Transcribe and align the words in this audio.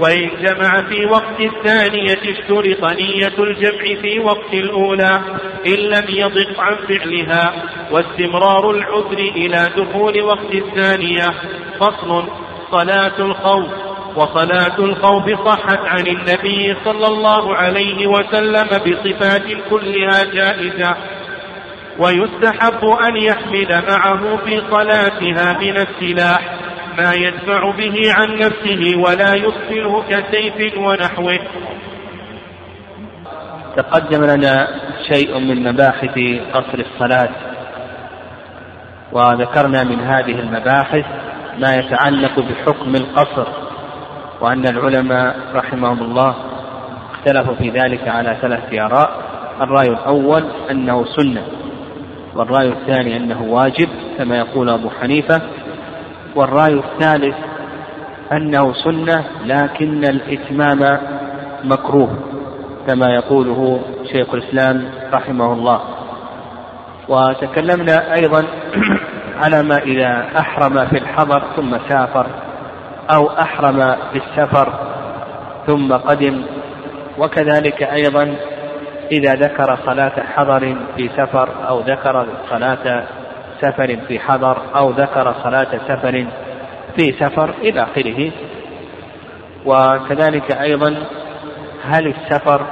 وإن 0.00 0.30
جمع 0.42 0.82
في 0.88 1.06
وقت 1.06 1.40
الثانية 1.40 2.18
اشترط 2.32 2.92
نية 2.92 3.38
الجمع 3.38 4.00
في 4.02 4.18
وقت 4.20 4.54
الأولى 4.54 5.20
إن 5.66 5.72
لم 5.72 6.04
يضق 6.08 6.60
عن 6.60 6.76
فعلها 6.88 7.52
واستمرار 7.90 8.70
العذر 8.70 9.18
إلى 9.18 9.70
دخول 9.76 10.22
وقت 10.22 10.54
الثانية 10.54 11.26
فصل 11.80 12.24
صلاة 12.70 13.18
الخوف 13.18 13.66
وصلاة 14.16 14.78
الخوف 14.78 15.48
صحت 15.48 15.78
عن 15.78 16.06
النبي 16.06 16.76
صلى 16.84 17.06
الله 17.06 17.54
عليه 17.54 18.06
وسلم 18.06 18.68
بصفات 18.68 19.42
كلها 19.70 20.24
جائزة. 20.24 20.96
ويستحب 21.98 22.84
أن 22.84 23.16
يحمل 23.16 23.82
معه 23.90 24.36
في 24.36 24.62
صلاتها 24.70 25.58
من 25.58 25.76
السلاح 25.76 26.54
ما 26.98 27.14
يدفع 27.14 27.70
به 27.70 28.12
عن 28.12 28.38
نفسه 28.38 28.98
ولا 28.98 29.34
يصفله 29.34 30.02
كسيف 30.08 30.78
ونحوه. 30.78 31.38
تقدم 33.76 34.24
لنا 34.24 34.68
شيء 35.12 35.38
من 35.38 35.68
مباحث 35.72 36.18
قصر 36.52 36.78
الصلاة. 36.78 37.30
وذكرنا 39.12 39.84
من 39.84 40.00
هذه 40.00 40.40
المباحث 40.40 41.04
ما 41.58 41.74
يتعلق 41.74 42.40
بحكم 42.40 42.94
القصر 42.94 43.46
وأن 44.40 44.68
العلماء 44.68 45.36
رحمهم 45.54 46.02
الله 46.02 46.34
اختلفوا 47.12 47.54
في 47.54 47.70
ذلك 47.70 48.08
على 48.08 48.36
ثلاثة 48.42 48.86
آراء. 48.86 49.24
الرأي 49.60 49.88
الأول 49.88 50.44
أنه 50.70 51.04
سنة. 51.04 51.63
والرأي 52.34 52.68
الثاني 52.68 53.16
أنه 53.16 53.42
واجب 53.42 53.88
كما 54.18 54.38
يقول 54.38 54.68
أبو 54.70 54.90
حنيفة. 54.90 55.40
والرأي 56.36 56.74
الثالث 56.74 57.36
أنه 58.32 58.72
سنة 58.72 59.24
لكن 59.44 60.04
الإتمام 60.04 60.98
مكروه 61.64 62.08
كما 62.86 63.14
يقوله 63.14 63.80
شيخ 64.12 64.34
الإسلام 64.34 64.84
رحمه 65.12 65.52
الله. 65.52 65.80
وتكلمنا 67.08 68.14
أيضا 68.14 68.44
على 69.42 69.62
ما 69.62 69.78
إذا 69.78 70.26
أحرم 70.38 70.86
في 70.86 70.98
الحضر 70.98 71.42
ثم 71.56 71.76
سافر 71.88 72.26
أو 73.10 73.30
أحرم 73.30 73.96
في 74.12 74.18
السفر 74.18 74.72
ثم 75.66 75.92
قدم. 75.92 76.42
وكذلك 77.18 77.82
أيضا 77.82 78.36
إذا 79.12 79.34
ذكر 79.34 79.78
صلاة 79.86 80.22
حضر 80.34 80.76
في 80.96 81.08
سفر 81.16 81.48
أو 81.68 81.80
ذكر 81.80 82.26
صلاة 82.50 83.04
سفر 83.60 83.96
في 84.08 84.18
حضر 84.18 84.58
أو 84.76 84.90
ذكر 84.90 85.34
صلاة 85.42 85.78
سفر 85.88 86.26
في 86.96 87.12
سفر 87.12 87.50
إلى 87.62 87.82
آخره. 87.82 88.30
وكذلك 89.66 90.52
أيضا 90.52 90.96
هل 91.84 92.06
السفر 92.06 92.66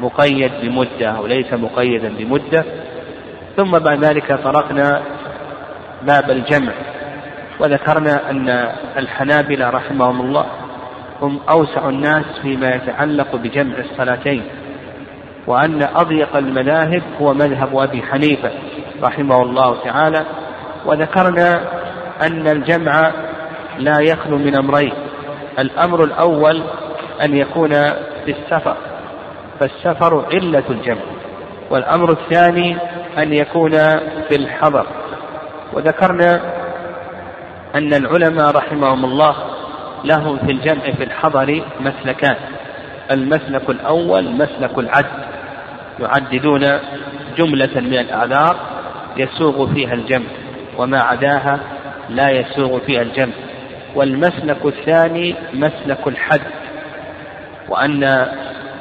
مقيد 0.00 0.52
بمدة 0.62 1.10
أو 1.10 1.26
ليس 1.26 1.52
مقيدا 1.52 2.08
بمدة؟ 2.18 2.64
ثم 3.56 3.78
بعد 3.78 4.04
ذلك 4.04 4.32
طرقنا 4.32 5.02
باب 6.02 6.30
الجمع. 6.30 6.72
وذكرنا 7.60 8.30
أن 8.30 8.48
الحنابلة 8.96 9.70
رحمهم 9.70 10.20
الله 10.20 10.46
هم 11.22 11.40
أوسع 11.50 11.88
الناس 11.88 12.24
فيما 12.42 12.74
يتعلق 12.74 13.36
بجمع 13.36 13.74
الصلاتين. 13.78 14.42
وأن 15.46 15.82
أضيق 15.82 16.36
المذاهب 16.36 17.02
هو 17.20 17.34
مذهب 17.34 17.78
أبي 17.78 18.02
حنيفة 18.02 18.50
رحمه 19.02 19.42
الله 19.42 19.76
تعالى 19.84 20.24
وذكرنا 20.86 21.62
أن 22.22 22.48
الجمع 22.48 23.12
لا 23.78 24.00
يخلو 24.00 24.38
من 24.38 24.54
أمرين 24.54 24.92
الأمر 25.58 26.04
الأول 26.04 26.62
أن 27.22 27.36
يكون 27.36 27.70
في 28.24 28.28
السفر 28.28 28.76
فالسفر 29.60 30.26
علة 30.32 30.64
الجمع 30.70 31.02
والأمر 31.70 32.10
الثاني 32.10 32.76
أن 33.18 33.32
يكون 33.32 33.70
في 34.28 34.36
الحضر 34.36 34.86
وذكرنا 35.72 36.40
أن 37.74 37.94
العلماء 37.94 38.56
رحمهم 38.56 39.04
الله 39.04 39.34
لهم 40.04 40.38
في 40.38 40.52
الجمع 40.52 40.82
في 40.82 41.04
الحضر 41.04 41.62
مسلكان. 41.80 42.36
المسلك 43.10 43.70
الأول 43.70 44.30
مسلك 44.30 44.78
العد 44.78 45.06
يعددون 46.00 46.66
جملة 47.38 47.80
من 47.80 47.98
الأعذار 47.98 48.56
يسوغ 49.16 49.74
فيها 49.74 49.94
الجمع 49.94 50.26
وما 50.78 51.00
عداها 51.00 51.60
لا 52.08 52.30
يسوغ 52.30 52.78
فيها 52.78 53.02
الجمع. 53.02 53.32
والمسلك 53.94 54.66
الثاني 54.66 55.34
مسلك 55.54 56.06
الحد 56.06 56.40
وأن 57.68 58.26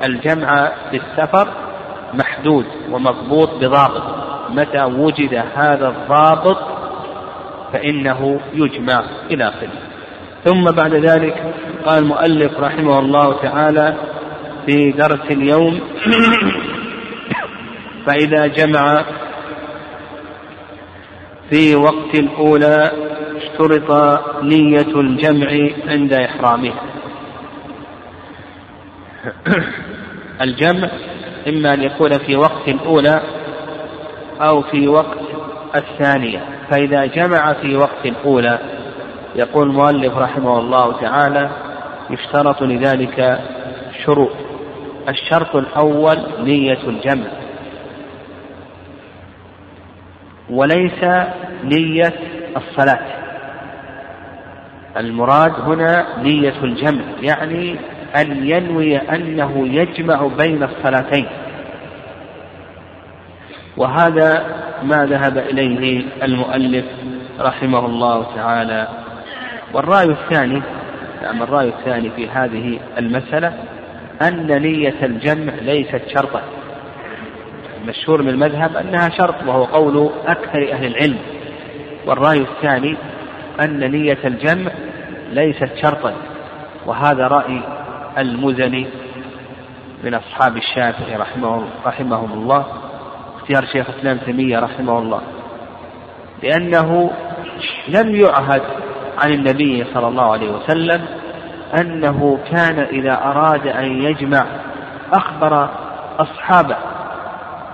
الجمع 0.03 0.71
في 0.91 0.97
السفر 0.97 1.47
محدود 2.13 2.65
ومضبوط 2.91 3.49
بضابط. 3.49 4.03
متى 4.49 4.83
وجد 4.83 5.43
هذا 5.55 5.87
الضابط 5.87 6.57
فإنه 7.73 8.39
يجمع 8.53 9.03
إلى 9.31 9.43
آخره. 9.47 9.69
ثم 10.45 10.63
بعد 10.63 10.93
ذلك 10.93 11.53
قال 11.85 12.03
المؤلف 12.03 12.59
رحمه 12.59 12.99
الله 12.99 13.33
تعالى 13.41 13.95
في 14.69 14.91
درس 14.91 15.31
اليوم 15.31 15.79
فإذا 18.05 18.47
جمع 18.47 19.05
في 21.49 21.75
وقت 21.75 22.15
الأولى 22.15 22.91
اشترط 23.35 23.91
نية 24.43 24.99
الجمع 24.99 25.69
عند 25.87 26.13
إحرامها 26.13 26.81
الجمع 30.41 30.89
إما 31.47 31.73
أن 31.73 31.83
يكون 31.83 32.13
في 32.13 32.35
وقت 32.35 32.67
الأولى 32.67 33.21
أو 34.41 34.61
في 34.61 34.87
وقت 34.87 35.19
الثانية. 35.75 36.45
فإذا 36.71 37.05
جمع 37.05 37.53
في 37.53 37.75
وقت 37.75 38.05
الأولى 38.05 38.59
يقول 39.35 39.69
المؤلف 39.69 40.17
رحمه 40.17 40.59
الله 40.59 41.01
تعالى 41.01 41.49
يشترط 42.09 42.63
لذلك 42.63 43.39
شروط. 44.05 44.48
الشرط 45.09 45.55
الأول 45.55 46.17
نية 46.39 46.79
الجمع. 46.87 47.27
وليس 50.49 51.03
نية 51.63 52.13
الصلاة. 52.57 52.99
المراد 54.97 55.51
هنا 55.59 56.05
نية 56.23 56.63
الجمع 56.63 57.03
يعني 57.21 57.75
أن 58.15 58.47
ينوي 58.47 58.97
أنه 58.97 59.67
يجمع 59.67 60.27
بين 60.37 60.63
الصلاتين. 60.63 61.27
وهذا 63.77 64.45
ما 64.83 65.05
ذهب 65.05 65.37
إليه 65.37 66.05
المؤلف 66.23 66.85
رحمه 67.39 67.85
الله 67.85 68.35
تعالى. 68.35 68.87
والرأي 69.73 70.05
الثاني 70.05 70.61
نعم 71.21 71.43
الرأي 71.43 71.67
الثاني 71.67 72.09
في 72.09 72.29
هذه 72.29 72.79
المسألة 72.97 73.53
أن 74.21 74.61
نية 74.61 74.95
الجمع 75.03 75.53
ليست 75.53 76.01
شرطا. 76.15 76.41
المشهور 77.81 78.21
من 78.21 78.29
المذهب 78.29 78.75
أنها 78.75 79.09
شرط 79.09 79.35
وهو 79.47 79.63
قول 79.63 80.09
أكثر 80.27 80.71
أهل 80.71 80.85
العلم. 80.85 81.17
والرأي 82.05 82.37
الثاني 82.37 82.97
أن 83.61 83.91
نية 83.91 84.17
الجمع 84.25 84.71
ليست 85.31 85.69
شرطا 85.81 86.13
وهذا 86.85 87.27
رأي 87.27 87.61
المزني 88.17 88.87
من 90.03 90.13
أصحاب 90.13 90.57
الشافعي 90.57 91.15
رحمه 91.15 91.63
رحمهم 91.85 92.33
الله 92.33 92.65
اختيار 93.35 93.65
شيخ 93.65 93.89
الإسلام 93.89 94.17
تيمية 94.17 94.59
رحمه 94.59 94.99
الله. 94.99 95.21
لأنه 96.43 97.11
لم 97.87 98.15
يعهد 98.15 98.61
عن 99.17 99.33
النبي 99.33 99.85
صلى 99.93 100.07
الله 100.07 100.31
عليه 100.31 100.51
وسلم 100.51 101.05
أنه 101.77 102.39
كان 102.51 102.79
إذا 102.79 103.13
أراد 103.13 103.67
أن 103.67 103.85
يجمع 103.85 104.45
أخبر 105.13 105.69
أصحابه. 106.19 106.75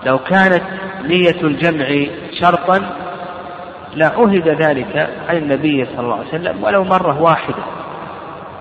لو 0.05 0.19
كانت 0.19 0.63
نية 1.03 1.41
الجمع 1.41 1.85
شرطا 2.41 2.81
لعهد 3.95 4.47
ذلك 4.47 5.09
عن 5.29 5.37
النبي 5.37 5.85
صلى 5.85 5.99
الله 5.99 6.15
عليه 6.15 6.27
وسلم 6.27 6.63
ولو 6.63 6.83
مرة 6.83 7.21
واحدة. 7.21 7.63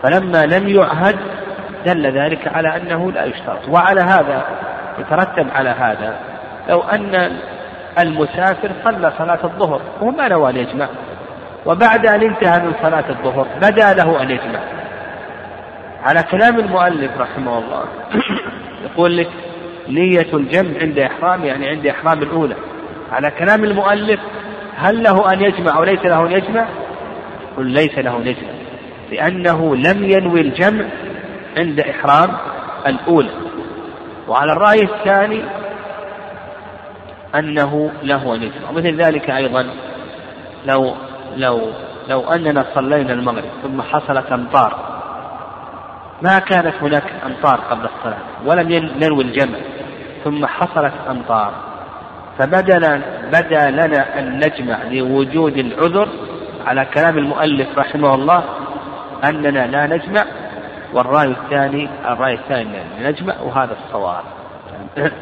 فلما 0.02 0.46
لم 0.46 0.68
يعهد 0.68 1.16
دل 1.86 2.06
ذلك 2.06 2.48
على 2.48 2.76
أنه 2.76 3.12
لا 3.12 3.24
يشترط. 3.24 3.68
وعلى 3.68 4.00
هذا 4.00 4.44
يترتب 4.98 5.46
على 5.54 5.70
هذا 5.70 6.16
لو 6.68 6.80
أن 6.80 7.38
المسافر 7.98 8.70
صلى 8.84 9.12
صلاة 9.18 9.38
الظهر 9.44 9.80
وهو 10.00 10.10
ما 10.10 10.28
نوى 10.28 10.50
أن 10.50 10.56
يجمع. 10.56 10.88
وبعد 11.66 12.06
أن 12.06 12.22
انتهى 12.22 12.60
من 12.60 12.72
صلاة 12.82 13.04
الظهر 13.10 13.46
بدا 13.56 13.94
له 13.94 14.22
أن 14.22 14.30
يجمع. 14.30 14.60
على 16.04 16.22
كلام 16.22 16.58
المؤلف 16.58 17.10
رحمه 17.18 17.58
الله. 17.58 17.84
يقول 18.84 19.16
لك 19.16 19.30
نية 19.88 20.34
الجمع 20.34 20.80
عند 20.80 20.98
إحرام 20.98 21.44
يعني 21.44 21.68
عند 21.68 21.86
إحرام 21.86 22.22
الأولى. 22.22 22.56
على 23.12 23.30
كلام 23.30 23.64
المؤلف 23.64 24.20
هل 24.76 25.02
له 25.02 25.32
أن 25.32 25.42
يجمع 25.42 25.76
أو 25.76 25.84
ليس 25.84 26.04
له 26.04 26.26
أن 26.26 26.32
يجمع؟ 26.32 26.68
قل 27.56 27.66
ليس 27.66 27.98
له 27.98 28.16
أن 28.16 28.26
يجمع 28.26 28.50
لأنه 29.10 29.76
لم 29.76 30.10
ينوي 30.10 30.40
الجمع 30.40 30.84
عند 31.56 31.80
إحرام 31.80 32.36
الأولى. 32.86 33.30
وعلى 34.28 34.52
الرأي 34.52 34.82
الثاني 34.82 35.42
أنه 37.34 37.90
له 38.02 38.34
أن 38.34 38.42
يجمع. 38.42 38.70
ومثل 38.70 39.02
ذلك 39.02 39.30
أيضا 39.30 39.66
لو 40.66 40.94
لو 41.36 41.72
لو 42.08 42.20
أننا 42.20 42.66
صلينا 42.74 43.12
المغرب 43.12 43.50
ثم 43.62 43.82
حصلت 43.82 44.32
أمطار 44.32 44.83
ما 46.22 46.38
كانت 46.38 46.74
هناك 46.82 47.04
أمطار 47.26 47.60
قبل 47.60 47.84
الصلاة 47.84 48.18
ولم 48.46 48.90
ننوي 48.98 49.24
الجمع 49.24 49.58
ثم 50.24 50.46
حصلت 50.46 50.92
أمطار. 51.10 51.52
فبدل 52.38 53.00
بدا 53.32 53.70
لنا 53.70 54.18
أن 54.18 54.36
نجمع 54.36 54.82
لوجود 54.90 55.56
العذر 55.58 56.08
على 56.66 56.84
كلام 56.94 57.18
المؤلف 57.18 57.78
رحمه 57.78 58.14
الله 58.14 58.44
أننا 59.24 59.66
لا 59.66 59.86
نجمع 59.86 60.24
والرأي 60.92 61.28
الثاني 61.28 61.88
الرأي 62.04 62.34
الثاني 62.34 62.78
نجمع 63.00 63.34
وهذا 63.40 63.76
الصواب. 63.84 64.24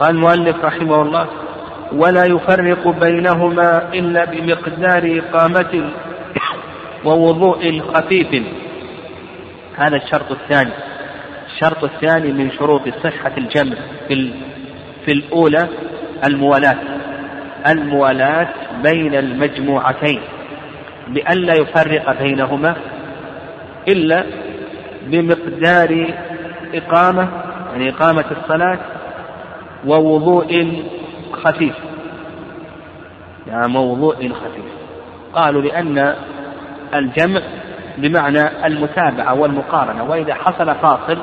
قال 0.00 0.10
المؤلف 0.10 0.64
رحمه 0.64 1.02
الله 1.02 1.26
ولا 1.92 2.24
يفرق 2.24 2.88
بينهما 2.88 3.88
إلا 3.94 4.24
بمقدار 4.24 5.22
إقامة 5.22 5.90
ووضوء 7.04 7.82
خفيف 7.94 8.42
هذا 9.76 9.96
الشرط 9.96 10.32
الثاني. 10.32 10.72
الشرط 11.46 11.84
الثاني 11.84 12.32
من 12.32 12.50
شروط 12.50 12.82
صحة 13.04 13.32
الجمع 13.38 13.76
في 14.08 14.32
في 15.04 15.12
الأولى 15.12 15.68
الموالاة. 16.24 16.76
الموالاة 17.66 18.48
بين 18.82 19.14
المجموعتين. 19.14 20.20
بألا 21.08 21.54
يفرق 21.54 22.22
بينهما 22.22 22.76
إلا 23.88 24.24
بمقدار 25.06 26.14
إقامة 26.74 27.28
يعني 27.72 27.90
إقامة 27.90 28.24
الصلاة 28.30 28.78
ووضوء 29.86 30.82
خفيف. 31.32 31.74
يعني 33.46 33.68
موضوع 33.68 34.14
خفيف. 34.14 34.64
قالوا 35.34 35.62
لأن 35.62 36.14
الجمع 36.94 37.40
بمعنى 37.96 38.66
المتابعة 38.66 39.34
والمقارنة 39.34 40.04
وإذا 40.04 40.34
حصل 40.34 40.74
فاصل 40.74 41.18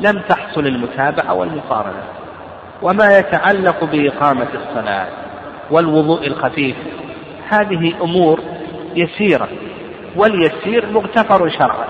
لم 0.00 0.22
تحصل 0.28 0.66
المتابعة 0.66 1.34
والمقارنة. 1.34 2.02
وما 2.82 3.18
يتعلق 3.18 3.84
بإقامة 3.84 4.48
الصلاة 4.54 5.06
والوضوء 5.70 6.26
الخفيف 6.26 6.76
هذه 7.48 7.94
أمور 8.02 8.40
يسيرة 8.94 9.48
واليسير 10.16 10.86
مغتفر 10.92 11.48
شرعا. 11.48 11.86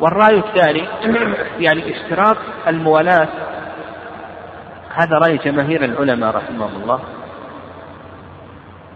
والرأي 0.00 0.38
الثاني 0.38 0.84
يعني 1.64 1.96
اشتراط 1.96 2.36
الموالاة. 2.68 3.28
هذا 4.94 5.18
رأي 5.18 5.36
جماهير 5.36 5.84
العلماء 5.84 6.36
رحمهم 6.36 6.82
الله. 6.82 7.00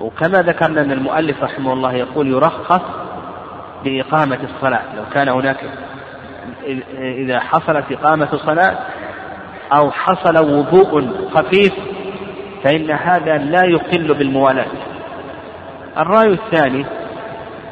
وكما 0.01 0.43
ذكرنا 0.43 0.81
أن 0.81 0.93
المؤلف 0.93 1.43
رحمه 1.43 1.73
الله 1.73 1.93
يقول 1.93 2.27
يرخص 2.27 3.06
بإقامة 3.87 4.39
الصلاة. 4.55 4.83
لو 4.97 5.03
كان 5.15 5.29
هناك 5.29 5.57
إذا 6.99 7.41
حصلت 7.41 7.85
إقامة 7.93 8.29
صلاة 8.47 8.79
أو 9.73 9.91
حصل 9.91 10.45
وضوء 10.45 11.11
خفيف 11.35 11.73
فإن 12.65 12.91
هذا 12.91 13.37
لا 13.37 13.65
يقل 13.65 14.15
بالموالاة. 14.15 14.67
الرأي 15.99 16.27
الثاني 16.27 16.87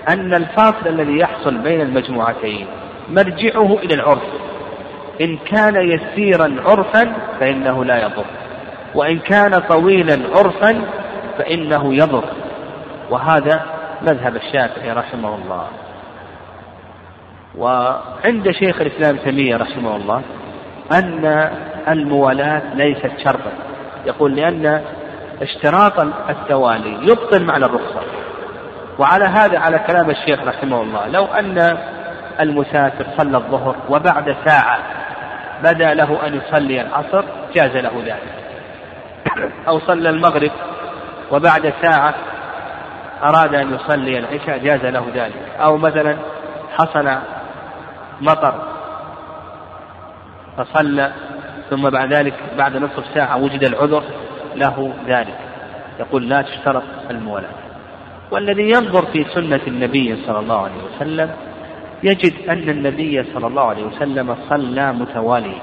أن 0.09 0.35
الفاصل 0.35 0.87
الذي 0.87 1.19
يحصل 1.19 1.59
بين 1.59 1.81
المجموعتين 1.81 2.67
مرجعه 3.11 3.79
إلى 3.79 3.95
العرف. 3.95 4.23
إن 5.21 5.37
كان 5.37 5.77
يسيرا 5.77 6.57
عرفا 6.67 7.15
فإنه 7.41 7.85
لا 7.85 8.03
يضر. 8.03 8.25
وإن 8.95 9.19
كان 9.19 9.59
طويلا 9.59 10.19
عرفا 10.37 10.81
فإنه 11.39 11.95
يضر. 11.95 12.25
وهذا 13.11 13.63
مذهب 14.03 14.37
الشافعي 14.37 14.93
رحمه 14.93 15.35
الله. 15.35 15.67
وعند 17.59 18.51
شيخ 18.51 18.81
الإسلام 18.81 19.17
تيمية 19.17 19.57
رحمه 19.57 19.97
الله 19.97 20.23
أن 20.93 21.51
الموالاة 21.89 22.75
ليست 22.75 23.13
شرطا. 23.25 23.53
يقول 24.07 24.37
لأن 24.37 24.81
اشتراط 25.43 26.01
التوالي 26.31 27.11
يبطل 27.11 27.45
معنى 27.45 27.65
الرخصة. 27.65 28.01
وعلى 28.99 29.25
هذا 29.25 29.59
على 29.59 29.79
كلام 29.79 30.11
الشيخ 30.11 30.41
رحمه 30.47 30.83
الله 30.83 31.09
لو 31.09 31.25
أن 31.25 31.79
المسافر 32.41 33.07
صلى 33.19 33.37
الظهر 33.37 33.77
وبعد 33.89 34.37
ساعة 34.45 34.79
بدا 35.63 35.95
له 35.95 36.27
أن 36.27 36.35
يصلي 36.35 36.81
العصر 36.81 37.25
جاز 37.55 37.77
له 37.77 38.03
ذلك. 38.05 38.35
أو 39.69 39.79
صلى 39.79 40.11
المغرب 40.11 40.51
وبعد 41.33 41.73
ساعة 41.83 42.15
أراد 43.23 43.55
أن 43.55 43.75
يصلي 43.75 44.19
العشاء 44.19 44.59
جاز 44.59 44.85
له 44.85 45.07
ذلك. 45.15 45.43
أو 45.61 45.77
مثلا 45.77 46.17
حصل 46.79 47.19
مطر. 48.21 48.55
فصلى 50.57 51.13
ثم 51.71 51.91
بعد 51.91 52.15
ذلك 52.15 52.35
بعد 52.59 52.77
نصف 52.77 53.05
ساعة 53.15 53.37
وجد 53.43 53.65
العذر 53.65 54.03
له 54.57 54.93
ذلك. 55.07 55.39
يقول 56.01 56.29
لا 56.29 56.43
تشترط 56.43 56.83
الموالاة. 57.11 57.51
والذي 58.31 58.63
ينظر 58.63 59.07
في 59.07 59.25
سنة 59.35 59.61
النبي 59.67 60.17
صلى 60.27 60.39
الله 60.39 60.63
عليه 60.63 60.85
وسلم 60.97 61.31
يجد 62.03 62.49
أن 62.49 62.69
النبي 62.69 63.25
صلى 63.25 63.47
الله 63.47 63.63
عليه 63.63 63.85
وسلم 63.85 64.37
صلى 64.49 64.93
متواليا. 64.93 65.61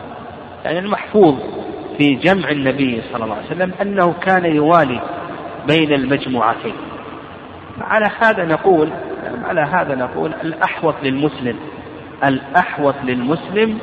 يعني 0.65 0.79
المحفوظ 0.79 1.35
في 1.97 2.15
جمع 2.15 2.49
النبي 2.49 3.01
صلى 3.13 3.23
الله 3.23 3.35
عليه 3.35 3.45
وسلم 3.45 3.73
أنه 3.81 4.13
كان 4.13 4.55
يوالي 4.55 5.01
بين 5.67 5.93
المجموعتين. 5.93 6.75
على 7.81 8.09
هذا 8.21 8.45
نقول 8.45 8.89
على 9.43 9.61
هذا 9.61 9.95
نقول 9.95 10.33
الأحوط 10.43 10.95
للمسلم 11.03 11.59
الأحوط 12.23 12.95
للمسلم 13.03 13.79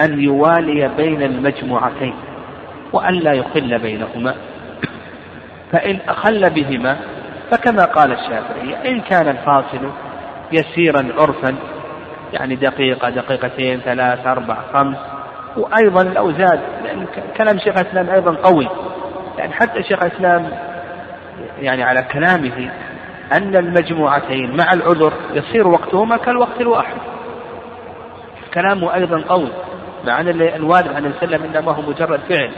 أن 0.00 0.20
يوالي 0.20 0.90
بين 0.96 1.22
المجموعتين 1.22 2.14
وأن 2.92 3.14
لا 3.14 3.32
يخل 3.32 3.78
بينهما. 3.78 4.34
فإن 5.72 5.98
أخل 6.08 6.50
بهما 6.50 6.96
فكما 7.50 7.84
قال 7.84 8.12
الشافعي 8.12 8.90
إن 8.90 9.00
كان 9.00 9.28
الفاصل 9.28 9.90
يسيرا 10.52 11.08
عرفا 11.18 11.56
يعني 12.32 12.56
دقيقة 12.56 13.10
دقيقتين 13.10 13.80
ثلاث 13.80 14.26
أربع 14.26 14.56
خمس 14.72 14.96
وأيضا 15.56 16.02
لو 16.02 16.32
زاد 16.32 16.60
لأن 16.84 17.06
كلام 17.36 17.58
شيخ 17.58 17.78
الإسلام 17.78 18.10
أيضا 18.10 18.34
قوي. 18.34 18.68
يعني 19.38 19.52
حتى 19.52 19.82
شيخ 19.82 20.02
الإسلام 20.02 20.50
يعني 21.58 21.82
على 21.82 22.02
كلامه 22.02 22.70
أن 23.32 23.56
المجموعتين 23.56 24.56
مع 24.56 24.72
العذر 24.72 25.12
يصير 25.34 25.68
وقتهما 25.68 26.16
كالوقت 26.16 26.60
الواحد. 26.60 26.96
كلامه 28.54 28.94
أيضا 28.94 29.20
قوي 29.28 29.48
مع 30.06 30.20
أن 30.20 30.28
الوالد 30.28 30.88
عن 30.88 31.06
وسلم 31.06 31.42
إنما 31.44 31.72
هو 31.72 31.82
مجرد 31.82 32.20
فعل. 32.28 32.50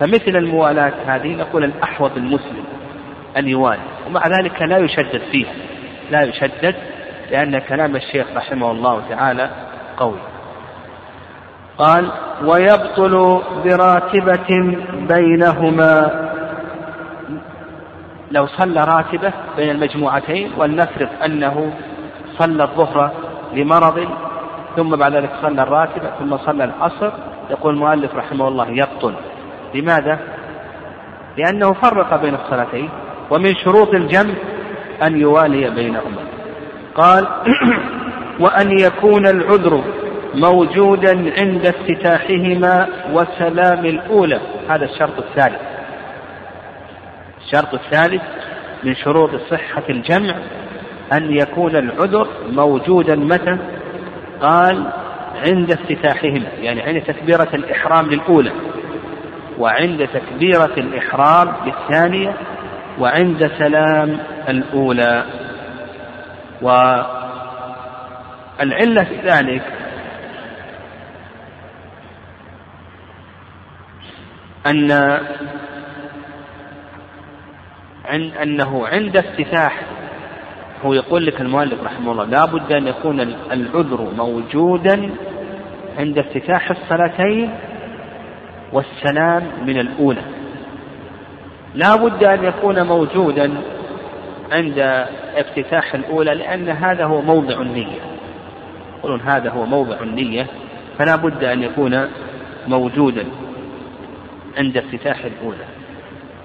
فمثل 0.00 0.36
الموالاة 0.36 0.92
هذه 1.06 1.34
نقول 1.34 1.64
الأحوط 1.64 2.10
المسلم 2.16 2.64
أن 3.36 3.48
يوالي 3.48 3.80
ومع 4.06 4.26
ذلك 4.26 4.62
لا 4.62 4.78
يشدد 4.78 5.22
فيه 5.32 5.46
لا 6.10 6.22
يشدد 6.22 6.74
لأن 7.30 7.58
كلام 7.58 7.96
الشيخ 7.96 8.26
رحمه 8.36 8.70
الله 8.70 9.02
تعالى 9.08 9.50
قوي. 9.96 10.18
قال 11.78 12.10
ويبطل 12.44 13.42
براتبة 13.64 14.76
بينهما. 14.92 16.30
لو 18.30 18.46
صلى 18.46 18.84
راتبة 18.84 19.32
بين 19.56 19.70
المجموعتين 19.70 20.50
ولنفرض 20.56 21.08
أنه 21.24 21.72
صلى 22.38 22.62
الظهر 22.62 23.10
لمرض 23.52 24.08
ثم 24.76 24.96
بعد 24.96 25.14
ذلك 25.14 25.30
صلى 25.42 25.62
الراتبة 25.62 26.10
ثم 26.18 26.36
صلى 26.36 26.64
العصر. 26.64 27.12
يقول 27.50 27.74
المؤلف 27.74 28.14
رحمه 28.14 28.48
الله 28.48 28.68
يبطل. 28.68 29.14
لماذا؟ 29.74 30.18
لأنه 31.36 31.72
فرق 31.72 32.22
بين 32.22 32.34
الصلاتين 32.34 32.88
ومن 33.30 33.54
شروط 33.54 33.94
الجمع 33.94 34.34
أن 35.02 35.20
يوالي 35.20 35.70
بينهما. 35.70 36.22
قال 36.94 37.28
وأن 38.42 38.78
يكون 38.80 39.26
العذر 39.26 39.84
موجودا 40.34 41.32
عند 41.40 41.66
افتتاحهما 41.66 42.88
وسلام 43.12 43.86
الأولى. 43.86 44.40
هذا 44.68 44.84
الشرط 44.84 45.18
الثالث. 45.18 45.60
الشرط 47.44 47.74
الثالث 47.74 48.22
من 48.84 48.94
شروط 48.94 49.30
صحة 49.50 49.82
الجمع 49.90 50.34
أن 51.12 51.36
يكون 51.36 51.76
العذر 51.76 52.28
موجودا 52.52 53.16
متى؟ 53.16 53.58
قال 54.42 54.92
عند 55.46 55.72
افتتاحهما 55.72 56.48
يعني 56.58 56.82
عند 56.82 57.02
تكبيرة 57.02 57.48
الإحرام 57.54 58.10
للأولى 58.10 58.52
وعند 59.58 60.08
تكبيرة 60.08 60.74
الإحرام 60.76 61.52
بالثانية 61.64 62.34
وعند 62.98 63.50
سلام 63.58 64.18
الأولى. 64.48 65.24
والعلة 66.62 67.14
في 69.04 69.20
ذلك 69.24 69.62
أن 74.66 74.90
أنه 78.42 78.86
عند 78.86 79.16
افتتاح 79.16 79.82
هو 80.84 80.92
يقول 80.94 81.26
لك 81.26 81.40
المؤلف 81.40 81.82
رحمه 81.82 82.12
الله 82.12 82.24
لا 82.24 82.44
بد 82.44 82.72
أن 82.72 82.86
يكون 82.86 83.20
العذر 83.52 84.12
موجودا 84.16 85.10
عند 85.98 86.18
افتتاح 86.18 86.70
الصلاتين 86.70 87.50
والسلام 88.72 89.42
من 89.66 89.80
الأولى. 89.80 90.22
لا 91.74 91.96
بد 91.96 92.24
أن 92.24 92.44
يكون 92.44 92.82
موجودا 92.82 93.52
عند 94.52 94.78
افتتاح 95.36 95.94
الأولى 95.94 96.34
لأن 96.34 96.68
هذا 96.68 97.04
هو 97.04 97.22
موضع 97.22 97.60
النية. 97.60 98.00
يقولون 98.98 99.20
هذا 99.20 99.50
هو 99.50 99.66
موضع 99.66 99.96
النية 100.00 100.46
فلا 100.98 101.16
بد 101.16 101.44
أن 101.44 101.62
يكون 101.62 102.08
موجودا 102.68 103.24
عند 104.58 104.76
افتتاح 104.76 105.24
الأولى. 105.24 105.64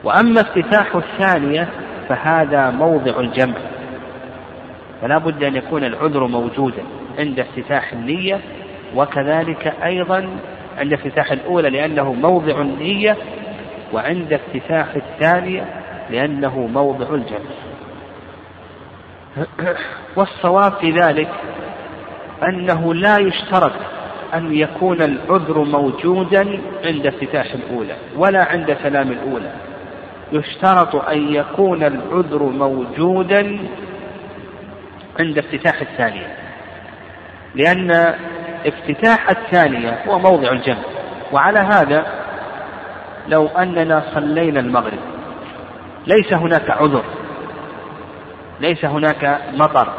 وأما 0.04 0.42
افتتاح 0.42 0.96
الثانية 0.96 1.68
فهذا 2.10 2.70
موضع 2.70 3.20
الجمع. 3.20 3.58
فلا 5.02 5.18
بد 5.18 5.44
أن 5.44 5.56
يكون 5.56 5.84
العذر 5.84 6.28
موجودا 6.28 6.84
عند 7.20 7.40
افتتاح 7.40 7.94
النية 7.94 8.40
وكذلك 8.96 9.74
أيضا 9.84 10.30
عند 10.78 10.94
افتتاح 10.94 11.32
الأولى 11.32 11.70
لأنه 11.70 12.14
موضع 12.14 12.62
النية 12.62 13.18
وعند 13.94 14.34
افتتاح 14.34 14.96
الثانية 14.96 15.66
لأنه 16.10 16.60
موضع 16.60 17.16
الجمع 17.16 17.40
والصواب 20.16 20.74
في 20.74 20.92
ذلك 20.92 21.30
أنه 22.44 22.94
لا 22.94 23.18
يشترط 23.18 23.74
أن 24.34 24.56
يكون 24.56 25.02
العذر 25.02 25.64
موجودا 25.64 26.60
عند 26.86 27.08
افتتاح 27.08 27.54
الأولى 27.54 27.96
ولا 28.18 28.44
عند 28.44 28.78
سلام 28.84 29.12
الأولى. 29.12 29.52
يشترط 30.32 30.96
أن 30.96 31.34
يكون 31.34 31.84
العذر 31.84 32.44
موجودا 32.44 33.60
عند 35.20 35.38
افتتاح 35.38 35.82
الثانية. 35.82 36.28
لأن 37.56 38.16
افتتاح 38.66 39.30
الثانية 39.30 40.04
هو 40.08 40.20
موضع 40.20 40.52
الجمع. 40.52 40.84
وعلى 41.32 41.60
هذا 41.60 42.06
لو 43.28 43.48
أننا 43.48 44.04
صلينا 44.14 44.60
المغرب 44.60 45.00
ليس 46.08 46.34
هناك 46.34 46.70
عذر 46.70 47.04
ليس 48.60 48.86
هناك 48.86 49.42
مطر 49.54 49.94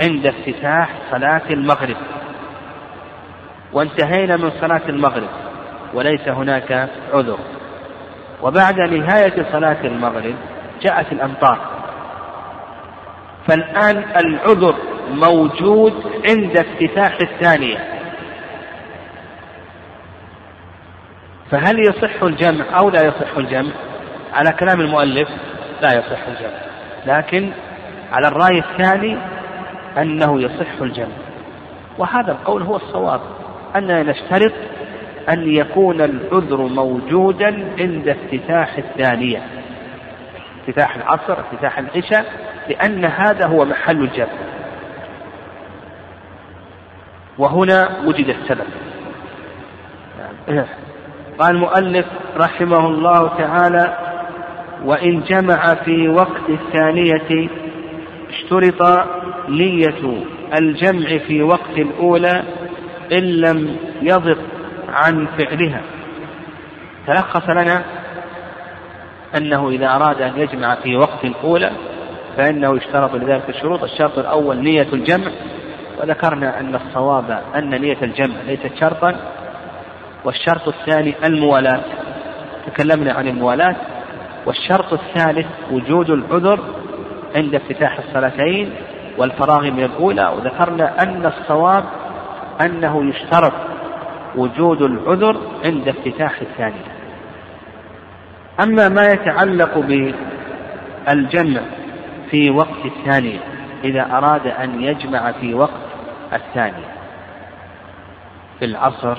عند 0.00 0.26
افتتاح 0.26 0.88
صلاة 1.10 1.42
المغرب. 1.50 1.96
وانتهينا 3.72 4.36
من 4.36 4.50
صلاة 4.50 4.88
المغرب 4.88 5.28
وليس 5.94 6.28
هناك 6.28 6.88
عذر. 7.12 7.38
وبعد 8.42 8.80
نهاية 8.80 9.52
صلاة 9.52 9.80
المغرب 9.84 10.34
جاءت 10.82 11.12
الأمطار. 11.12 11.75
فالآن 13.48 14.04
العذر 14.16 14.74
موجود 15.10 15.92
عند 16.28 16.58
افتتاح 16.58 17.18
الثانية. 17.20 17.78
فهل 21.50 21.80
يصح 21.80 22.22
الجمع 22.22 22.64
أو 22.78 22.90
لا 22.90 23.06
يصح 23.06 23.36
الجمع؟ 23.36 23.72
على 24.34 24.52
كلام 24.52 24.80
المؤلف 24.80 25.28
لا 25.82 25.88
يصح 25.88 26.26
الجمع. 26.28 26.60
لكن 27.06 27.50
على 28.12 28.28
الرأي 28.28 28.58
الثاني 28.58 29.18
أنه 29.98 30.42
يصح 30.42 30.80
الجمع. 30.82 31.16
وهذا 31.98 32.32
القول 32.32 32.62
هو 32.62 32.76
الصواب. 32.76 33.20
أننا 33.76 34.02
نشترط 34.02 34.52
أن 35.28 35.54
يكون 35.54 36.00
العذر 36.00 36.56
موجودا 36.56 37.64
عند 37.78 38.08
افتتاح 38.08 38.78
الثانية. 38.78 39.42
افتتاح 40.60 40.96
العصر 40.96 41.40
افتتاح 41.40 41.78
العشاء 41.78 42.45
لأن 42.68 43.04
هذا 43.04 43.46
هو 43.46 43.64
محل 43.64 44.02
الجمع 44.02 44.26
وهنا 47.38 47.88
وجد 48.06 48.28
السبب. 48.28 48.66
قال 51.38 51.56
المؤلف 51.56 52.06
رحمه 52.36 52.86
الله 52.86 53.28
تعالى 53.28 53.98
وإن 54.84 55.20
جمع 55.20 55.74
في 55.74 56.08
وقت 56.08 56.48
الثانية 56.48 57.48
اشترط 58.28 59.06
نية 59.48 60.24
الجمع 60.58 61.18
في 61.18 61.42
وقت 61.42 61.78
الأولى 61.78 62.42
إن 63.12 63.24
لم 63.24 63.76
يضق 64.02 64.38
عن 64.88 65.26
فعلها. 65.26 65.80
تلخص 67.06 67.48
لنا 67.48 67.84
أنه 69.36 69.68
إذا 69.68 69.86
أراد 69.86 70.22
أن 70.22 70.38
يجمع 70.38 70.74
في 70.74 70.96
وقت 70.96 71.24
الأولى 71.24 71.70
فإنه 72.36 72.76
يشترط 72.76 73.14
لذلك 73.14 73.48
الشروط. 73.48 73.82
الشرط 73.82 74.18
الأول 74.18 74.56
نية 74.56 74.86
الجمع. 74.92 75.30
وذكرنا 76.00 76.60
أن 76.60 76.74
الصواب 76.74 77.42
أن 77.56 77.80
نية 77.80 78.02
الجمع 78.02 78.34
ليست 78.46 78.72
شرطا. 78.80 79.16
والشرط 80.24 80.68
الثاني 80.68 81.14
الموالاة. 81.24 81.80
تكلمنا 82.66 83.12
عن 83.12 83.28
الموالاة. 83.28 83.76
والشرط 84.46 84.92
الثالث 84.92 85.46
وجود 85.70 86.10
العذر 86.10 86.60
عند 87.36 87.54
افتتاح 87.54 87.98
الصلاتين 87.98 88.70
والفراغ 89.18 89.70
من 89.70 89.84
الأولى. 89.84 90.28
وذكرنا 90.28 91.02
أن 91.02 91.26
الصواب 91.26 91.84
أنه 92.60 93.08
يشترط 93.08 93.52
وجود 94.36 94.82
العذر 94.82 95.36
عند 95.64 95.88
افتتاح 95.88 96.40
الثانية. 96.40 96.96
أما 98.60 98.88
ما 98.88 99.06
يتعلق 99.06 99.78
بالجمع 99.78 101.60
في 102.30 102.50
وقت 102.50 102.84
الثانية 102.84 103.38
إذا 103.84 104.02
أراد 104.02 104.46
أن 104.46 104.82
يجمع 104.82 105.32
في 105.32 105.54
وقت 105.54 105.86
الثانية 106.32 106.96
في 108.58 108.64
العصر 108.64 109.16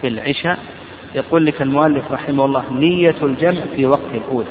في 0.00 0.08
العشاء 0.08 0.58
يقول 1.14 1.46
لك 1.46 1.62
المؤلف 1.62 2.12
رحمه 2.12 2.44
الله 2.44 2.72
نية 2.72 3.16
الجمع 3.22 3.60
في 3.76 3.86
وقت 3.86 4.14
الأولى. 4.14 4.50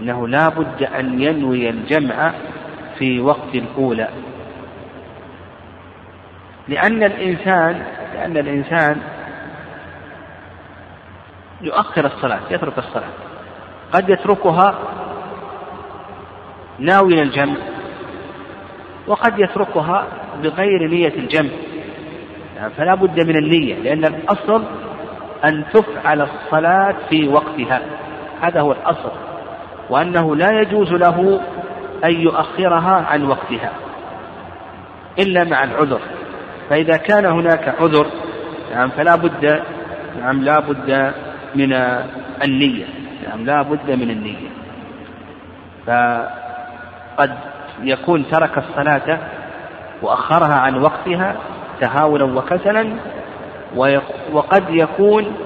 إنه 0.00 0.28
لا 0.28 0.48
بد 0.48 0.82
أن 0.82 1.22
ينوي 1.22 1.70
الجمع 1.70 2.32
في 2.98 3.20
وقت 3.20 3.54
الأولى. 3.54 4.08
لأن 6.68 7.02
الإنسان 7.02 7.82
لأن 8.14 8.36
الإنسان 8.36 9.02
يؤخر 11.60 12.06
الصلاة 12.06 12.40
يترك 12.50 12.78
الصلاة. 12.78 13.12
قد 13.92 14.08
يتركها 14.08 14.78
ناويا 16.78 17.22
الجمع. 17.22 17.56
وقد 19.06 19.38
يتركها 19.38 20.06
بغير 20.42 20.88
نية 20.90 21.14
الجمع. 21.16 21.50
فلا 22.76 22.94
بد 22.94 23.20
من 23.20 23.36
النية 23.36 23.74
لأن 23.74 24.04
الأصل 24.04 24.62
أن 25.44 25.64
تفعل 25.74 26.22
الصلاة 26.22 26.94
في 27.10 27.28
وقتها. 27.28 27.82
هذا 28.40 28.60
هو 28.60 28.72
الأصل. 28.72 29.12
وأنه 29.90 30.36
لا 30.36 30.60
يجوز 30.60 30.92
له 30.92 31.40
أن 32.04 32.20
يؤخرها 32.20 33.06
عن 33.10 33.24
وقتها. 33.24 33.72
إلا 35.18 35.44
مع 35.44 35.64
العذر. 35.64 36.00
فإذا 36.70 36.96
كان 36.96 37.26
هناك 37.26 37.74
عذر 37.80 38.06
نعم 38.74 38.88
فلا 38.88 39.16
بد 39.16 39.62
نعم 40.20 40.42
لا 40.42 40.60
بد 40.60 41.12
من 41.54 41.72
النية. 42.44 42.84
نعم 43.28 43.44
لا 43.44 43.62
بد 43.62 43.90
من 43.90 44.10
النية. 44.10 44.48
فقد 47.16 47.30
يكون 47.82 48.24
ترك 48.30 48.58
الصلاة 48.58 49.18
وأخرها 50.02 50.54
عن 50.54 50.82
وقتها 50.82 51.36
تهاونا 51.80 52.24
وكسلا 52.24 52.92
وقد 54.32 54.64
يكون 54.70 55.36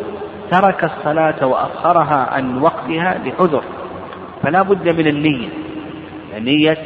ترك 0.51 0.85
الصلاة 0.85 1.47
وأخرها 1.47 2.29
عن 2.33 2.63
وقتها 2.63 3.21
لعذر. 3.25 3.63
فلا 4.43 4.63
بد 4.63 4.89
من 4.89 5.07
النية 5.07 5.49
نية 6.39 6.79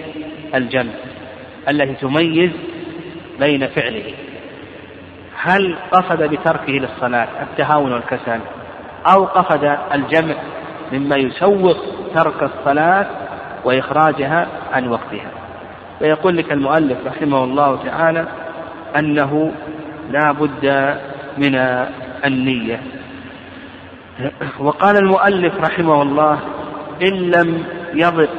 الجمع 0.55 0.93
التي 1.69 1.95
تميز 1.95 2.50
بين 3.41 3.67
فعله. 3.67 4.14
هل 5.37 5.76
قصد 5.93 6.23
بتركه 6.23 6.73
للصلاة 6.73 7.29
التهاون 7.43 7.93
والكسل 7.93 8.41
أو 9.07 9.25
قصد 9.25 9.79
الجمع 9.95 10.35
مما 10.93 11.17
يسوق 11.17 11.76
ترك 12.14 12.43
الصلاة 12.43 13.07
وإخراجها 13.64 14.49
عن 14.73 14.88
وقتها. 14.88 15.30
فيقول 15.99 16.37
لك 16.37 16.52
المؤلف 16.52 16.99
رحمه 17.06 17.44
الله 17.44 17.85
تعالى 17.85 18.26
أنه 18.99 19.52
لا 20.11 20.33
بد 20.33 20.97
من 21.38 21.54
النية. 22.25 22.83
وقال 24.59 24.97
المؤلف 24.97 25.54
رحمه 25.61 26.02
الله 26.02 26.40
إن 27.02 27.30
لم 27.30 27.64
يضق 27.94 28.30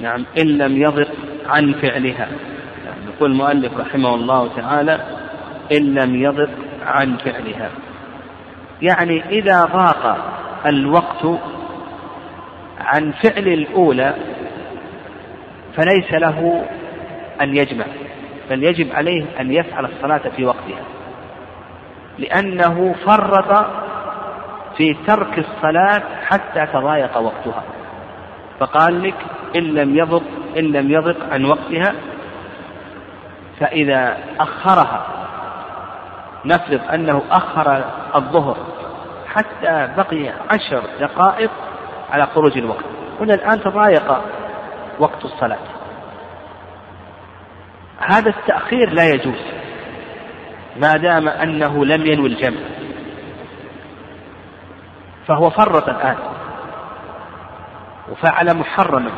نعم 0.00 0.24
إن 0.38 0.46
لم 0.46 0.82
يضق 0.82 1.08
عن 1.46 1.72
فعلها. 1.72 2.28
يعني 2.86 3.04
يقول 3.16 3.30
المؤلف 3.30 3.78
رحمه 3.78 4.14
الله 4.14 4.48
تعالى 4.56 5.00
إن 5.72 5.94
لم 5.94 6.14
يضق 6.14 6.50
عن 6.86 7.16
فعلها. 7.16 7.70
يعني 8.82 9.22
إذا 9.28 9.64
ضاق 9.64 10.16
الوقت 10.66 11.40
عن 12.84 13.12
فعل 13.12 13.48
الأولى 13.48 14.14
فليس 15.76 16.12
له 16.12 16.64
أن 17.40 17.56
يجمع 17.56 17.84
بل 18.50 18.64
يجب 18.64 18.92
عليه 18.92 19.24
أن 19.40 19.52
يفعل 19.52 19.84
الصلاة 19.84 20.22
في 20.36 20.44
وقتها 20.44 20.84
لأنه 22.18 22.94
فرط 23.06 23.66
في 24.76 24.96
ترك 25.06 25.38
الصلاة 25.38 26.02
حتى 26.26 26.66
تضايق 26.66 27.18
وقتها 27.18 27.62
فقال 28.60 29.02
لك 29.02 29.16
إن 29.56 29.62
لم 29.62 29.96
يضق 29.96 30.22
إن 30.58 30.64
لم 30.64 30.90
يضق 30.90 31.16
عن 31.32 31.44
وقتها 31.44 31.94
فإذا 33.60 34.18
أخرها 34.40 35.06
نفرض 36.44 36.80
أنه 36.94 37.22
أخر 37.30 37.84
الظهر 38.14 38.56
حتى 39.26 39.88
بقي 39.96 40.32
عشر 40.50 40.82
دقائق 41.00 41.50
على 42.12 42.26
خروج 42.26 42.58
الوقت. 42.58 42.84
هنا 43.20 43.34
الآن 43.34 43.60
تضايق 43.60 44.22
وقت 44.98 45.24
الصلاة. 45.24 45.58
هذا 47.98 48.30
التأخير 48.30 48.90
لا 48.90 49.08
يجوز 49.08 49.40
ما 50.76 50.92
دام 50.92 51.28
أنه 51.28 51.84
لم 51.84 52.06
ينوي 52.06 52.28
الجمع. 52.28 52.60
فهو 55.26 55.50
فرط 55.50 55.88
الآن. 55.88 56.16
وفعل 58.10 58.56
محرما 58.56 59.10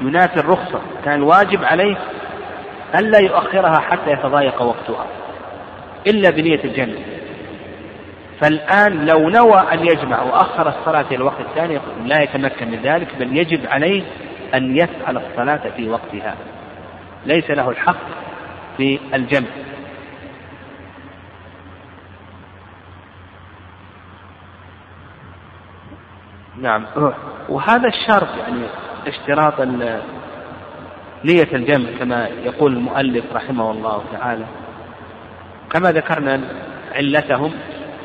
ينافي 0.00 0.40
الرخصة. 0.40 0.80
كان 1.04 1.22
واجب 1.22 1.64
عليه 1.64 1.96
ألا 2.94 3.18
يؤخرها 3.18 3.80
حتى 3.80 4.10
يتضايق 4.10 4.62
وقتها 4.62 5.06
إلا 6.06 6.30
بنية 6.30 6.64
الجمع. 6.64 7.15
فالآن 8.40 9.06
لو 9.06 9.28
نوى 9.28 9.72
أن 9.72 9.86
يجمع 9.86 10.22
وأخر 10.22 10.68
الصلاة 10.68 11.06
إلى 11.06 11.16
الوقت 11.16 11.40
الثاني 11.40 11.80
لا 12.04 12.22
يتمكن 12.22 12.70
من 12.70 12.78
ذلك 12.82 13.16
بل 13.18 13.36
يجب 13.36 13.66
عليه 13.66 14.02
أن 14.54 14.76
يفعل 14.76 15.16
الصلاة 15.16 15.70
في 15.76 15.88
وقتها. 15.88 16.34
ليس 17.26 17.50
له 17.50 17.70
الحق 17.70 17.96
في 18.76 18.98
الجمع. 19.14 19.48
نعم. 26.56 26.86
وهذا 27.48 27.88
الشرط 27.88 28.28
يعني 28.38 28.62
اشتراط 29.06 29.60
نية 31.24 31.48
الجمع 31.54 31.98
كما 31.98 32.28
يقول 32.28 32.72
المؤلف 32.72 33.24
رحمه 33.32 33.70
الله 33.70 34.02
تعالى. 34.12 34.44
كما 35.70 35.92
ذكرنا 35.92 36.40
علتهم 36.94 37.52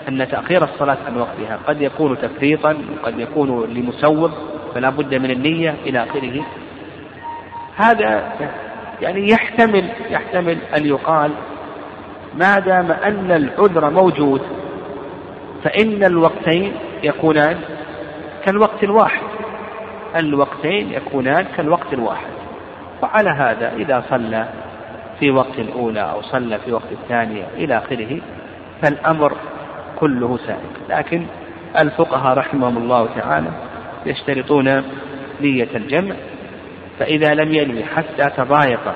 أن 0.08 0.27
تأخير 0.27 0.63
الصلاة 0.63 0.98
عن 1.08 1.17
وقتها. 1.17 1.60
قد 1.67 1.81
يكون 1.81 2.17
تفريطا 2.22 2.77
وقد 2.93 3.20
يكون 3.20 3.74
لمسوغ 3.74 4.31
فلا 4.75 4.89
بد 4.89 5.15
من 5.15 5.31
النية 5.31 5.75
إلى 5.86 6.03
آخره. 6.03 6.46
هذا 7.75 8.34
يعني 9.01 9.29
يحتمل 9.29 9.89
يحتمل 10.10 10.58
أن 10.77 10.86
يقال 10.86 11.31
ما 12.36 12.60
دام 12.60 12.91
أن 12.91 13.31
العذر 13.31 13.89
موجود 13.89 14.41
فإن 15.63 16.03
الوقتين 16.03 16.74
يكونان 17.03 17.58
كالوقت 18.46 18.84
الواحد. 18.84 19.24
الوقتين 20.15 20.93
يكونان 20.93 21.46
كالوقت 21.57 21.94
الواحد. 21.94 22.31
وعلى 23.03 23.29
هذا 23.29 23.74
إذا 23.74 24.03
صلى 24.09 24.48
في 25.20 25.31
وقت 25.31 25.59
الأولى 25.59 26.01
أو 26.01 26.22
صلى 26.22 26.59
في 26.59 26.72
وقت 26.72 26.92
الثانية 26.92 27.48
إلى 27.57 27.77
آخره 27.77 28.22
فالأمر 28.81 29.33
كله 30.01 30.40
سائق 30.48 30.72
لكن 30.90 31.25
الفقهاء 31.79 32.37
رحمهم 32.37 32.77
الله 32.77 33.09
تعالى 33.16 33.50
يشترطون 34.05 34.83
نية 35.42 35.70
الجمع 35.75 36.16
فإذا 37.00 37.33
لم 37.33 37.53
ينوي 37.53 37.83
حتى 37.83 38.29
تضايق 38.37 38.94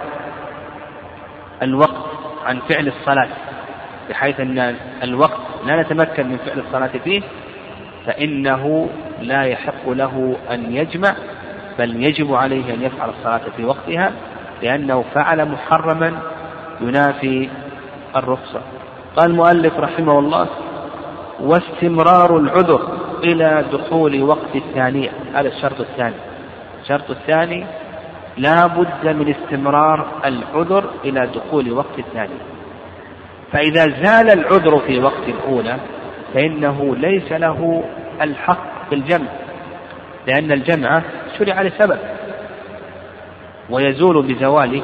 الوقت 1.61 2.05
عن 2.45 2.59
فعل 2.69 2.87
الصلاة 2.87 3.29
بحيث 4.09 4.39
أن 4.39 4.75
الوقت 5.03 5.39
لا 5.65 5.81
نتمكن 5.81 6.27
من 6.27 6.37
فعل 6.37 6.59
الصلاة 6.59 6.91
فيه 7.03 7.21
فإنه 8.05 8.89
لا 9.21 9.43
يحق 9.43 9.89
له 9.89 10.35
أن 10.51 10.75
يجمع 10.75 11.15
بل 11.79 12.03
يجب 12.03 12.33
عليه 12.33 12.73
أن 12.73 12.81
يفعل 12.81 13.09
الصلاة 13.09 13.41
في 13.57 13.65
وقتها 13.65 14.11
لأنه 14.63 15.05
فعل 15.13 15.45
محرما 15.45 16.13
ينافي 16.81 17.49
الرخصة. 18.15 18.61
قال 19.17 19.29
المؤلف 19.31 19.79
رحمه 19.79 20.19
الله 20.19 20.47
واستمرار 21.39 22.37
العذر 22.37 22.81
إلى 23.23 23.65
دخول 23.71 24.23
وقت 24.23 24.55
الثانية 24.55 25.11
هذا 25.33 25.47
الشرط 25.47 25.79
الثاني. 25.79 26.15
الشرط 26.81 27.09
الثاني 27.09 27.65
لا 28.37 28.67
بد 28.67 29.07
من 29.07 29.35
استمرار 29.35 30.07
العذر 30.25 30.89
إلى 31.05 31.27
دخول 31.35 31.71
وقت 31.71 31.99
الثانية 31.99 32.55
فإذا 33.51 33.85
زال 34.03 34.39
العذر 34.39 34.79
في 34.79 34.99
وقت 34.99 35.27
الأولى 35.27 35.77
فإنه 36.33 36.95
ليس 36.95 37.31
له 37.31 37.83
الحق 38.21 38.89
بالجمع 38.89 39.27
لأن 40.27 40.51
الجمع 40.51 41.01
شرع 41.37 41.61
لسبب 41.61 41.99
ويزول 43.69 44.27
بزوال 44.27 44.83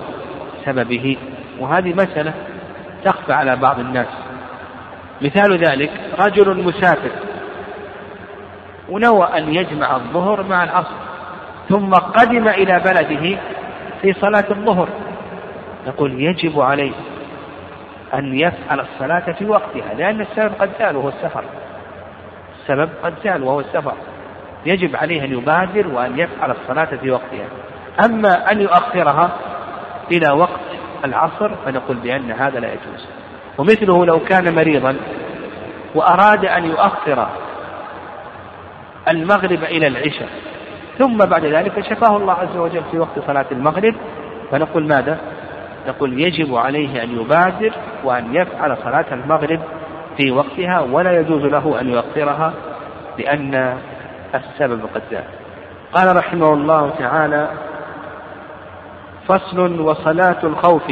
سببه. 0.66 1.18
وهذه 1.60 1.94
مسألة 1.94 2.34
تخفى 3.06 3.34
على 3.34 3.56
بعض 3.56 3.80
الناس. 3.80 4.08
مثال 5.22 5.58
ذلك 5.58 5.92
رجل 6.20 6.64
مسافر 6.64 7.12
ونوى 8.90 9.28
أن 9.38 9.56
يجمع 9.56 9.96
الظهر 9.96 10.44
مع 10.44 10.64
العصر 10.64 10.96
ثم 11.70 11.94
قدم 11.94 12.48
إلى 12.48 12.80
بلده 12.80 13.38
في 14.02 14.14
صلاة 14.14 14.46
الظهر 14.52 14.90
نقول 15.88 16.22
يجب 16.22 16.60
عليه 16.60 16.92
أن 18.14 18.40
يفعل 18.40 18.80
الصلاة 18.80 19.32
في 19.32 19.46
وقتها 19.46 19.94
لأن 19.98 20.22
السبب 20.22 20.52
قد 20.60 20.70
زال 20.80 20.96
وهو 20.96 21.10
السفر. 21.10 21.44
السبب 22.62 22.90
قد 23.04 23.14
زال 23.24 23.44
وهو 23.44 23.60
السفر. 23.60 23.94
يجب 24.66 24.96
عليه 24.96 25.24
أن 25.24 25.32
يبادر 25.32 25.88
وأن 25.88 26.20
يفعل 26.20 26.52
الصلاة 26.52 26.96
في 26.96 27.12
وقتها. 27.12 27.48
أما 28.06 28.52
أن 28.52 28.62
يؤخرها 28.62 29.32
إلى 30.12 30.32
وقت 30.32 30.60
العصر 31.06 31.56
فنقول 31.66 31.98
بأن 31.98 32.32
هذا 32.32 32.60
لا 32.60 32.68
يجوز. 32.68 33.08
ومثله 33.58 34.06
لو 34.06 34.20
كان 34.20 34.56
مريضا 34.56 34.96
وأراد 35.96 36.46
أن 36.46 36.66
يؤخر 36.66 37.28
المغرب 39.08 39.64
إلى 39.64 39.88
العشاء 39.88 40.30
ثم 40.98 41.18
بعد 41.18 41.46
ذلك 41.46 41.82
شفاه 41.90 42.18
الله 42.18 42.34
عز 42.34 42.58
وجل 42.58 42.84
في 42.92 43.00
وقت 43.00 43.20
صلاة 43.28 43.46
المغرب 43.52 43.96
فنقول 44.52 44.88
ماذا؟ 44.88 45.20
نقول 45.88 46.20
يجب 46.20 46.56
عليه 46.56 47.04
أن 47.04 47.20
يبادر 47.22 47.74
وأن 48.04 48.36
يفعل 48.36 48.78
صلاة 48.84 49.06
المغرب 49.12 49.60
في 50.18 50.32
وقتها 50.32 50.80
ولا 50.80 51.20
يجوز 51.20 51.42
له 51.42 51.82
أن 51.82 51.90
يؤخرها 51.90 52.54
لأن 53.18 53.78
السبب 54.36 54.82
قد 54.96 55.02
زال 55.12 55.24
قال 55.94 56.16
رحمه 56.16 56.54
الله 56.54 56.94
تعالى 57.00 57.50
فصل 59.28 59.82
وصلاة 59.82 60.38
الخوف 60.44 60.84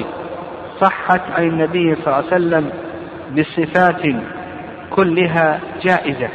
صحت 0.82 1.22
عن 1.32 1.44
النبي 1.44 1.96
صلى 1.96 2.08
الله 2.08 2.16
عليه 2.16 2.28
وسلم 2.28 2.72
بصفات 3.38 4.02
كلها 4.90 5.60
جائزة. 5.84 6.30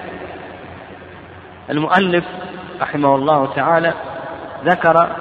المؤلف 1.70 2.24
رحمه 2.80 3.14
الله 3.14 3.54
تعالى 3.54 3.94
ذكر 4.64 5.16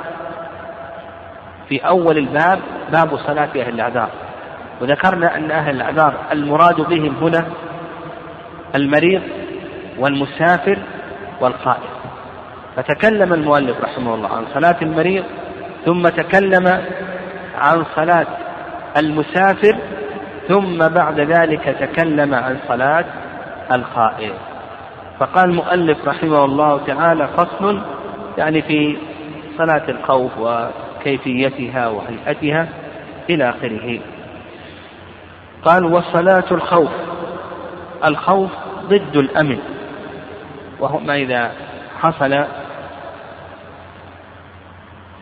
في 1.70 1.80
أول 1.80 2.18
الباب 2.18 2.60
باب 2.92 3.18
صلاة 3.18 3.50
أهل 3.56 3.70
الأعذار 3.70 4.10
وذكرنا 4.82 5.38
أن 5.38 5.52
أهل 5.52 5.76
الأعذار 5.76 6.14
المراد 6.32 6.82
بهم 6.82 7.16
هنا 7.22 7.46
المريض 8.76 9.22
والمسافر 10.00 10.78
والقائد. 11.42 11.90
فتكلم 12.76 13.34
المؤلف 13.34 13.82
رحمه 13.82 14.16
الله 14.16 14.30
عن 14.30 14.46
صلاة 14.54 14.76
المريض 14.82 15.24
ثم 15.86 16.08
تكلم 16.08 16.68
عن 17.56 17.86
صلاة 17.96 18.28
المسافر 18.98 19.78
ثم 20.48 20.78
بعد 20.88 21.20
ذلك 21.20 21.76
تكلم 21.80 22.34
عن 22.34 22.58
صلاة 22.68 23.06
القائد 23.72 24.34
فقال 25.20 25.50
المؤلف 25.50 26.08
رحمه 26.08 26.46
الله 26.46 26.86
تعالى 26.88 27.28
فصل 27.28 27.82
يعني 28.38 28.62
في 28.62 28.98
صلاة 29.58 29.90
الخوف 29.90 30.32
وكيفيتها 30.38 31.88
وهيئتها 31.88 32.68
إلى 33.30 33.50
آخره. 33.50 34.00
قال 35.66 35.86
وصلاة 35.86 36.44
الخوف 36.52 36.92
الخوف 38.06 38.52
ضد 38.86 39.18
الأمن. 39.18 39.60
وهما 40.80 41.16
إذا 41.16 41.52
حصل 42.02 42.46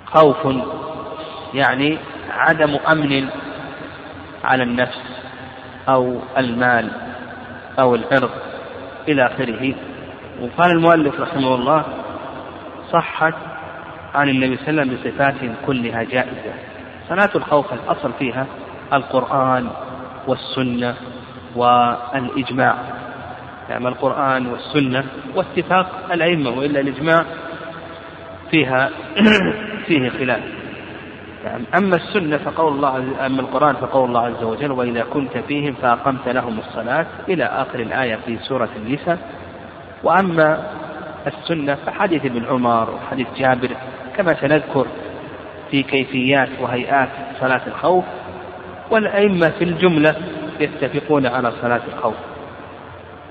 خوف 0.05 0.47
يعني 1.53 1.97
عدم 2.29 2.77
أمن 2.91 3.29
على 4.43 4.63
النفس 4.63 5.01
أو 5.89 6.19
المال 6.37 6.91
أو 7.79 7.95
العرض 7.95 8.29
إلى 9.07 9.25
آخره. 9.25 9.73
وقال 10.41 10.71
المؤلف 10.71 11.19
رحمه 11.19 11.55
الله 11.55 11.83
صحت 12.91 13.33
عن 14.15 14.29
النبي 14.29 14.57
صلى 14.57 14.69
الله 14.69 14.81
عليه 14.81 14.91
وسلم 14.91 15.11
بصفات 15.11 15.35
كلها 15.65 16.03
جائزة. 16.03 16.53
صلاة 17.09 17.29
الخوف 17.35 17.73
الأصل 17.73 18.11
فيها 18.19 18.45
القرآن 18.93 19.69
والسنة 20.27 20.95
والإجماع. 21.55 22.75
يعني 23.69 23.87
القرآن 23.87 24.47
والسنة 24.47 25.03
واتفاق 25.35 26.11
الأئمة 26.11 26.49
وإلا 26.49 26.79
الإجماع 26.79 27.25
فيها 28.51 28.89
فيه 29.87 30.09
خلاف. 30.09 30.60
يعني 31.45 31.63
أما 31.77 31.95
السنة 31.95 32.37
فقول 32.37 32.73
الله 32.73 32.97
أما 33.25 33.41
القرآن 33.41 33.75
فقول 33.75 34.09
الله 34.09 34.21
عز 34.21 34.43
وجل 34.43 34.71
وإذا 34.71 35.03
كنت 35.13 35.37
فيهم 35.37 35.73
فأقمت 35.73 36.27
لهم 36.27 36.59
الصلاة 36.59 37.05
إلى 37.29 37.43
آخر 37.43 37.79
الآية 37.79 38.15
في 38.15 38.37
سورة 38.37 38.69
النساء. 38.75 39.17
وأما 40.03 40.63
السنة 41.27 41.75
فحديث 41.75 42.25
ابن 42.25 42.45
عمر 42.45 42.89
وحديث 42.89 43.27
جابر 43.37 43.69
كما 44.17 44.33
سنذكر 44.41 44.85
في 45.71 45.83
كيفيات 45.83 46.49
وهيئات 46.61 47.09
صلاة 47.39 47.61
الخوف 47.67 48.05
والأئمة 48.91 49.49
في 49.49 49.63
الجملة 49.63 50.15
يتفقون 50.59 51.25
على 51.25 51.51
صلاة 51.61 51.81
الخوف. 51.87 52.15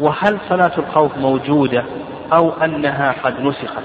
وهل 0.01 0.39
صلاة 0.49 0.73
الخوف 0.79 1.19
موجودة 1.19 1.85
أو 2.33 2.51
أنها 2.51 3.15
قد 3.23 3.41
نسخت؟ 3.41 3.85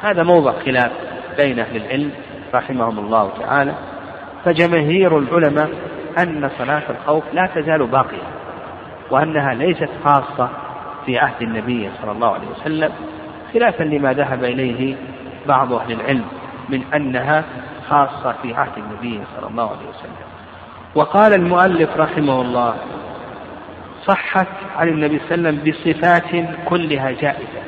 هذا 0.00 0.22
موضع 0.22 0.52
خلاف 0.52 0.92
بين 1.36 1.58
أهل 1.58 1.76
العلم. 1.76 2.10
رحمهم 2.54 2.98
الله 2.98 3.30
تعالى 3.40 3.74
فجماهير 4.44 5.18
العلماء 5.18 5.70
أن 6.18 6.50
صلاة 6.58 6.82
الخوف 6.90 7.24
لا 7.32 7.50
تزال 7.54 7.86
باقية 7.86 8.22
وأنها 9.10 9.54
ليست 9.54 9.88
خاصة 10.04 10.48
في 11.06 11.18
عهد 11.18 11.42
النبي 11.42 11.90
صلى 12.02 12.12
الله 12.12 12.34
عليه 12.34 12.46
وسلم 12.48 12.92
خلافا 13.54 13.82
لما 13.82 14.12
ذهب 14.12 14.44
إليه 14.44 14.96
بعض 15.46 15.72
أهل 15.72 15.92
العلم 15.92 16.24
من 16.68 16.82
أنها 16.94 17.44
خاصة 17.88 18.34
في 18.42 18.54
عهد 18.54 18.78
النبي 18.78 19.20
صلى 19.36 19.50
الله 19.50 19.64
عليه 19.64 19.88
وسلم. 19.88 20.26
وقال 20.94 21.34
المؤلف 21.34 21.96
رحمه 21.96 22.40
الله 22.40 22.74
صحت 24.06 24.46
عن 24.76 24.88
النبي 24.88 25.18
صلى 25.18 25.34
الله 25.34 25.48
عليه 25.48 25.58
وسلم 25.58 25.72
بصفات 25.72 26.46
كلها 26.68 27.10
جائزة. 27.10 27.62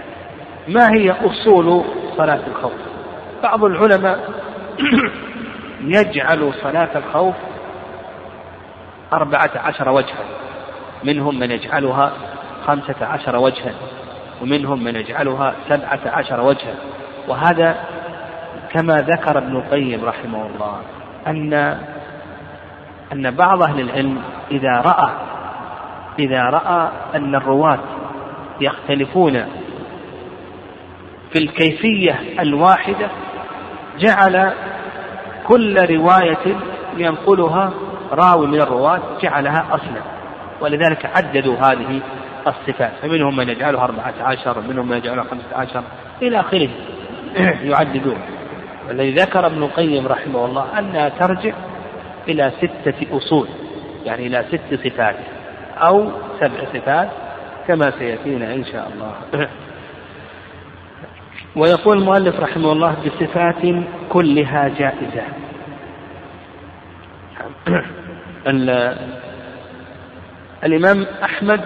ما 0.68 0.92
هي 0.92 1.10
أصول 1.10 1.84
صلاة 2.16 2.40
الخوف؟ 2.46 2.72
بعض 3.42 3.64
العلماء 3.64 4.30
يجعل 5.96 6.52
صلاة 6.62 6.98
الخوف 6.98 7.34
أربعة 9.12 9.50
عشر 9.56 9.88
وجها. 9.88 10.24
منهم 11.04 11.38
من 11.38 11.50
يجعلها 11.50 12.12
خمسة 12.66 13.06
عشر 13.06 13.36
وجها 13.36 13.74
ومنهم 14.42 14.84
من 14.84 14.96
يجعلها 14.96 15.54
سبعة 15.68 16.00
عشر 16.06 16.40
وجها. 16.40 16.74
وهذا 17.28 17.76
كما 18.70 18.94
ذكر 18.94 19.38
ابن 19.38 19.56
القيم 19.56 20.04
رحمه 20.04 20.46
الله 20.46 20.80
أن 21.26 21.52
أن 23.12 23.30
بعض 23.30 23.62
أهل 23.62 23.80
العلم 23.80 24.22
إذا 24.50 24.72
رأى 24.72 25.10
إذا 26.18 26.42
رأى 26.42 26.90
أن 27.14 27.34
الرواة 27.34 27.78
يختلفون 28.60 29.44
في 31.32 31.38
الكيفية 31.38 32.20
الواحدة 32.40 33.08
جعل 33.98 34.52
كل 35.48 35.96
رواية 35.96 36.56
ينقلها 36.96 37.72
راوي 38.12 38.46
من 38.46 38.60
الرواة 38.60 39.00
جعلها 39.22 39.66
أصلا 39.70 40.02
ولذلك 40.60 41.06
عددوا 41.06 41.56
هذه 41.56 42.00
الصفات. 42.46 42.92
فمنهم 43.02 43.36
من 43.36 43.48
يجعلها 43.48 43.84
أربعة 43.84 44.14
عشر 44.20 44.58
ومنهم 44.58 44.88
من 44.88 44.96
يجعلها 44.96 45.24
خمسة 45.24 45.56
عشر 45.56 45.82
إلى 46.22 46.40
آخره 46.40 46.68
يعددون. 47.70 48.18
والذي 48.88 49.14
ذكر 49.14 49.46
ابن 49.46 49.62
القيم 49.62 50.06
رحمه 50.06 50.44
الله 50.44 50.78
أنها 50.78 51.08
ترجع 51.08 51.52
إلى 52.28 52.52
ستة 52.58 53.16
أصول 53.16 53.48
يعني 54.04 54.26
إلى 54.26 54.44
ست 54.48 54.86
صفات 54.86 55.16
أو 55.78 56.10
سبع 56.40 56.64
صفات 56.74 57.08
كما 57.68 57.90
سيأتينا 57.98 58.54
إن 58.54 58.64
شاء 58.64 58.92
الله. 58.94 59.46
ويقول 61.56 61.98
المؤلف 61.98 62.40
رحمه 62.40 62.72
الله 62.72 62.96
بصفات 63.06 63.84
كلها 64.08 64.68
جائزة. 64.68 65.22
الإمام 70.64 71.06
أحمد 71.24 71.60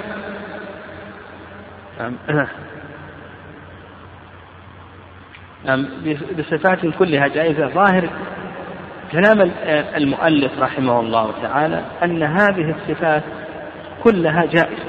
بصفات 6.39 6.87
كلها 6.99 7.29
جائزة. 7.29 7.69
ظاهر 7.69 8.09
كلام 9.13 9.51
المؤلف 9.97 10.53
رحمه 10.61 11.01
الله 11.01 11.35
تعالى 11.43 11.85
أن 12.03 12.23
هذه 12.23 12.75
الصفات 12.77 13.23
كلها 14.05 14.45
جائزة. 14.45 14.85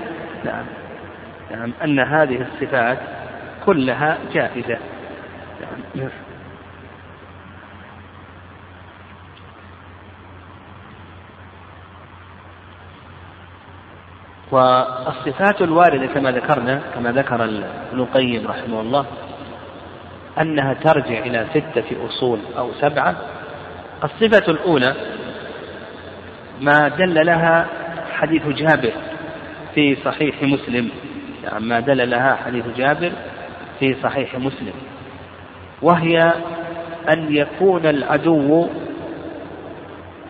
نعم 0.45 0.65
نعم 1.51 1.73
أن 1.83 1.99
هذه 1.99 2.41
الصفات 2.41 2.97
كلها 3.65 4.17
جائزة. 4.33 4.69
نعم. 4.69 4.90
والصفات 14.51 15.61
الواردة 15.61 16.05
كما 16.07 16.31
ذكرنا 16.31 16.81
كما 16.95 17.11
ذكر 17.11 17.43
ابن 17.43 17.99
القيم 17.99 18.47
رحمه 18.47 18.81
الله 18.81 19.05
أنها 20.41 20.73
ترجع 20.73 21.19
إلى 21.19 21.47
ستة 21.49 22.05
أصول 22.05 22.39
أو 22.57 22.71
سبعة. 22.81 23.15
الصفة 24.03 24.51
الأولى 24.51 24.95
ما 26.61 26.87
دل 26.87 27.25
لها 27.25 27.67
حديث 28.11 28.47
جابر 28.47 28.93
في 29.75 29.95
صحيح 29.95 30.43
مسلم. 30.43 30.89
يعني 31.43 31.65
ما 31.65 31.79
دل 31.79 32.09
لها 32.09 32.35
حديث 32.35 32.65
جابر 32.77 33.11
في 33.79 33.95
صحيح 34.03 34.35
مسلم. 34.35 34.73
وهي 35.81 36.33
أن 37.09 37.35
يكون 37.35 37.85
العدو 37.85 38.67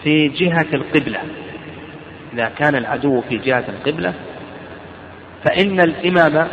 في 0.03 0.27
جهة 0.27 0.67
القبلة. 0.73 1.19
إذا 2.33 2.49
كان 2.49 2.75
العدو 2.75 3.21
في 3.21 3.37
جهة 3.37 3.63
القبلة 3.69 4.13
فإن 5.43 5.79
الإمام 5.79 6.47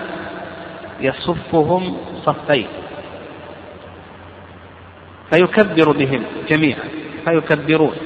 يصفهم 1.01 1.97
صفين. 2.25 2.67
فيكبر 5.31 5.93
بهم 5.93 6.23
جميعا 6.49 6.85
فيكبرون 7.25 7.97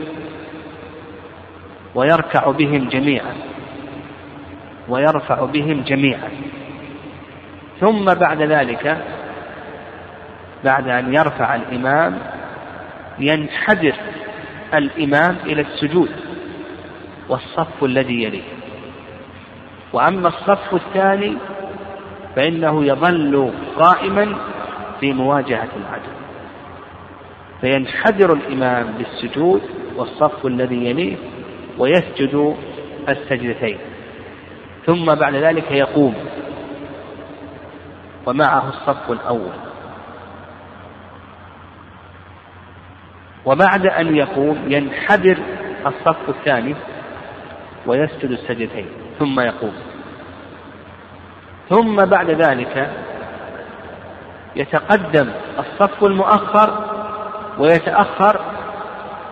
ويركع 1.95 2.51
بهم 2.51 2.89
جميعا 2.89 3.35
ويرفع 4.89 5.45
بهم 5.45 5.83
جميعا. 5.83 6.31
ثم 7.81 8.05
بعد 8.05 8.43
ذلك 8.43 9.05
بعد 10.65 10.89
أن 10.89 11.15
يرفع 11.15 11.55
الإمام 11.55 12.19
ينحدر 13.19 13.95
الإمام 14.75 15.37
إلى 15.47 15.61
السجود 15.61 16.11
والصف 17.29 17.85
الذي 17.85 18.23
يليه. 18.23 18.43
وأما 19.93 20.29
الصف 20.29 20.75
الثاني 20.75 21.37
فإنه 22.37 22.85
يظل 22.85 23.53
قائما 23.77 24.35
في 25.01 25.13
مواجهة 25.13 25.69
العدو. 25.77 26.13
فينحدر 27.61 28.33
الإمام 28.33 28.87
بالسجود 28.99 29.63
والصف 29.97 30.47
الذي 30.47 30.87
يليه 30.87 31.17
ويسجد 31.79 32.57
السجدتين. 33.09 33.79
ثم 34.87 35.15
بعد 35.15 35.35
ذلك 35.35 35.71
يقوم. 35.71 36.15
ومعه 38.27 38.69
الصف 38.69 39.11
الأول. 39.11 39.72
وبعد 43.45 43.87
أن 43.87 44.17
يقوم 44.17 44.65
ينحدر 44.69 45.39
الصف 45.87 46.29
الثاني 46.29 46.75
ويسجد 47.87 48.31
السجدتين 48.31 48.87
ثم 49.19 49.41
يقوم. 49.41 49.73
ثم 51.71 51.97
بعد 51.97 52.31
ذلك 52.31 52.91
يتقدم 54.57 55.31
الصف 55.59 56.05
المؤخر 56.05 56.85
ويتأخر 57.59 58.41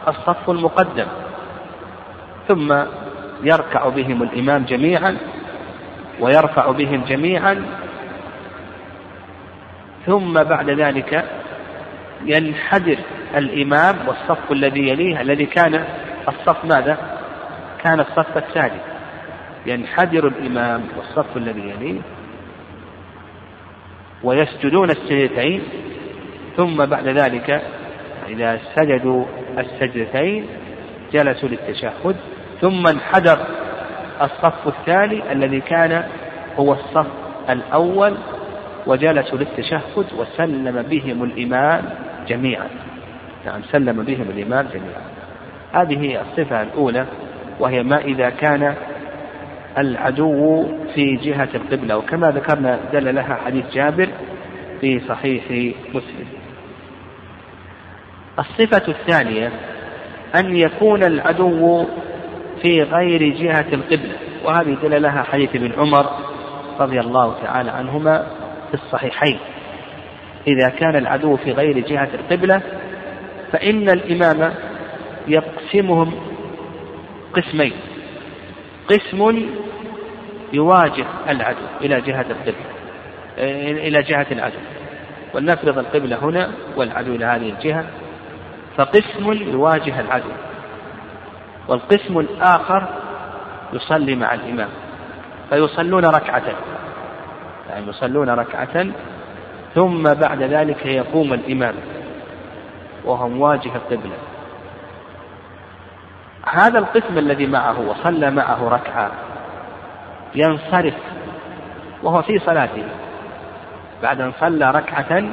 الصف 0.09 0.51
المقدم 0.51 1.07
ثم 2.49 2.75
يركع 3.42 3.88
بهم 3.88 4.23
الإمام 4.23 4.64
جميعا 4.64 5.16
ويرفع 6.20 6.70
بهم 6.70 7.05
جميعا 7.05 7.66
ثم 10.07 10.33
بعد 10.33 10.70
ذلك 10.70 11.25
ينحدر 12.24 12.98
الإمام 13.37 13.96
والصف 14.09 14.52
الذي 14.52 14.88
يليه 14.88 15.20
الذي 15.20 15.46
كان 15.46 15.85
الصف 16.28 16.64
ماذا؟ 16.64 16.98
كان 17.83 18.00
الصف 18.00 18.37
الثالث 18.37 18.83
ينحدر 19.66 20.26
الإمام 20.26 20.83
والصف 20.96 21.37
الذي 21.37 21.61
يليه 21.61 22.00
ويسجدون 24.22 24.90
السجدتين 24.90 25.62
ثم 26.56 26.87
بعد 26.87 27.09
ذلك 27.09 27.62
إذا 28.28 28.61
سجدوا 28.76 29.24
السجدتين 29.59 30.46
جلسوا 31.12 31.48
للتشهد 31.48 32.16
ثم 32.61 32.87
انحدر 32.87 33.38
الصف 34.22 34.68
الثاني 34.68 35.33
الذي 35.33 35.61
كان 35.61 36.04
هو 36.59 36.72
الصف 36.72 37.06
الأول 37.50 38.16
وجلسوا 38.87 39.38
للتشهد 39.38 40.06
وسلم 40.18 40.83
بهم 40.83 41.24
الإمام 41.24 42.10
جميعا. 42.28 42.68
نعم 43.46 43.62
سلم 43.62 44.02
بهم 44.02 44.26
الإمام 44.37 44.66
جميعا. 44.74 45.02
هذه 45.72 46.20
الصفة 46.20 46.62
الأولى 46.62 47.06
وهي 47.61 47.83
ما 47.83 47.98
إذا 47.98 48.30
كان 48.30 48.74
العدو 49.78 50.66
في 50.94 51.16
جهة 51.16 51.48
القبلة. 51.54 51.96
وكما 51.96 52.30
ذكرنا 52.30 52.78
دل 52.92 53.14
لها 53.14 53.35
حديث 53.35 53.64
جابر 53.72 54.09
في 54.80 55.00
صحيح 55.00 55.44
مسلم. 55.88 56.26
الصفة 58.38 58.92
الثانية 58.92 59.52
أن 60.37 60.56
يكون 60.56 61.02
العدو 61.04 61.87
في 62.62 62.83
غير 62.83 63.35
جهة 63.35 63.66
القبلة. 63.72 64.14
وهذه 64.44 64.76
دل 64.83 65.02
لها 65.02 65.22
حديث 65.22 65.56
ابن 65.56 65.72
عمر 65.78 66.06
رضي 66.80 67.00
الله 67.00 67.35
تعالى 67.42 67.70
عنهما 67.70 68.26
في 68.68 68.74
الصحيحين. 68.74 69.38
إذا 70.46 70.68
كان 70.68 70.96
العدو 70.96 71.37
في 71.37 71.53
غير 71.53 71.79
جهة 71.79 72.09
القبلة 72.14 72.62
فإن 73.53 73.88
الإمام 73.88 74.55
يقسمهم 75.29 76.12
قسمين. 77.35 77.72
قسم 78.88 79.46
يواجه 80.53 81.07
العدو 81.29 81.66
إلى 81.81 82.00
جهة 82.00 82.26
القبلة 82.31 82.70
إلى 83.88 84.03
جهة 84.03 84.26
العدو. 84.33 84.59
ولنفرض 85.35 85.79
القبلة 85.79 86.16
هنا 86.24 86.50
والعدو 86.76 87.14
إلى 87.14 87.24
هذه 87.24 87.50
الجهة 87.50 87.85
فقسم 88.76 89.33
يواجه 89.33 90.00
العدو. 90.00 90.31
والقسم 91.68 92.18
الآخر 92.18 92.88
يصلي 93.72 94.14
مع 94.14 94.35
الإمام 94.35 94.68
فيصلون 95.50 96.05
ركعة 96.05 96.42
يعني 97.70 97.88
يصلون 97.88 98.31
ركعة 98.31 98.87
ثم 99.74 100.02
بعد 100.02 100.42
ذلك 100.42 100.87
يقوم 100.87 101.33
الإمام 101.33 101.74
وهو 103.04 103.28
مواجه 103.28 103.70
القبلة. 103.76 104.16
هذا 106.46 106.78
القسم 106.78 107.18
الذي 107.18 107.46
معه 107.46 107.80
وصلى 107.80 108.30
معه 108.30 108.68
ركعة 108.68 109.11
ينصرف 110.35 110.94
وهو 112.02 112.22
في 112.22 112.38
صلاته. 112.38 112.85
بعد 114.02 114.20
أن 114.20 114.33
صلى 114.40 114.70
ركعة 114.70 115.24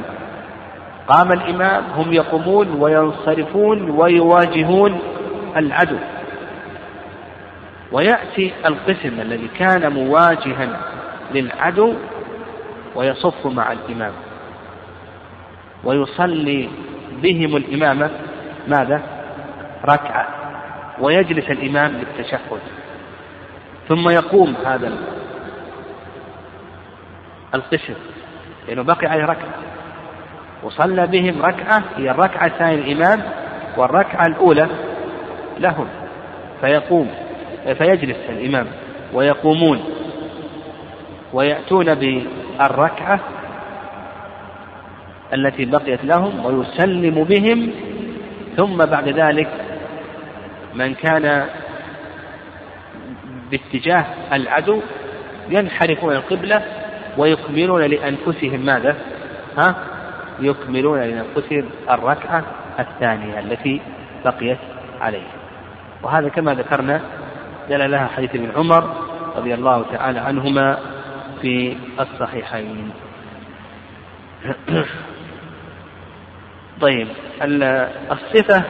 قام 1.08 1.32
الإمام 1.32 1.84
هم 1.95 2.13
يقومون 2.13 2.82
وينصرفون 2.82 3.89
ويواجهون 3.89 5.00
العدو. 5.58 5.97
ويأتي 7.91 8.54
القسم 8.65 9.19
الذي 9.21 9.47
كان 9.47 9.93
مواجها 9.93 10.80
للعدو 11.34 11.93
ويصف 12.95 13.45
مع 13.45 13.71
الإمام. 13.71 14.12
ويصلي 15.84 16.70
بهم 17.24 17.56
الإمامة 17.56 18.10
ماذا؟ 18.68 19.02
ركعة 19.86 20.28
ويجلس 21.02 21.52
الإمام 21.52 21.92
للتشهد. 21.92 22.60
ثم 23.88 24.10
يقوم 24.10 24.56
هذا 24.66 24.92
القسم 27.56 27.94
لأنه 28.68 28.82
بقي 28.84 29.08
عليه 29.08 29.26
ركعة. 29.26 29.54
وصلى 30.63 31.08
بهم 31.08 31.42
ركعة 31.42 31.84
هي 31.98 32.12
الركعة 32.12 32.46
الثانية 32.46 32.76
الإمام 32.76 33.24
والركعة 33.78 34.26
الأولى 34.26 34.68
لهم. 35.60 35.88
فيقوم 36.62 37.10
فيجلس 37.78 38.18
الإمام 38.30 38.68
ويقومون 39.13 39.84
ويأتون 41.34 41.96
بالركعة 41.96 43.20
التي 45.34 45.66
بقيت 45.66 46.06
لهم 46.06 46.46
ويسلم 46.46 47.24
بهم 47.24 47.72
ثم 48.58 48.86
بعد 48.86 49.10
ذلك 49.10 49.50
من 50.76 50.94
كان 50.94 51.46
باتجاه 53.52 54.06
العدو 54.34 54.82
ينحرفون 55.50 56.16
القبلة 56.16 56.63
ويكملون 57.18 57.82
لأنفسهم 57.82 58.60
ماذا؟ 58.66 58.96
ها؟ 59.58 59.76
يكملون 60.40 61.00
لأنفسهم 61.00 61.70
الركعة 61.90 62.44
الثانية 62.80 63.40
التي 63.40 63.82
بقيت 64.26 64.58
عليهم 65.02 65.38
وهذا 66.04 66.30
كما 66.30 66.54
ذكرنا 66.54 67.02
دل 67.70 67.92
لها 67.92 68.08
حديث 68.08 68.36
ابن 68.36 68.52
عمر 68.56 68.94
رضي 69.36 69.54
الله 69.54 69.86
تعالى 69.92 70.20
عنهما 70.20 70.78
في 71.42 71.78
الصحيحين 72.00 72.92
طيب 76.82 77.08
الصفة 78.12 78.63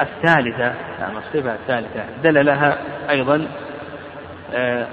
الثالثة 0.00 0.74
نعم 1.00 1.18
الصفة 1.18 1.54
الثالثة 1.54 2.04
دل 2.22 2.46
لها 2.46 2.78
أيضا 3.10 3.48
آه، 4.54 4.86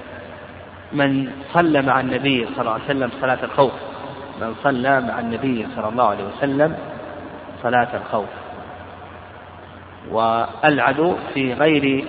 من 0.92 1.30
صلى 1.54 1.82
مع 1.82 2.00
النبي 2.00 2.46
صلى 2.46 2.60
الله 2.60 2.72
عليه 2.72 2.84
وسلم 2.84 3.10
صلاة 3.20 3.44
الخوف. 3.44 3.72
من 4.40 4.54
صلى 4.62 5.00
مع 5.00 5.20
النبي 5.20 5.66
صلى 5.76 5.88
الله 5.88 6.04
عليه 6.04 6.24
وسلم 6.24 6.76
صلاة 7.62 7.96
الخوف. 7.96 8.28
والعدو 10.10 11.16
في 11.34 11.52
غير 11.54 12.04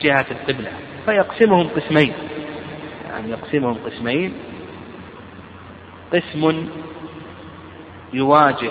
جهة 0.00 0.26
القبلة 0.30 0.70
فيقسمهم 1.06 1.68
قسمين. 1.68 2.12
يعني 3.10 3.30
يقسمهم 3.30 3.76
قسمين. 3.86 4.34
قسم 6.12 6.68
يواجه 8.14 8.70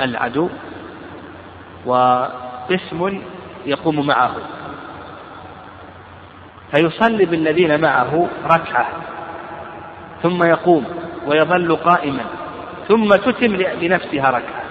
العدو 0.00 0.48
وقسم 1.86 3.22
يقوم 3.66 4.06
معه. 4.06 4.34
فيصلي 6.74 7.24
بالذين 7.24 7.80
معه 7.80 8.28
ركعة 8.44 8.86
ثم 10.22 10.42
يقوم 10.42 10.84
ويظل 11.26 11.76
قائما 11.76 12.24
ثم 12.88 13.08
تتم 13.08 13.56
لنفسها 13.56 14.30
ركعة. 14.30 14.62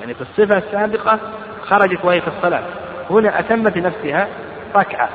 يعني 0.00 0.14
في 0.14 0.20
الصفة 0.20 0.58
السابقة 0.58 1.18
خرجت 1.62 2.04
وهي 2.04 2.20
في 2.20 2.28
الصلاة 2.28 2.62
هنا 3.10 3.38
أتمت 3.38 3.76
لنفسها 3.76 4.28
ركعة. 4.76 5.08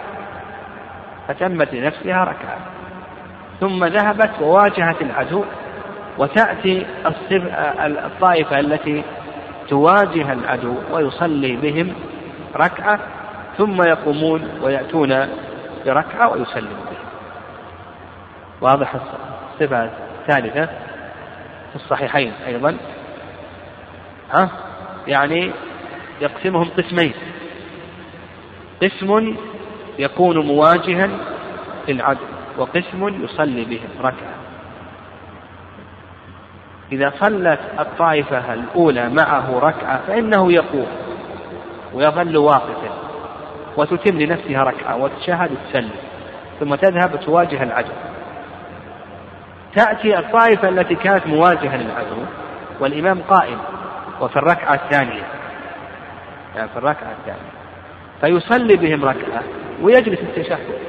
أتمت 1.30 1.74
لنفسها 1.74 2.24
ركعة. 2.24 2.58
ثم 3.60 3.86
ذهبت 3.86 4.32
وواجهت 4.42 5.02
العدو 5.02 5.44
وتأتي 6.20 6.86
الطائفة 8.06 8.60
التي 8.60 9.04
تواجه 9.70 10.34
العدو 10.34 10.76
ويصلي 10.92 11.56
بهم 11.56 11.94
ركعة 12.56 13.00
ثم 13.58 13.82
يقومون 13.82 14.60
ويأتون 14.62 15.28
بركعة 15.86 16.32
ويسلم 16.32 16.68
بهم. 16.68 17.10
واضح 18.62 18.96
الصفة 18.96 19.90
الثالثة 20.20 20.66
في 21.70 21.76
الصحيحين 21.76 22.34
أيضا. 22.48 22.78
ها؟ 24.32 24.50
يعني 25.08 25.52
يقسمهم 26.22 26.70
قسمين. 26.78 27.14
قسم 28.84 29.36
يكون 30.00 30.46
مواجها 30.46 31.10
للعدو 31.88 32.26
وقسم 32.58 33.24
يصلي 33.24 33.66
بهم 33.66 33.90
ركعة. 34.00 34.39
إذا 36.92 37.14
صلت 37.20 37.60
الطائفة 37.80 38.54
الأولى 38.54 39.10
معه 39.10 39.60
ركعة 39.60 40.02
فإنه 40.08 40.52
يقوم 40.52 40.88
ويظل 41.94 42.38
واقفا 42.38 42.90
وتتم 43.78 44.20
لنفسها 44.20 44.64
ركعة 44.64 44.98
وتشاهد 44.98 45.50
تسلم 45.70 45.92
ثم 46.60 46.76
تذهب 46.76 47.14
وتواجه 47.14 47.64
العدو. 47.64 47.92
تأتي 49.76 50.20
الطائفة 50.20 50.70
التي 50.70 50.96
كانت 50.96 51.28
مواجهة 51.28 51.78
للعدو 51.78 52.24
والإمام 52.80 53.22
قائم 53.22 53.58
وفي 54.22 54.36
الركعة 54.36 54.74
الثانية. 54.74 55.24
يعني 56.56 56.70
في 56.70 56.78
الركعة 56.78 57.12
الثانية. 57.20 57.50
فيصلي 58.22 58.76
بهم 58.76 59.06
ركعة 59.06 59.44
ويجلس 59.82 60.20
التشهد. 60.20 60.80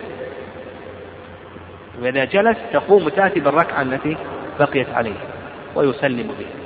وإذا 2.03 2.25
جلس 2.25 2.57
تقوم 2.73 3.07
وتأتي 3.07 3.41
بالركعة 3.41 3.83
التي 3.83 4.17
بقيت 4.61 4.89
عليه. 4.95 5.40
ويسلم 5.75 6.27
بها 6.39 6.61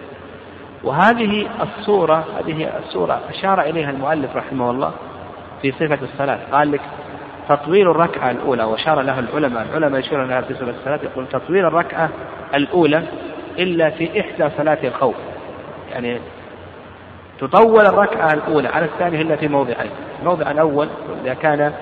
وهذه 0.85 1.49
الصورة 1.63 2.25
هذه 2.39 2.79
الصورة 2.79 3.21
أشار 3.31 3.61
إليها 3.61 3.91
المؤلف 3.91 4.37
رحمه 4.37 4.71
الله 4.71 4.93
في 5.63 5.73
صفة 5.73 5.99
الصلاة. 6.03 6.39
قال 6.53 6.73
لك 6.73 6.81
تطويل 7.49 7.91
الركعة 7.91 8.31
الأولى 8.31 8.65
وأشار 8.65 9.01
لها 9.01 9.21
العلماء 9.21 9.67
العلماء 9.71 10.01
يشيرون 10.01 10.29
لها 10.29 10.41
في 10.41 10.55
صفة 10.55 10.71
الصلاة 10.71 11.01
يقول 11.03 11.27
تطويل 11.27 11.67
الركعة 11.67 12.11
الأولى 12.55 13.03
إلا 13.59 13.91
في 13.91 14.21
إحدى 14.21 14.51
صلاة 14.57 14.79
الخوف. 14.85 15.15
يعني 15.93 16.19
تطول 17.41 17.87
الركعة 17.87 18.33
الأولى 18.33 18.69
على 18.69 18.85
الثانية 18.85 19.23
إلا 19.23 19.37
في 19.37 19.49
موضعين. 19.49 19.91
الموضع 20.21 20.51
الأول 20.51 20.89
إذا 21.25 21.35
كان 21.35 21.73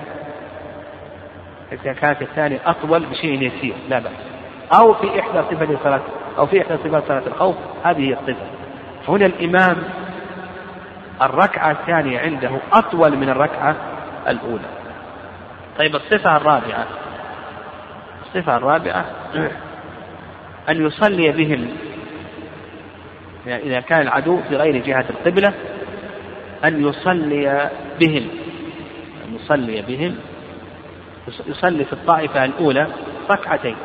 إذا 1.71 1.93
كانت 1.93 2.21
الثانية 2.21 2.59
أطول 2.65 3.05
بشيء 3.05 3.41
يسير 3.41 3.73
لا 3.89 3.99
بأس. 3.99 4.11
أو 4.79 4.93
في 4.93 5.19
إحدى 5.19 5.41
صفة 5.51 5.77
صلاة 5.83 6.01
أو 6.37 6.45
في 6.45 6.61
إحدى 6.61 6.77
صفات 6.77 7.07
صلاة 7.07 7.27
الخوف 7.27 7.55
هذه 7.83 8.09
هي 8.09 8.13
الصفة. 8.13 8.45
هنا 9.07 9.25
الإمام 9.25 9.77
الركعة 11.21 11.71
الثانية 11.71 12.19
عنده 12.19 12.51
أطول 12.73 13.17
من 13.17 13.29
الركعة 13.29 13.75
الأولى. 14.27 14.69
طيب 15.79 15.95
الصفة 15.95 16.37
الرابعة. 16.37 16.87
الصفة 18.25 18.57
الرابعة 18.57 19.05
أن 20.69 20.85
يصلي 20.85 21.31
بهم. 21.31 21.67
يعني 23.45 23.63
إذا 23.63 23.79
كان 23.79 24.01
العدو 24.01 24.39
في 24.49 24.55
غير 24.55 24.77
جهة 24.77 25.05
القبلة 25.09 25.53
أن 26.63 26.87
يصلي 26.87 27.69
بهم. 27.99 28.27
أن 29.25 29.35
يصلي 29.35 29.81
بهم. 29.81 30.15
يصلي 31.47 31.85
في 31.85 31.93
الطائفة 31.93 32.45
الأولى 32.45 32.87
ركعتين. 33.31 33.75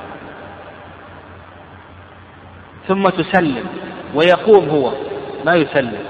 ثم 2.88 3.08
تسلم 3.08 3.66
ويقوم 4.14 4.68
هو 4.68 4.92
ما 5.44 5.54
يسلم. 5.54 6.04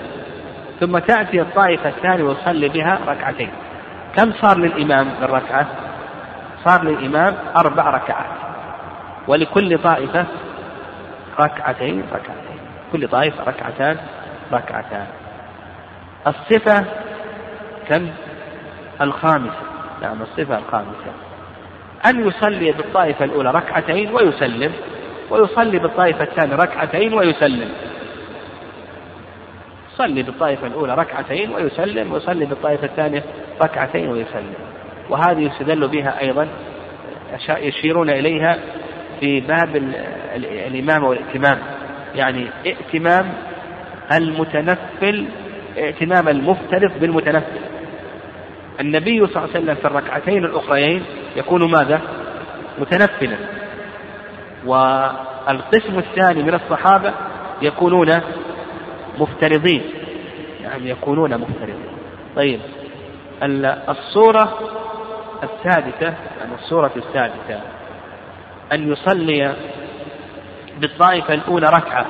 ثم 0.81 0.99
تأتي 0.99 1.41
الطائفة 1.41 1.88
الثانية 1.88 2.25
ويصلي 2.25 2.69
بها 2.69 2.99
ركعتين. 3.07 3.51
كم 4.17 4.33
صار 4.33 4.59
للإمام 4.59 5.09
بالركعة 5.21 5.67
صار 6.64 6.85
للإمام 6.85 7.35
أربع 7.57 7.91
ركعات. 7.91 8.27
ولكل 9.29 9.79
طائفة 9.79 10.27
ركعتين 11.41 12.03
ركعتين. 12.12 12.61
كل 12.93 13.09
طائفة 13.09 13.45
ركعتان 13.45 13.97
ركعتان. 14.53 15.07
الصفة 16.27 16.85
كم؟ 17.88 18.09
الخامسة. 19.01 19.62
نعم 20.03 20.23
الصفة 20.23 20.59
الخامسة. 20.59 21.12
أن 22.07 22.29
يصلي 22.29 22.73
بالطائفة 22.73 23.25
الأولى 23.25 23.51
ركعتين 23.51 24.14
ويسلم. 24.14 24.73
ويصلي 25.31 25.79
بالطائفة 25.79 26.25
الثانية 26.25 26.57
ركعتين 26.57 27.14
ويسلم. 27.14 27.69
يصلي 29.95 30.23
بالطائفة 30.23 30.67
الأولى 30.67 30.95
ركعتين 30.95 31.51
ويسلم 31.51 32.12
ويصلي 32.12 32.45
بالطائفة 32.45 32.85
الثانية 32.85 33.25
ركعتين 33.62 34.09
ويسلم. 34.09 34.55
وهذه 35.11 35.41
يستدل 35.41 35.88
بها 35.88 36.21
أيضا 36.21 36.49
يشيرون 37.49 38.11
إليها 38.11 38.59
في 39.21 39.41
باب 39.41 39.77
الإمام 40.67 41.05
والائتمام 41.05 41.59
يعني 42.14 42.49
ائتمام 42.67 43.33
المتنفل 44.12 45.27
ائتمام 45.79 46.29
المفترض 46.29 47.01
بالمتنفل. 47.01 47.61
النبي 48.81 49.27
صلى 49.27 49.45
الله 49.45 49.55
عليه 49.55 49.64
وسلم 49.64 49.75
في 49.75 49.85
الركعتين 49.85 50.45
الأخريين 50.45 51.05
يكون 51.37 51.71
ماذا؟ 51.71 52.01
متنفلا. 52.79 53.58
والقسم 54.66 55.99
الثاني 55.99 56.42
من 56.42 56.55
الصحابة 56.55 57.14
يكونون 57.62 58.21
مفترضين. 59.18 59.83
يعني 60.62 60.90
يكونون 60.90 61.38
مفترضين. 61.38 61.88
طيب 62.37 62.61
الصورة 63.88 64.59
السادسة 65.42 66.14
يعني 66.38 66.55
الصورة 66.55 66.90
السادسة 66.97 67.61
أن 68.73 68.92
يصلي 68.92 69.57
بالطائفة 70.81 71.35
الأولى 71.35 71.66
ركعة 71.66 72.07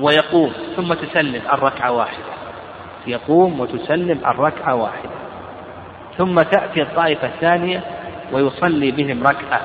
ويقوم 0.00 0.52
ثم 0.76 0.94
تسلم 0.94 1.42
الركعة 1.52 1.92
واحدة. 1.92 2.24
يقوم 3.06 3.60
وتسلم 3.60 4.20
الركعة 4.26 4.74
واحدة. 4.74 5.10
ثم 6.18 6.34
تأتي 6.34 6.82
الطائفة 6.82 7.26
الثانية 7.26 7.82
ويصلي 8.32 8.90
بهم 8.90 9.22
ركعة. 9.22 9.60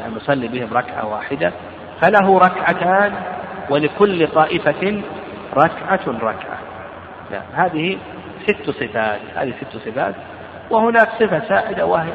يعني 0.00 0.16
يصلي 0.16 0.48
بهم 0.48 0.72
ركعة 0.72 1.06
واحدة 1.06 1.52
فله 2.00 2.38
ركعتان 2.38 3.12
ولكل 3.70 4.28
طائفة 4.28 5.02
ركعة 5.56 6.00
ركعة. 6.06 6.58
لا 7.30 7.42
هذه 7.54 7.98
ست 8.46 8.70
صفات 8.70 9.20
هذه 9.36 9.52
ست 9.60 9.76
صفات 9.76 10.14
وهناك 10.70 11.08
صفة 11.20 11.48
سائدة 11.48 11.86
وهي 11.86 12.12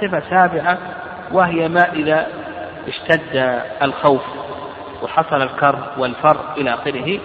صفة 0.00 0.22
سابعة 0.30 0.78
وهي 1.32 1.68
ما 1.68 1.92
إذا 1.92 2.26
اشتد 2.88 3.62
الخوف 3.82 4.22
وحصل 5.02 5.42
الكرب 5.42 5.98
والفر 5.98 6.36
إلى 6.56 6.74
آخره. 6.74 7.18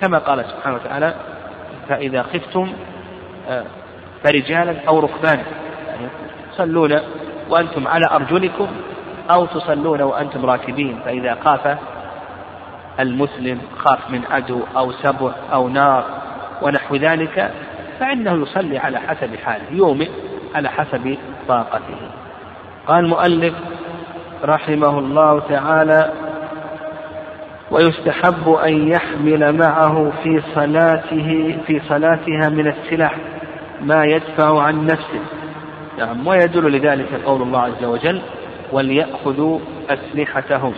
كما 0.00 0.18
قال 0.18 0.44
سبحانه 0.44 0.76
وتعالى 0.76 1.14
فإذا 1.88 2.22
خفتم 2.22 2.72
آه، 3.48 3.64
فرجالا 4.24 4.74
أو 4.88 5.00
ركبانا. 5.00 5.42
يعني 5.86 6.08
تصلون 6.52 7.00
وأنتم 7.50 7.88
على 7.88 8.06
أرجلكم 8.10 8.68
أو 9.30 9.46
تصلون 9.46 10.02
وأنتم 10.02 10.46
راكبين 10.46 11.00
فإذا 11.04 11.36
خاف 11.44 11.78
المسلم 13.00 13.60
خاف 13.78 14.10
من 14.10 14.22
عدو 14.30 14.60
أو 14.76 14.92
سبع 14.92 15.32
أو 15.52 15.68
نار 15.68 16.04
ونحو 16.62 16.96
ذلك 16.96 17.50
فإنه 18.00 18.42
يصلي 18.42 18.78
على 18.78 18.98
حسب 19.00 19.36
حاله 19.44 19.64
يومئ 19.70 20.10
على 20.54 20.68
حسب 20.68 21.16
طاقته. 21.48 21.96
قال 22.86 23.04
المؤلف 23.04 23.54
رحمه 24.44 24.98
الله 24.98 25.40
تعالى 25.40 26.12
ويستحب 27.70 28.48
أن 28.48 28.88
يحمل 28.88 29.56
معه 29.56 30.12
في 30.22 30.42
صلاته 30.54 31.58
في 31.66 31.80
صلاتها 31.88 32.48
من 32.48 32.66
السلاح 32.66 33.16
ما 33.80 34.04
يدفع 34.04 34.62
عن 34.62 34.86
نفسه. 34.86 35.39
نعم 36.00 36.26
ويدل 36.26 36.72
لذلك 36.72 37.20
قول 37.26 37.42
الله 37.42 37.60
عز 37.60 37.84
وجل 37.84 38.20
وليأخذوا 38.72 39.58
أسلحتهم 39.90 40.72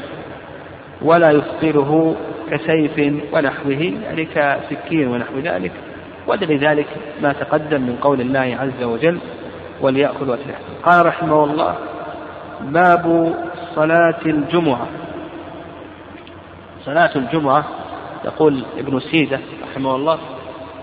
ولا 1.03 1.31
يثقله 1.31 2.17
كسيف 2.51 3.23
ونحوه. 3.33 3.93
يعني 4.05 4.25
كسكين 4.25 5.09
ونحو 5.09 5.39
ذلك. 5.39 5.73
ولذلك 6.27 6.87
ما 7.23 7.33
تقدم 7.33 7.81
من 7.81 7.99
قول 8.01 8.21
الله 8.21 8.57
عز 8.61 8.83
وجل 8.83 9.19
وليأخذوا 9.81 10.35
أسلحتهم. 10.35 10.77
قال 10.83 11.07
رحمه 11.07 11.45
الله 11.45 11.77
باب 12.61 13.35
صلاة 13.75 14.21
الجمعة. 14.27 14.87
صلاة 16.85 17.17
الجمعة 17.17 17.65
يقول 18.25 18.65
ابن 18.79 19.01
سيدة 19.01 19.39
رحمه 19.71 19.97
الله 19.97 20.19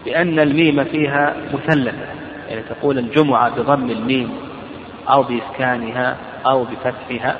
بأن 0.06 0.40
الميم 0.40 0.84
فيها 0.84 1.36
مثلثة. 1.54 2.29
يعني 2.50 2.62
تقول 2.62 2.98
الجمعة 2.98 3.50
بضم 3.50 3.90
الميم 3.90 4.32
أو 5.10 5.24
بإسكانها 5.24 6.18
أو 6.46 6.64
بفتحها 6.64 7.38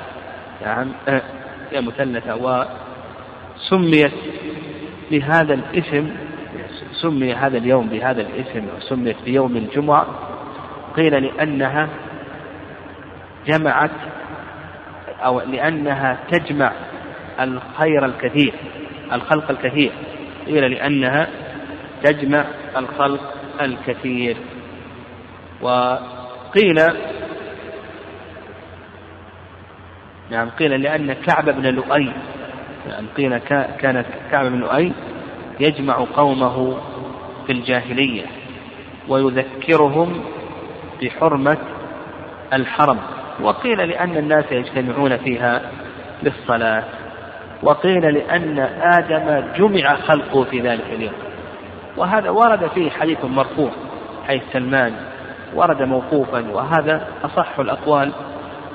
نعم 0.64 0.88
يعني 1.08 1.22
هي 1.72 1.80
مثلثة. 1.80 2.64
وسميت 3.56 4.12
بهذا 5.10 5.54
الاسم 5.54 6.10
سمي 6.92 7.34
هذا 7.34 7.58
اليوم 7.58 7.86
بهذا 7.86 8.20
الاسم 8.20 8.68
وسميت 8.76 9.16
بيوم 9.24 9.56
الجمعة 9.56 10.06
قيل 10.96 11.22
لأنها 11.22 11.88
جمعت 13.46 13.90
أو 15.24 15.40
لأنها 15.40 16.18
تجمع 16.30 16.72
الخير 17.40 18.04
الكثير 18.04 18.54
الخلق 19.12 19.50
الكثير. 19.50 19.92
قيل 20.46 20.70
لأنها 20.70 21.28
تجمع 22.04 22.44
الخلق 22.76 23.34
الكثير. 23.60 24.36
وقيل 25.62 26.80
نعم 30.30 30.50
قيل 30.50 30.82
لأن 30.82 31.12
كعب 31.12 31.44
بن 31.44 31.66
لؤي 31.66 32.12
يعني 32.88 33.06
قيل 33.16 33.38
كانت 33.78 34.06
كعب 34.30 34.46
بن 34.46 34.58
لؤي 34.58 34.92
يجمع 35.60 36.06
قومه 36.16 36.76
في 37.46 37.52
الجاهلية 37.52 38.26
ويذكرهم 39.08 40.24
بحرمة 41.02 41.58
الحرم. 42.52 42.98
وقيل 43.40 43.88
لأن 43.88 44.16
الناس 44.16 44.44
يجتمعون 44.52 45.16
فيها 45.16 45.70
للصلاة. 46.22 46.84
وقيل 47.62 48.14
لأن 48.14 48.58
آدم 48.80 49.44
جمع 49.56 49.96
خلقه 49.96 50.44
في 50.44 50.60
ذلك 50.60 50.84
اليوم. 50.92 51.12
وهذا 51.96 52.30
ورد 52.30 52.66
فيه 52.66 52.90
حديث 52.90 53.24
مرفوع 53.24 53.70
حيث 54.26 54.42
سلمان 54.52 55.09
ورد 55.54 55.82
موقوفا 55.82 56.50
وهذا 56.52 57.06
أصح 57.24 57.58
الأقوال 57.58 58.12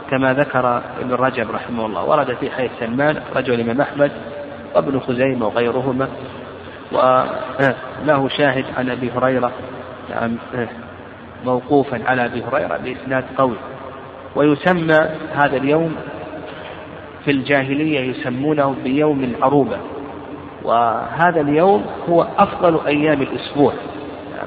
كما 0.09 0.33
ذكر 0.33 0.81
ابن 1.01 1.13
رجب 1.13 1.51
رحمه 1.51 1.85
الله. 1.85 2.03
ورد 2.03 2.33
في 2.33 2.51
حديث 2.51 2.71
سلمان 2.79 3.21
رجل 3.35 3.53
الإمام 3.53 3.81
أحمد 3.81 4.11
وابن 4.75 4.99
خزيمة 4.99 5.45
وغيرهما. 5.45 6.07
وله 6.91 8.27
شاهد 8.27 8.65
عن 8.77 8.89
أبي 8.89 9.11
هريرة 9.11 9.51
نعم 10.09 10.37
موقوفا 11.45 12.01
على 12.05 12.25
أبي 12.25 12.43
هريرة 12.43 12.77
بإسناد 12.77 13.23
قوي. 13.37 13.55
ويسمى 14.35 14.99
هذا 15.33 15.57
اليوم 15.57 15.95
في 17.25 17.31
الجاهلية 17.31 17.99
يسمونه 17.99 18.75
بيوم 18.83 19.23
العروبة. 19.23 19.77
وهذا 20.63 21.41
اليوم 21.41 21.85
هو 22.09 22.27
أفضل 22.37 22.79
أيام 22.87 23.21
الأسبوع. 23.21 23.73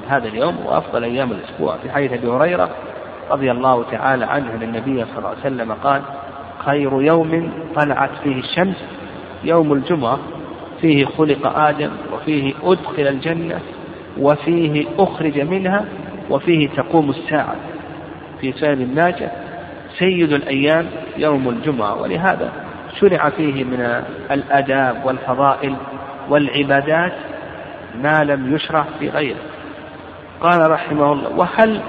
هذا 0.09 0.27
اليوم 0.27 0.55
هو 0.65 0.77
أفضل 0.77 1.03
أيام 1.03 1.31
الأسبوع. 1.31 1.77
في 1.77 1.91
حديث 1.91 2.13
أبي 2.13 2.27
هريرة 2.27 2.69
رضي 3.31 3.51
الله 3.51 3.83
تعالى 3.91 4.25
عنه 4.25 4.53
أن 4.53 4.63
النبي 4.63 5.05
صلى 5.05 5.17
الله 5.17 5.29
عليه 5.29 5.39
وسلم 5.39 5.71
قال 5.73 6.01
خير 6.65 7.01
يوم 7.01 7.51
طلعت 7.75 8.09
فيه 8.23 8.39
الشمس 8.39 8.75
يوم 9.43 9.73
الجمعة 9.73 10.19
فيه 10.81 11.05
خلق 11.05 11.57
آدم 11.59 11.89
وفيه 12.13 12.53
أدخل 12.63 13.07
الجنة 13.07 13.59
وفيه 14.17 14.85
أخرج 14.99 15.39
منها 15.39 15.85
وفيه 16.29 16.69
تقوم 16.69 17.09
الساعة. 17.09 17.55
في 18.41 18.51
سائر 18.51 18.73
الناجة 18.73 19.31
سيد 19.99 20.33
الأيام 20.33 20.85
يوم 21.17 21.49
الجمعة. 21.49 22.01
ولهذا 22.01 22.51
شرع 22.99 23.29
فيه 23.29 23.63
من 23.63 24.03
الآداب 24.31 25.05
والفضائل 25.05 25.75
والعبادات 26.29 27.13
ما 28.03 28.23
لم 28.23 28.55
يشرع 28.55 28.85
في 28.99 29.09
غيره. 29.09 29.37
قال 30.41 30.71
رحمه 30.71 31.13
الله 31.13 31.29
وهل 31.37 31.81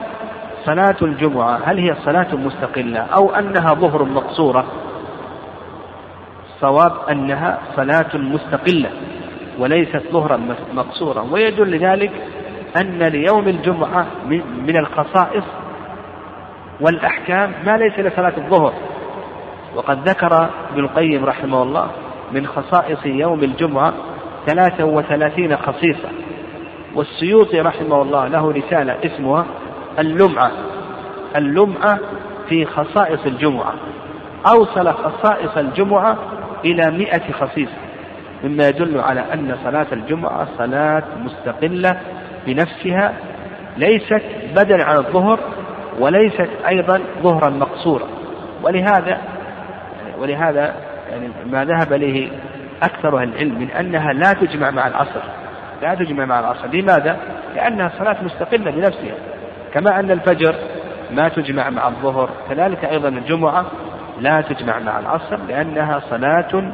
صلاة 0.64 0.96
الجمعة 1.02 1.60
هل 1.64 1.78
هي 1.78 1.94
صلاة 2.04 2.34
مستقلة 2.34 3.00
أو 3.00 3.34
أنها 3.34 3.74
ظهر 3.74 4.04
مقصورة؟ 4.04 4.64
صواب 6.60 6.92
أنها 7.10 7.58
صلاة 7.76 8.16
مستقلة 8.16 8.90
وليست 9.58 10.02
ظهرا 10.12 10.40
مقصورا 10.74 11.22
ويدل 11.22 11.78
ذلك 11.78 12.12
أن 12.76 13.02
ليوم 13.02 13.48
الجمعة 13.48 14.06
من 14.66 14.76
الخصائص 14.76 15.44
والأحكام 16.80 17.52
ما 17.66 17.76
ليس 17.76 17.98
لصلاة 17.98 18.32
الظهر. 18.36 18.72
وقد 19.74 20.08
ذكر 20.08 20.48
ابن 20.72 20.84
القيم 20.84 21.24
رحمه 21.24 21.62
الله 21.62 21.90
من 22.32 22.46
خصائص 22.46 23.06
يوم 23.06 23.44
الجمعة 23.44 23.92
ثلاثة 24.46 24.84
وثلاثين 24.84 25.56
خصيصة. 25.56 26.08
والسيوطي 26.94 27.60
رحمه 27.60 28.02
الله 28.02 28.26
له 28.26 28.52
رسالة 28.52 28.96
اسمها 29.04 29.46
اللمعة. 29.98 30.50
اللمعة 31.36 31.98
في 32.48 32.64
خصائص 32.64 33.26
الجمعة. 33.26 33.74
أوصل 34.46 34.92
خصائص 34.92 35.56
الجمعة 35.56 36.18
إلى 36.64 36.90
مئة 36.90 37.32
خصيصة. 37.32 37.76
مما 38.44 38.68
يدل 38.68 39.00
على 39.00 39.20
أن 39.20 39.56
صلاة 39.64 39.86
الجمعة 39.92 40.48
صلاة 40.58 41.02
مستقلة 41.24 42.00
بنفسها 42.46 43.14
ليست 43.76 44.22
بدلا 44.56 44.84
عن 44.84 44.96
الظهر 44.96 45.40
وليست 45.98 46.48
أيضا 46.68 47.00
ظهرا 47.22 47.50
مقصورا. 47.50 48.08
ولهذا 48.62 49.18
ولهذا 50.18 50.74
يعني 51.10 51.28
ما 51.50 51.64
ذهب 51.64 51.92
إليه 51.92 52.30
أكثر 52.82 53.18
أهل 53.18 53.28
العلم 53.28 53.58
من 53.58 53.70
أنها 53.70 54.12
لا 54.12 54.32
تجمع 54.32 54.70
مع 54.70 54.86
العصر. 54.86 55.20
لا 55.82 55.94
تجمع 55.94 56.24
مع 56.24 56.40
العصر. 56.40 56.66
لماذا؟ 56.66 57.16
لأنها 57.54 57.92
صلاة 57.98 58.16
مستقلة 58.24 58.70
بنفسها 58.70 59.14
كما 59.74 60.00
أن 60.00 60.10
الفجر 60.10 60.54
ما 61.10 61.28
تجمع 61.28 61.70
مع 61.70 61.88
الظهر 61.88 62.30
كذلك 62.48 62.84
أيضا 62.84 63.08
الجمعة 63.08 63.66
لا 64.20 64.40
تجمع 64.40 64.78
مع 64.78 64.98
العصر 64.98 65.36
لأنها 65.48 66.02
صلاة 66.10 66.72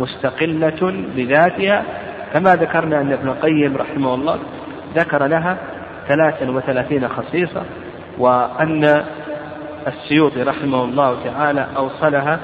مستقلة 0.00 1.04
بذاتها 1.16 1.84
كما 2.32 2.56
ذكرنا 2.56 3.00
أن 3.00 3.12
ابن 3.12 3.28
القيم 3.28 3.76
رحمه 3.76 4.14
الله 4.14 4.38
ذكر 4.94 5.26
لها 5.26 5.56
ثلاثا 6.08 6.50
وثلاثين 6.50 7.08
خصيصة 7.08 7.62
وأن 8.18 9.04
السيوطي 9.86 10.42
رحمه 10.42 10.84
الله 10.84 11.24
تعالى 11.24 11.66
أوصلها 11.76 12.40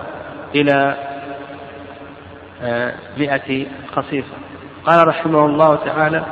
إلى 0.54 0.94
آه، 2.62 2.94
مئة 3.18 3.66
خصيصة. 3.92 4.36
قال 4.86 5.08
رحمه 5.08 5.46
الله 5.46 5.76
تعالى 5.76 6.24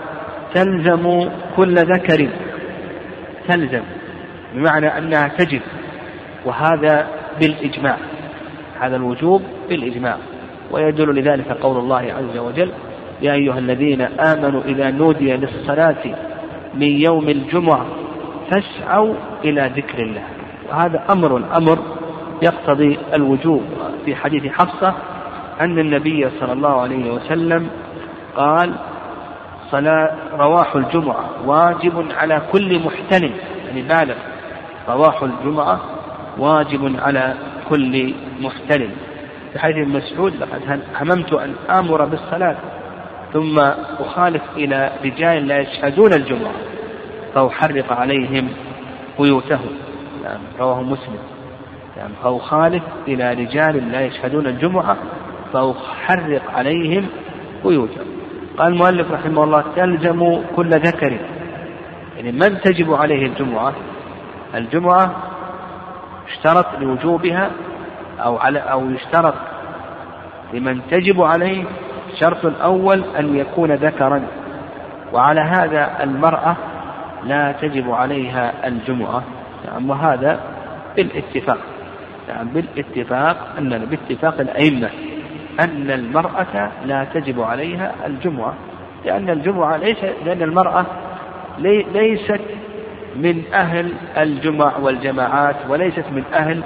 تلزم 0.55 1.31
كل 1.57 1.75
ذكر. 1.75 2.29
تلزم 3.49 3.83
بمعنى 4.55 4.99
أنها 4.99 5.29
تجب 5.29 5.61
وهذا 6.45 7.07
بالإجماع 7.41 7.97
هذا 8.81 8.97
الوجوب 8.97 9.43
بالإجماع. 9.69 10.17
ويدل 10.71 11.21
لذلك 11.21 11.53
قول 11.53 11.77
الله 11.77 12.13
عز 12.19 12.39
وجل 12.39 12.71
يا 13.23 13.33
أيها 13.33 13.59
الذين 13.59 14.01
آمنوا 14.01 14.63
إذا 14.63 14.91
نودي 14.91 15.37
للصلاة 15.37 16.05
من 16.75 17.01
يوم 17.07 17.29
الجمعة 17.29 17.87
فاسعوا 18.51 19.15
إلى 19.45 19.73
ذكر 19.77 19.99
الله. 19.99 20.23
وهذا 20.69 21.05
أمر 21.11 21.57
أمر 21.57 21.79
يقتضي 22.43 22.99
الوجوب. 23.15 23.63
في 24.05 24.17
حديث 24.17 24.53
حفصة 24.53 24.95
أن 25.61 25.79
النبي 25.79 26.31
صلى 26.41 26.53
الله 26.53 26.81
عليه 26.81 27.11
وسلم 27.11 27.69
قال 28.39 28.75
صلاة 29.71 30.17
رواح 30.33 30.77
الجمعة 30.77 31.25
واجب 31.47 32.07
على 32.17 32.43
كل 32.53 32.79
محتلم 32.79 33.33
يعني 33.67 33.83
بالغ. 33.83 34.17
رواح 34.89 35.23
الجمعة 35.23 35.81
واجب 36.39 36.97
على 37.01 37.35
كل 37.69 38.15
محتلم 38.41 38.91
في 39.53 39.59
حديث 39.59 39.77
ابن 39.77 39.97
مسعود 39.97 40.37
لقد 40.37 40.81
هممت 41.01 41.33
أن 41.33 41.55
آمر 41.71 42.05
بالصلاة 42.05 42.57
ثم 43.33 43.59
أخالف 44.01 44.43
إلى 44.57 44.91
رجال 45.05 45.49
لا 45.49 45.59
يشهدون 45.59 46.13
الجمعة 46.13 46.55
فأحرق 47.35 47.93
عليهم 47.93 48.49
بيوتهم. 49.21 49.71
نعم 50.25 50.41
رواه 50.61 50.83
مسلم. 50.83 51.19
نعم 51.97 52.11
فأخالف 52.23 52.83
إلى 53.09 53.33
رجال 53.33 53.93
لا 53.93 54.01
يشهدون 54.01 54.47
الجمعة 54.47 54.97
فأحرق 55.53 56.51
عليهم 56.51 57.07
بيوتهم. 57.65 58.18
قال 58.59 58.73
المؤلف 58.73 59.13
رحمه 59.13 59.45
الله 59.45 59.65
تلزم 59.77 60.43
كل 60.57 60.71
ذكر. 60.71 61.19
يعني 62.17 62.33
من 62.33 62.61
تجب 62.61 62.95
عليه 62.95 63.27
الجمعة؟ 63.27 63.73
الجمعة 64.55 65.17
اشترط 66.29 66.67
لوجوبها 66.81 67.51
أو 68.19 68.39
على 68.39 68.59
أو 68.59 68.91
يشترط 68.91 69.35
لمن 70.55 70.81
تجب 70.91 71.23
عليه 71.23 71.65
الشرط 72.13 72.47
الأول 72.47 73.05
أن 73.19 73.37
يكون 73.37 73.73
ذكرا. 73.73 74.23
وعلى 75.13 75.41
هذا 75.41 76.03
المرأة 76.03 76.57
لا 77.25 77.53
تجب 77.53 77.91
عليها 77.91 78.69
الجمعة. 78.69 79.23
نعم 79.67 79.91
وهذا 79.91 80.41
بالاتفاق. 80.97 81.59
نعم 82.29 82.49
بالاتفاق 82.49 83.37
أن 83.59 83.87
باتفاق 83.91 84.41
الأئمة. 84.41 84.91
أن 85.61 85.91
المرأة 85.91 86.71
لا 86.85 87.05
تجب 87.05 87.41
عليها 87.41 87.95
الجمعة 88.07 88.55
لأن 89.05 89.31
الجمعة 89.31 89.77
ليس 89.77 90.05
لأن 90.25 90.43
المرأة 90.43 90.87
ليست 91.93 92.41
من 93.17 93.43
أهل 93.55 93.93
الجمع 94.19 94.77
والجماعات 94.77 95.57
وليست 95.69 96.05
من 96.13 96.25
أهل 96.35 96.63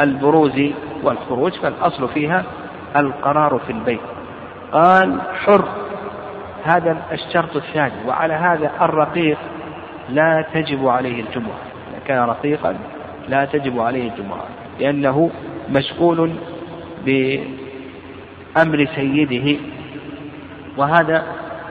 البروز 0.00 0.62
والخروج 1.02 1.52
فالأصل 1.52 2.08
فيها 2.08 2.44
القرار 2.96 3.60
في 3.66 3.72
البيت. 3.72 4.00
قال 4.72 5.20
حر. 5.44 5.68
هذا 6.64 6.96
الشرط 7.12 7.56
الثاني 7.56 7.94
وعلى 8.06 8.34
هذا 8.34 8.70
الرقيق 8.80 9.38
لا 10.08 10.44
تجب 10.54 10.88
عليه 10.88 11.20
الجمعة. 11.20 11.58
إذا 11.90 12.00
كان 12.06 12.18
رقيقا 12.18 12.76
لا 13.28 13.44
تجب 13.44 13.80
عليه 13.80 14.10
الجمعة 14.10 14.44
لأنه 14.80 15.30
مشغول 15.70 16.30
بأمر 18.56 18.86
سيده 18.94 19.60
وهذا 20.76 21.22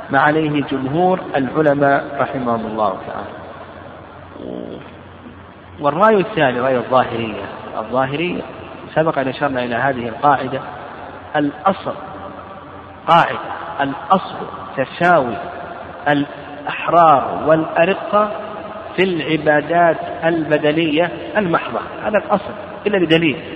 ما 0.10 0.20
عليه 0.20 0.64
جمهور 0.64 1.20
العلماء 1.36 2.18
رحمهم 2.20 2.66
الله 2.66 2.98
تعالى. 3.08 3.46
والرأي 5.80 6.18
الثاني 6.20 6.60
رأي 6.60 6.78
الظاهرية. 6.78 7.44
الظاهرية 7.78 8.42
سبق 8.96 9.20
أن 9.20 9.28
أشرنا 9.28 9.64
إلى 9.64 9.76
هذه 9.76 10.08
القاعدة 10.08 10.60
الأصل 11.36 11.94
قاعدة 13.08 13.40
الأصل 13.82 14.36
تساوي 14.78 15.38
الأحرار 16.08 17.44
والأرقة 17.48 18.32
في 18.96 19.04
العبادات 19.04 19.98
البدنية 20.24 21.12
المحضة. 21.38 21.80
هذا 22.04 22.18
الأصل 22.18 22.54
إلا 22.88 23.06
بدليل. 23.06 23.55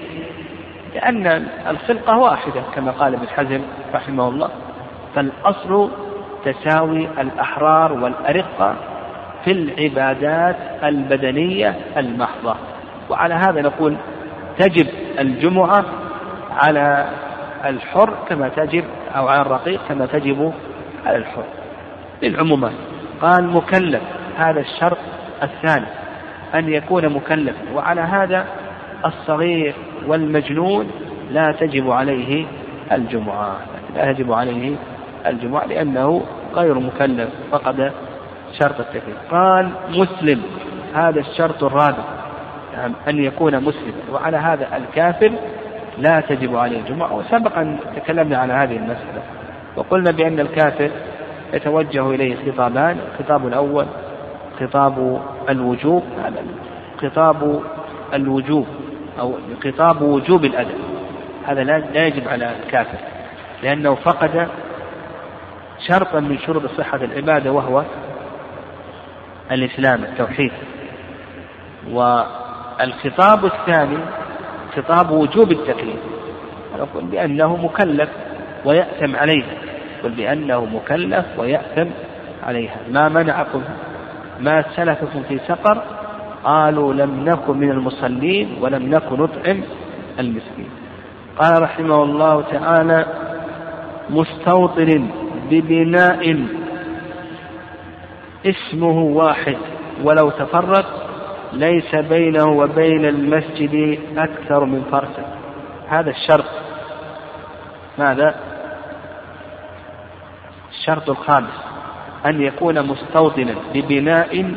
لأن 0.95 1.47
الخلقة 1.67 2.17
واحدة 2.17 2.61
كما 2.75 2.91
قال 2.91 3.13
ابن 3.13 3.27
حزم 3.27 3.61
رحمه 3.93 4.29
الله. 4.29 4.49
فالأصل 5.15 5.89
تساوي 6.45 7.07
الأحرار 7.21 7.93
والأرقة 7.93 8.75
في 9.45 9.51
العبادات 9.51 10.55
البدنية 10.83 11.75
المحضة. 11.97 12.55
وعلى 13.09 13.33
هذا 13.33 13.61
نقول 13.61 13.95
تجب 14.57 14.87
الجمعة 15.19 15.85
على 16.51 17.09
الحر 17.65 18.13
كما 18.29 18.49
تجب 18.49 18.83
أو 19.15 19.27
على 19.27 19.41
الرقيق 19.41 19.81
كما 19.89 20.05
تجب 20.05 20.53
على 21.05 21.17
الحر. 21.17 21.43
للعمومات 22.23 22.73
قال 23.21 23.47
مكلف 23.47 24.01
هذا 24.37 24.59
الشرط 24.59 24.97
الثاني 25.43 25.85
أن 26.55 26.69
يكون 26.69 27.09
مكلفا. 27.09 27.73
وعلى 27.75 28.01
هذا 28.01 28.45
الصغير 29.05 29.75
والمجنون 30.09 30.91
لا 31.31 31.51
تجب 31.51 31.91
عليه 31.91 32.45
الجمعة 32.91 33.57
لا 33.95 34.09
يجب 34.09 34.31
عليه 34.31 34.75
الجمعة 35.25 35.65
لأنه 35.65 36.21
غير 36.55 36.79
مكلف 36.79 37.29
فقد 37.51 37.91
شرط 38.59 38.79
التكليف. 38.79 39.17
قال 39.31 39.69
مسلم 39.89 40.41
هذا 40.93 41.19
الشرط 41.19 41.63
الرابع 41.63 42.03
يعني 42.73 42.93
أن 43.07 43.23
يكون 43.23 43.55
مسلما 43.63 44.03
وعلى 44.11 44.37
هذا 44.37 44.77
الكافر 44.77 45.31
لا 45.97 46.21
تجب 46.21 46.55
عليه 46.55 46.79
الجمعة. 46.79 47.15
وسبق 47.15 47.57
أن 47.57 47.77
تكلمنا 47.95 48.37
على 48.37 48.53
هذه 48.53 48.77
المسألة 48.77 49.21
وقلنا 49.75 50.11
بأن 50.11 50.39
الكافر 50.39 50.89
يتوجه 51.53 52.09
إليه 52.09 52.51
خطابان 52.51 52.97
الخطاب 53.11 53.47
الأول 53.47 53.85
خطاب 54.59 55.21
الوجوب 55.49 56.03
خطاب 57.01 57.61
الوجوب. 58.13 58.67
أو 59.19 59.37
خطاب 59.63 60.01
وجوب 60.01 60.45
الأدب. 60.45 60.77
هذا 61.45 61.63
لا 61.63 62.05
يجب 62.05 62.27
على 62.27 62.55
الكافر. 62.63 62.97
لأنه 63.63 63.95
فقد 63.95 64.47
شرطا 65.87 66.19
من 66.19 66.37
شروط 66.37 66.65
صحة 66.77 66.97
العبادة 66.97 67.51
وهو 67.51 67.83
الإسلام 69.51 70.03
التوحيد. 70.03 70.51
والخطاب 71.91 73.45
الثاني 73.45 73.97
خطاب 74.75 75.11
وجوب 75.11 75.51
التكليف. 75.51 75.99
نقول 76.79 77.03
بأنه 77.03 77.55
مكلف 77.55 78.09
ويأثم 78.65 79.15
عليها. 79.15 79.53
قل 80.03 80.09
بأنه 80.09 80.65
مكلف 80.65 81.25
ويأثم 81.37 81.89
عليها. 82.43 82.77
ما 82.91 83.09
منعكم 83.09 83.63
ما 84.39 84.65
سلككم 84.75 85.23
في 85.23 85.39
سقر 85.47 85.83
قالوا 86.43 86.93
لم 86.93 87.29
نكن 87.29 87.57
من 87.57 87.71
المصلين 87.71 88.57
ولم 88.61 88.89
نكن 88.95 89.21
نطعم 89.21 89.61
المسكين. 90.19 90.69
قال 91.37 91.61
رحمه 91.61 92.03
الله 92.03 92.41
تعالى 92.41 93.05
مستوطن 94.09 95.09
ببناء 95.51 96.45
اسمه 98.45 98.99
واحد 98.99 99.57
ولو 100.03 100.29
تفرق 100.29 100.85
ليس 101.53 101.95
بينه 101.95 102.45
وبين 102.45 103.05
المسجد 103.05 103.99
أكثر 104.17 104.65
من 104.65 104.83
فرسخ 104.91 105.25
هذا 105.89 106.09
الشرط. 106.09 106.45
ماذا؟ 107.99 108.35
الشرط 110.71 111.09
الخامس 111.09 111.63
أن 112.25 112.41
يكون 112.41 112.87
مستوطنا 112.87 113.55
ببناء 113.73 114.55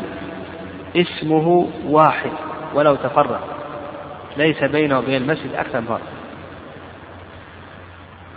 اسمه 0.96 1.68
واحد 1.86 2.30
ولو 2.74 2.94
تفرق. 2.94 3.48
ليس 4.36 4.64
بينه 4.64 4.98
وبين 4.98 5.22
المسجد 5.22 5.54
أكثر 5.54 5.80
من 5.80 5.86
فرق 5.86 6.00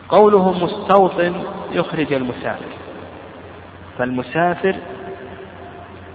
قوله 0.10 0.66
مستوطن 0.66 1.34
يخرج 1.72 2.14
المسافر. 2.14 2.66
فالمسافر 3.98 4.76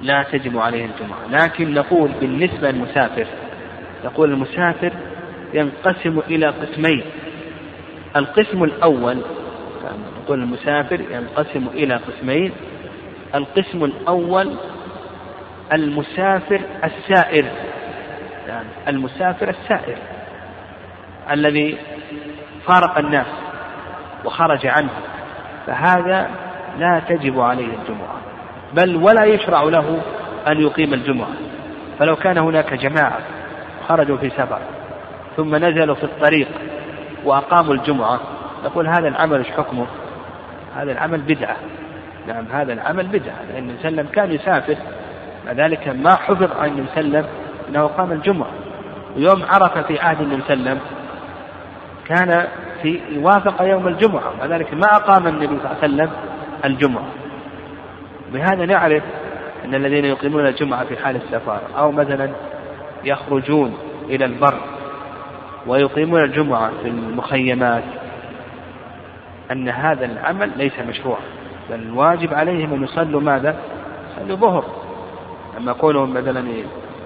لا 0.02 0.22
تجب 0.22 0.58
عليه 0.58 0.84
الجمعة. 0.84 1.44
لكن 1.44 1.74
نقول 1.74 2.10
بالنسبة 2.20 2.70
للمسافر 2.70 3.26
نقول 4.04 4.32
المسافر 4.32 4.92
ينقسم 5.54 6.18
إلى 6.30 6.46
قسمين. 6.46 7.04
القسم 8.16 8.64
الأول 8.64 9.18
نقول 10.24 10.42
المسافر 10.42 11.00
ينقسم 11.00 11.66
إلى 11.74 11.94
قسمين. 11.94 12.52
القسم 13.34 13.84
الأول 13.84 14.54
المسافر 15.72 16.60
السائر. 16.84 17.44
يعني 18.48 18.68
المسافر 18.88 19.48
السائر 19.48 19.96
الذي 21.30 21.78
فارق 22.66 22.98
الناس 22.98 23.26
وخرج 24.24 24.66
عنه. 24.66 24.90
فهذا 25.66 26.30
لا 26.78 27.02
تجب 27.08 27.40
عليه 27.40 27.66
الجمعة 27.66 28.20
بل 28.72 28.96
ولا 28.96 29.24
يشرع 29.24 29.62
له 29.62 30.00
أن 30.48 30.60
يقيم 30.60 30.94
الجمعة. 30.94 31.34
فلو 31.98 32.16
كان 32.16 32.38
هناك 32.38 32.74
جماعة 32.74 33.18
خرجوا 33.88 34.16
في 34.16 34.30
سفر 34.30 34.58
ثم 35.36 35.56
نزلوا 35.56 35.94
في 35.94 36.04
الطريق 36.04 36.48
وأقاموا 37.24 37.74
الجمعة 37.74 38.20
نقول 38.64 38.88
هذا 38.88 39.08
العمل 39.08 39.38
إيش 39.38 39.50
حكمه؟ 39.50 39.86
هذا 40.76 40.92
العمل 40.92 41.20
بدعة. 41.20 41.56
نعم 42.28 42.44
هذا 42.52 42.72
العمل 42.72 43.06
بدعة 43.06 43.42
لأن 43.52 43.70
عليه 43.70 43.78
وسلم 43.80 44.06
كان 44.06 44.32
يسافر 44.32 44.76
ذلك 45.52 45.88
ما 45.88 46.14
حفظ 46.14 46.50
عن 46.58 46.68
النبي 46.68 46.86
صلى 46.94 47.00
الله 47.00 47.18
عليه 47.18 47.28
وسلم 47.28 47.28
أنه 47.68 47.86
قام 47.86 48.12
الجمعة. 48.12 48.50
ويوم 49.16 49.42
عرفة 49.42 49.82
في 49.82 49.98
عهد 49.98 50.20
النبي 50.20 50.42
صلى 50.42 50.54
الله 50.54 50.70
عليه 50.70 50.80
وسلم 50.80 51.00
كان 52.06 52.46
في 52.82 53.00
وافق 53.18 53.62
يوم 53.62 53.88
الجمعة 53.88 54.32
مع 54.40 54.46
ذلك 54.46 54.74
ما 54.74 54.96
أقام 54.96 55.26
النبي 55.26 55.46
صلى 55.46 55.56
الله 55.56 55.68
عليه 55.68 55.78
وسلم 55.78 56.10
الجمعة. 56.64 57.06
بهذا 58.32 58.66
نعرف 58.66 59.02
أن 59.64 59.74
الذين 59.74 60.04
يقيمون 60.04 60.46
الجمعة 60.46 60.84
في 60.84 60.96
حال 60.96 61.16
السفر 61.16 61.60
أو 61.78 61.92
مثلا 61.92 62.30
يخرجون 63.04 63.74
إلى 64.08 64.24
البر 64.24 64.60
ويقيمون 65.66 66.24
الجمعة 66.24 66.70
في 66.82 66.88
المخيمات 66.88 67.84
أن 69.52 69.68
هذا 69.68 70.04
العمل 70.04 70.50
ليس 70.56 70.72
مشروعا 70.88 71.20
بل 71.70 71.76
الواجب 71.76 72.34
عليهم 72.34 72.72
أن 72.72 72.82
يصلوا 72.84 73.20
ماذا؟ 73.20 73.56
يصلوا 74.16 74.36
ظهر. 74.36 74.79
أما 75.58 75.72
كونهم 75.72 76.14
مثلا 76.14 76.44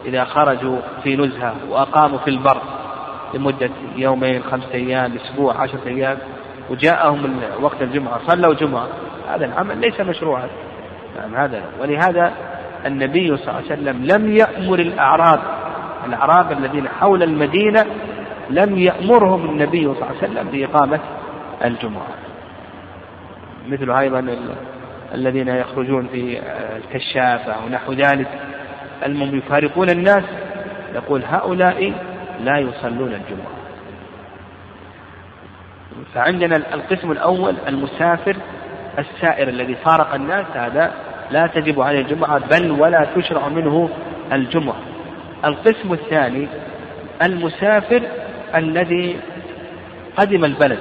إذا 0.05 0.25
خرجوا 0.25 0.79
في 1.03 1.17
نزهة 1.17 1.55
وأقاموا 1.71 2.19
في 2.19 2.31
البر 2.31 2.63
لمدة 3.35 3.71
يومين 3.97 4.43
خمسة 4.43 4.75
أيام 4.75 5.13
أسبوع 5.17 5.63
عشرة 5.63 5.81
أيام 5.87 6.19
وجاءهم 6.71 7.41
وقت 7.61 7.83
الجمعة 7.83 8.21
صلوا 8.27 8.55
جمعة 8.55 8.89
هذا 9.29 9.45
العمل 9.45 9.79
ليس 9.79 10.01
مشروعا 10.01 10.49
نعم 11.17 11.35
هذا. 11.35 11.63
ولهذا 11.81 12.33
النبي 12.87 13.37
صلى 13.37 13.49
الله 13.49 13.55
عليه 13.55 13.67
وسلم 13.67 14.05
لم 14.05 14.37
يأمر 14.37 14.79
الأعراب. 14.79 15.41
الأعراب 16.07 16.53
الذين 16.53 16.89
حول 16.89 17.23
المدينة 17.23 17.87
لم 18.51 18.79
يأمرهم 18.79 19.51
النبي 19.51 19.85
صلى 19.85 19.93
الله 19.93 20.07
عليه 20.07 20.19
وسلم 20.19 20.49
بإقامة 20.51 21.01
الجمعة. 21.65 22.09
مثل 23.69 23.91
أيضا 23.91 24.37
الذين 25.15 25.49
يخرجون 25.49 26.07
في 26.07 26.41
الكشافة 26.77 27.65
ونحو 27.65 27.93
ذلك 27.93 28.29
المهم 29.07 29.39
يفارقون 29.39 29.91
الناس 29.91 30.25
يقول 30.95 31.23
هؤلاء 31.25 31.93
لا 32.45 32.59
يصلون 32.59 33.13
الجمعة. 33.13 33.55
فعندنا 36.15 36.57
القسم 36.57 37.13
الأول 37.13 37.55
المسافر 37.69 38.37
السائر 38.99 39.49
الذي 39.49 39.75
فارق 39.75 40.15
الناس 40.15 40.47
هذا 40.55 40.93
لا 41.31 41.47
تجب 41.47 41.81
عليه 41.81 42.01
الجمعة 42.01 42.39
بل 42.39 42.71
ولا 42.71 43.07
تشرع 43.17 43.49
منه 43.49 43.89
الجمعة. 44.33 44.81
القسم 45.45 45.93
الثاني 45.93 46.49
المسافر 47.23 48.03
الذي 48.55 49.17
قدم 50.17 50.45
البلد. 50.45 50.79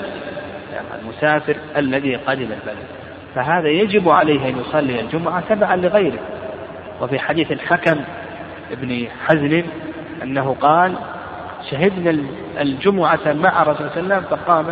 يعني 0.73 0.87
المسافر 1.01 1.55
الذي 1.77 2.15
قدم 2.15 2.51
البلد. 2.51 3.02
فهذا 3.35 3.67
يجب 3.67 4.09
عليه 4.09 4.49
أن 4.49 4.59
يصلي 4.59 4.99
الجمعة 4.99 5.43
تبعا 5.49 5.75
لغيره. 5.75 6.19
وفي 7.01 7.19
حديث 7.19 7.51
الحكم 7.51 8.01
ابن 8.71 9.07
حزن 9.25 9.63
أنه 10.23 10.55
قال 10.61 10.95
شهدنا 11.71 12.17
الجمعة 12.59 13.19
مع 13.25 13.61
الرسول 13.61 13.89
صلى 13.89 13.99
الله 13.99 14.15
عليه 14.15 14.25
وسلم 14.25 14.37
فقام 14.37 14.65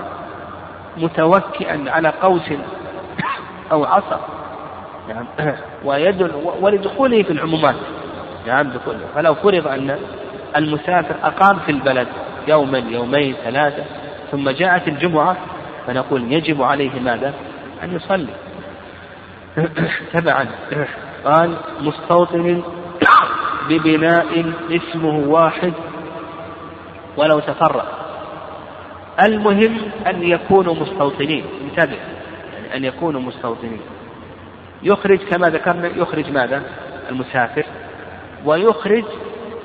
متوكئا 0.98 1.84
على 1.88 2.10
قوس 2.22 2.54
أو 3.72 3.86
عصا. 3.86 4.20
نعم. 5.10 5.26
ويدل 5.86 6.32
ولدخوله 6.62 7.24
في 7.24 7.32
العمومات. 7.34 7.76
نعم 8.48 8.70
دخوله. 8.70 9.00
فلو 9.16 9.36
فرض 9.36 9.68
أن 9.68 9.98
المسافر 10.56 11.16
أقام 11.24 11.60
في 11.60 11.72
البلد 11.72 12.08
يوما 12.48 12.78
يومين 12.78 13.36
ثلاثة 13.44 13.84
ثم 14.32 14.50
جاءت 14.50 14.88
الجمعة 14.88 15.38
فنقول 15.88 16.34
يجب 16.34 16.62
عليه 16.62 17.00
ماذا؟ 17.00 17.34
أن 17.84 17.96
يصلي. 17.96 18.51
تبعا. 20.14 20.48
قال 21.26 21.58
مستوطن 21.82 22.64
ببناء 23.70 24.54
اسمه 24.72 25.30
واحد 25.30 25.74
ولو 27.18 27.40
تفرق. 27.40 27.98
المهم 29.24 29.78
أن 30.08 30.24
يكونوا 30.24 30.76
مستوطنين. 30.76 31.46
انتبه. 31.62 31.98
يعني 32.54 32.76
أن 32.76 32.84
يكونوا 32.86 33.22
مستوطنين. 33.22 33.82
يخرج 34.84 35.20
كما 35.20 35.50
ذكرنا 35.50 35.88
يخرج 35.88 36.32
ماذا؟ 36.32 36.64
المسافر. 37.10 37.66
ويخرج 38.46 39.04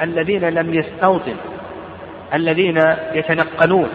الذين 0.03 0.45
لم 0.45 0.75
يستوطن 0.75 1.37
الذين 2.35 2.79
يتنقلون 3.13 3.89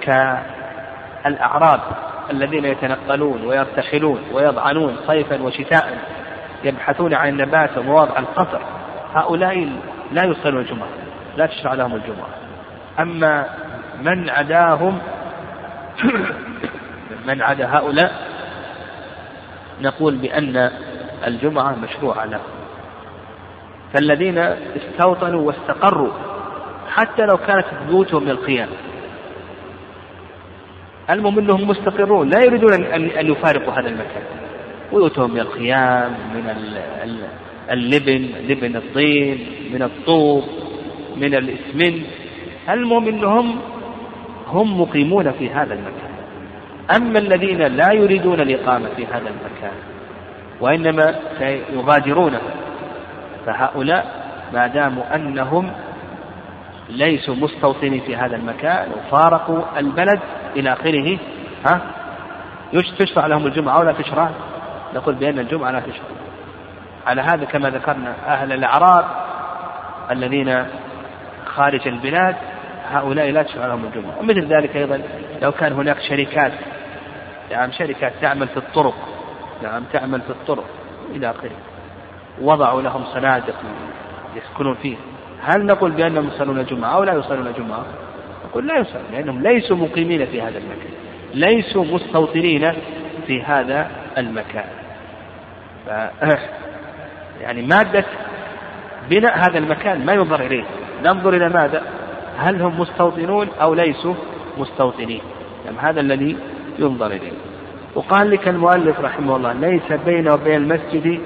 كالأعراب. 0.00 1.80
الذين 2.32 2.64
يتنقلون 2.64 3.46
ويرتحلون 3.46 4.20
ويضعنون 4.32 4.96
صيفا 5.06 5.42
وشتاء 5.42 5.98
يبحثون 6.64 7.14
عن 7.14 7.28
النبات 7.28 7.78
ومواضع 7.78 8.18
القطر. 8.18 8.60
هؤلاء 9.14 9.68
لا 10.12 10.24
يصلون 10.24 10.62
الجمعة 10.62 10.88
لا 11.36 11.46
تشرع 11.46 11.74
لهم 11.74 11.94
الجمعة. 11.94 12.28
أما 13.00 13.46
من 14.02 14.30
عداهم 14.30 14.98
من 17.28 17.42
عدا 17.42 17.78
هؤلاء 17.78 18.12
نقول 19.80 20.16
بأن 20.16 20.70
الجمعة 21.26 21.76
مشروعة 21.76 22.24
لهم. 22.24 22.50
فالذين 23.94 24.38
استوطنوا 24.76 25.46
واستقروا 25.46 26.12
حتى 26.88 27.22
لو 27.22 27.36
كانت 27.36 27.66
بيوتهم 27.88 28.24
للقيام. 28.24 28.68
المهم 31.12 31.38
إنهم 31.38 31.68
مستقرون 31.68 32.28
لا 32.28 32.44
يريدون 32.44 32.84
ان 32.94 33.30
يفارقوا 33.30 33.72
هذا 33.72 33.88
المكان. 33.88 34.22
بيوتهم 34.92 35.36
للقيام 35.36 36.10
من 36.34 36.54
اللبن 37.70 38.28
لبن 38.48 38.76
الطين 38.76 39.46
من 39.72 39.82
الطوب 39.82 40.44
من 41.16 41.34
الإسمنت. 41.34 42.06
المهم 42.70 43.08
إنهم 43.08 43.58
هم 44.46 44.80
مقيمون 44.80 45.32
في 45.32 45.50
هذا 45.50 45.74
المكان. 45.74 46.12
أما 46.96 47.18
الذين 47.18 47.62
لا 47.62 47.92
يريدون 47.92 48.40
الإقامة 48.40 48.88
في 48.96 49.06
هذا 49.06 49.28
المكان 49.28 49.76
وإنما 50.60 51.14
سيغادرونه 51.38 52.40
فهؤلاء 53.46 54.22
ما 54.52 54.66
داموا 54.66 55.14
أنهم 55.14 55.70
ليسوا 56.90 57.34
مستوطنين 57.34 58.00
في 58.00 58.16
هذا 58.16 58.36
المكان 58.36 58.88
وفارقوا 58.92 59.78
البلد 59.78 60.20
إلى 60.56 60.72
آخره 60.72 61.18
ها؟ 61.66 61.80
تشرع 62.98 63.26
لهم 63.26 63.46
الجمعة 63.46 63.78
أو 63.78 63.82
لا 63.82 63.92
تشرع؟ 63.92 64.30
نقول 64.94 65.14
بأن 65.14 65.38
الجمعة 65.38 65.70
لا 65.70 65.80
تشرع. 65.80 66.04
على 67.06 67.22
هذا 67.22 67.44
كما 67.44 67.70
ذكرنا 67.70 68.14
أهل 68.26 68.52
الأعراب 68.52 69.04
الذين 70.10 70.66
خارج 71.46 71.88
البلاد 71.88 72.36
هؤلاء 72.90 73.30
لا 73.30 73.42
تشرع 73.42 73.66
لهم 73.66 73.84
الجمعة. 73.84 74.18
ومثل 74.18 74.46
ذلك 74.46 74.76
أيضا 74.76 75.02
لو 75.42 75.52
كان 75.52 75.72
هناك 75.72 76.00
شركات 76.00 76.52
نعم 77.50 77.72
شركات 77.72 78.12
تعمل 78.20 78.48
في 78.48 78.56
الطرق 78.56 78.94
نعم 79.62 79.84
تعمل 79.92 80.20
في 80.20 80.30
الطرق 80.30 80.64
إلى 81.10 81.30
آخره. 81.30 81.56
وضعوا 82.40 82.82
لهم 82.82 83.04
صنادق 83.04 83.56
يسكنون 84.36 84.74
فيها 84.74 84.98
هل 85.42 85.66
نقول 85.66 85.90
بأنهم 85.90 86.28
يصلون 86.28 86.58
الجمعة 86.58 86.90
أو 86.90 87.04
لا 87.04 87.12
يصلون 87.12 87.46
الجمعة؟ 87.46 87.84
نقول 88.52 88.66
لا 88.66 88.78
يصلون 88.78 89.04
لأنهم 89.12 89.42
ليسوا 89.42 89.76
مقيمين 89.76 90.26
في 90.26 90.42
هذا 90.42 90.58
المكان 90.58 90.92
ليسوا 91.34 91.84
مستوطنين 91.84 92.72
في 93.26 93.42
هذا 93.42 93.90
المكان. 94.18 94.64
ف 95.86 95.88
يعني 97.42 97.62
مادة 97.62 98.04
بناء 99.10 99.38
هذا 99.38 99.58
المكان 99.58 100.06
ما 100.06 100.12
ينظر 100.12 100.40
إليه. 100.40 100.64
ننظر 101.04 101.34
إلى 101.34 101.48
ماذا؟ 101.48 101.82
هل 102.38 102.62
هم 102.62 102.80
مستوطنون 102.80 103.48
أو 103.60 103.74
ليسوا 103.74 104.14
مستوطنين؟ 104.58 105.20
يعني 105.64 105.78
هذا 105.78 106.00
الذي 106.00 106.36
ينظر 106.78 107.06
إليه. 107.06 107.32
وقال 107.94 108.30
لك 108.30 108.48
المؤلف 108.48 109.00
رحمه 109.00 109.36
الله 109.36 109.52
ليس 109.52 109.92
بينه 110.06 110.34
وبين 110.34 110.54
المسجد 110.54 111.20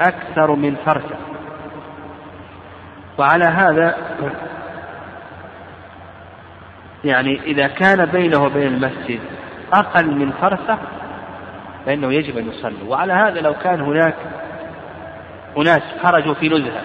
أكثر 0.00 0.54
من 0.54 0.76
فرسة. 0.86 1.16
وعلى 3.18 3.44
هذا 3.44 3.96
يعني 7.06 7.40
إذا 7.42 7.66
كان 7.66 8.04
بينه 8.06 8.44
وبين 8.44 8.66
المسجد 8.66 9.20
أقل 9.72 10.10
من 10.10 10.32
فرسة 10.40 10.78
فإنه 11.86 12.12
يجب 12.12 12.38
أن 12.38 12.48
يصلي. 12.48 12.88
وعلى 12.88 13.12
هذا 13.12 13.40
لو 13.40 13.54
كان 13.54 13.80
هناك 13.80 14.14
أناس 15.58 15.82
خرجوا 16.02 16.34
في 16.34 16.48
نزهة 16.48 16.82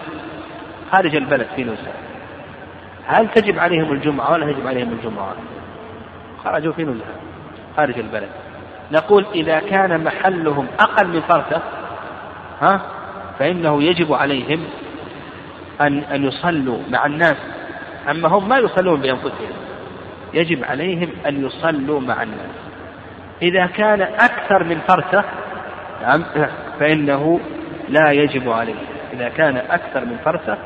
خارج 0.91 1.15
البلد 1.15 1.47
في 1.55 1.63
نزهة 1.63 1.93
هل 3.05 3.28
تجب 3.28 3.59
عليهم 3.59 3.91
الجمعة 3.91 4.32
ولا 4.32 4.53
تجب 4.53 4.67
عليهم 4.67 4.91
الجمعة؟ 4.91 5.36
خرجوا 6.43 6.74
في 6.74 6.84
نزهة 6.84 7.15
خارج 7.78 7.99
البلد. 7.99 8.30
نقول 8.91 9.26
إذا 9.36 9.59
كان 9.59 10.03
محلهم 10.03 10.67
أقل 10.80 11.07
من 11.07 11.22
فرسة 11.22 11.61
ها 12.61 12.82
فإنه 13.39 13.84
يجب 13.84 14.13
عليهم 14.13 14.63
أن 15.82 15.99
أن 15.99 16.24
يصلوا 16.24 16.78
مع 16.89 17.05
الناس. 17.05 17.38
أما 18.09 18.28
هم 18.28 18.49
ما 18.49 18.57
يصلون 18.57 19.01
بأنفسهم. 19.01 19.51
يجب 20.34 20.63
عليهم 20.63 21.09
أن 21.27 21.45
يصلوا 21.45 21.99
مع 21.99 22.23
الناس 22.23 22.71
إذا 23.41 23.65
كان 23.65 24.01
أكثر 24.01 24.63
من 24.63 24.79
فرسة 24.88 25.23
نعم 26.01 26.23
فإنه 26.79 27.39
لا 27.89 28.11
يجب 28.11 28.49
عليه. 28.49 28.75
إذا 29.13 29.29
كان 29.29 29.57
أكثر 29.57 30.05
من 30.05 30.17
فرسة 30.25 30.57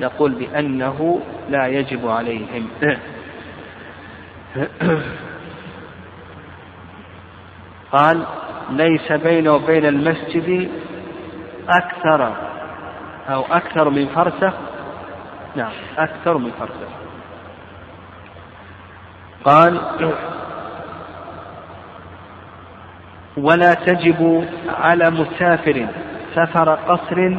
نقول 0.00 0.32
بأنه 0.32 1.20
لا 1.50 1.66
يجب 1.66 2.08
عليهم. 2.08 2.68
قال 7.92 8.26
ليس 8.70 9.12
بينه 9.12 9.52
وبين 9.52 9.86
المسجد 9.86 10.70
أكثر 11.68 12.36
أو 13.28 13.44
أكثر 13.50 13.90
من 13.90 14.06
فرسة 14.06 14.52
نعم 15.56 15.72
أكثر 15.98 16.38
من 16.38 16.50
فرسة 16.50 17.07
قال 19.44 19.80
ولا 23.36 23.74
تجب 23.74 24.48
على 24.68 25.10
مسافر 25.10 25.86
سفر 26.34 26.74
قصر 26.74 27.36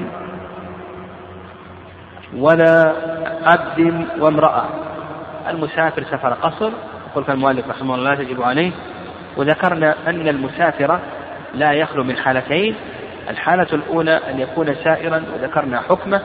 ولا 2.38 2.94
عبد 3.46 4.08
وامرأة. 4.20 4.66
المسافر 5.48 6.04
سفر 6.04 6.34
قصر 6.34 6.72
يقول 7.12 7.26
المؤلف 7.30 7.70
رحمه 7.70 7.96
الله 7.96 8.14
لا 8.14 8.24
تجب 8.24 8.42
عليه. 8.42 8.72
وذكرنا 9.38 9.96
أن 10.08 10.28
المسافر 10.28 11.00
لا 11.54 11.74
يخلو 11.74 12.04
من 12.04 12.18
حالتين 12.18 12.76
الحالة 13.30 13.68
الأولى 13.74 14.20
أن 14.30 14.40
يكون 14.40 14.76
سائرا 14.76 15.24
وذكرنا 15.34 15.82
حكمه 15.82 16.22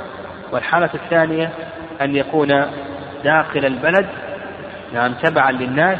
والحالة 0.52 0.90
الثانية 0.94 1.50
أن 2.00 2.16
يكون 2.16 2.48
داخل 3.24 3.64
البلد 3.64 4.06
نعم 4.94 5.12
تبعا 5.22 5.52
للناس 5.52 5.98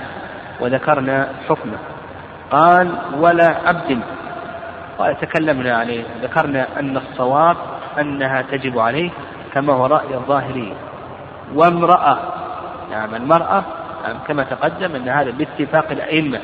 وذكرنا 0.60 1.28
حكمه. 1.48 1.78
قال 2.50 2.90
ولا 3.18 3.56
عبد. 3.64 4.00
قال 4.98 5.20
تكلمنا 5.20 5.76
عليه 5.76 6.04
ذكرنا 6.22 6.66
أن 6.80 6.96
الصواب 6.96 7.56
أنها 8.00 8.42
تجب 8.42 8.78
عليه 8.78 9.10
كما 9.54 9.72
هو 9.72 9.86
رأي 9.86 10.14
الظاهرية 10.14 10.74
وامرأة 11.54 12.18
نعم 12.90 13.14
المرأة 13.14 13.64
نعم 14.04 14.16
كما 14.28 14.42
تقدم 14.42 14.94
أن 14.94 15.08
هذا 15.08 15.30
باتفاق 15.30 15.90
الأئمة 15.90 16.40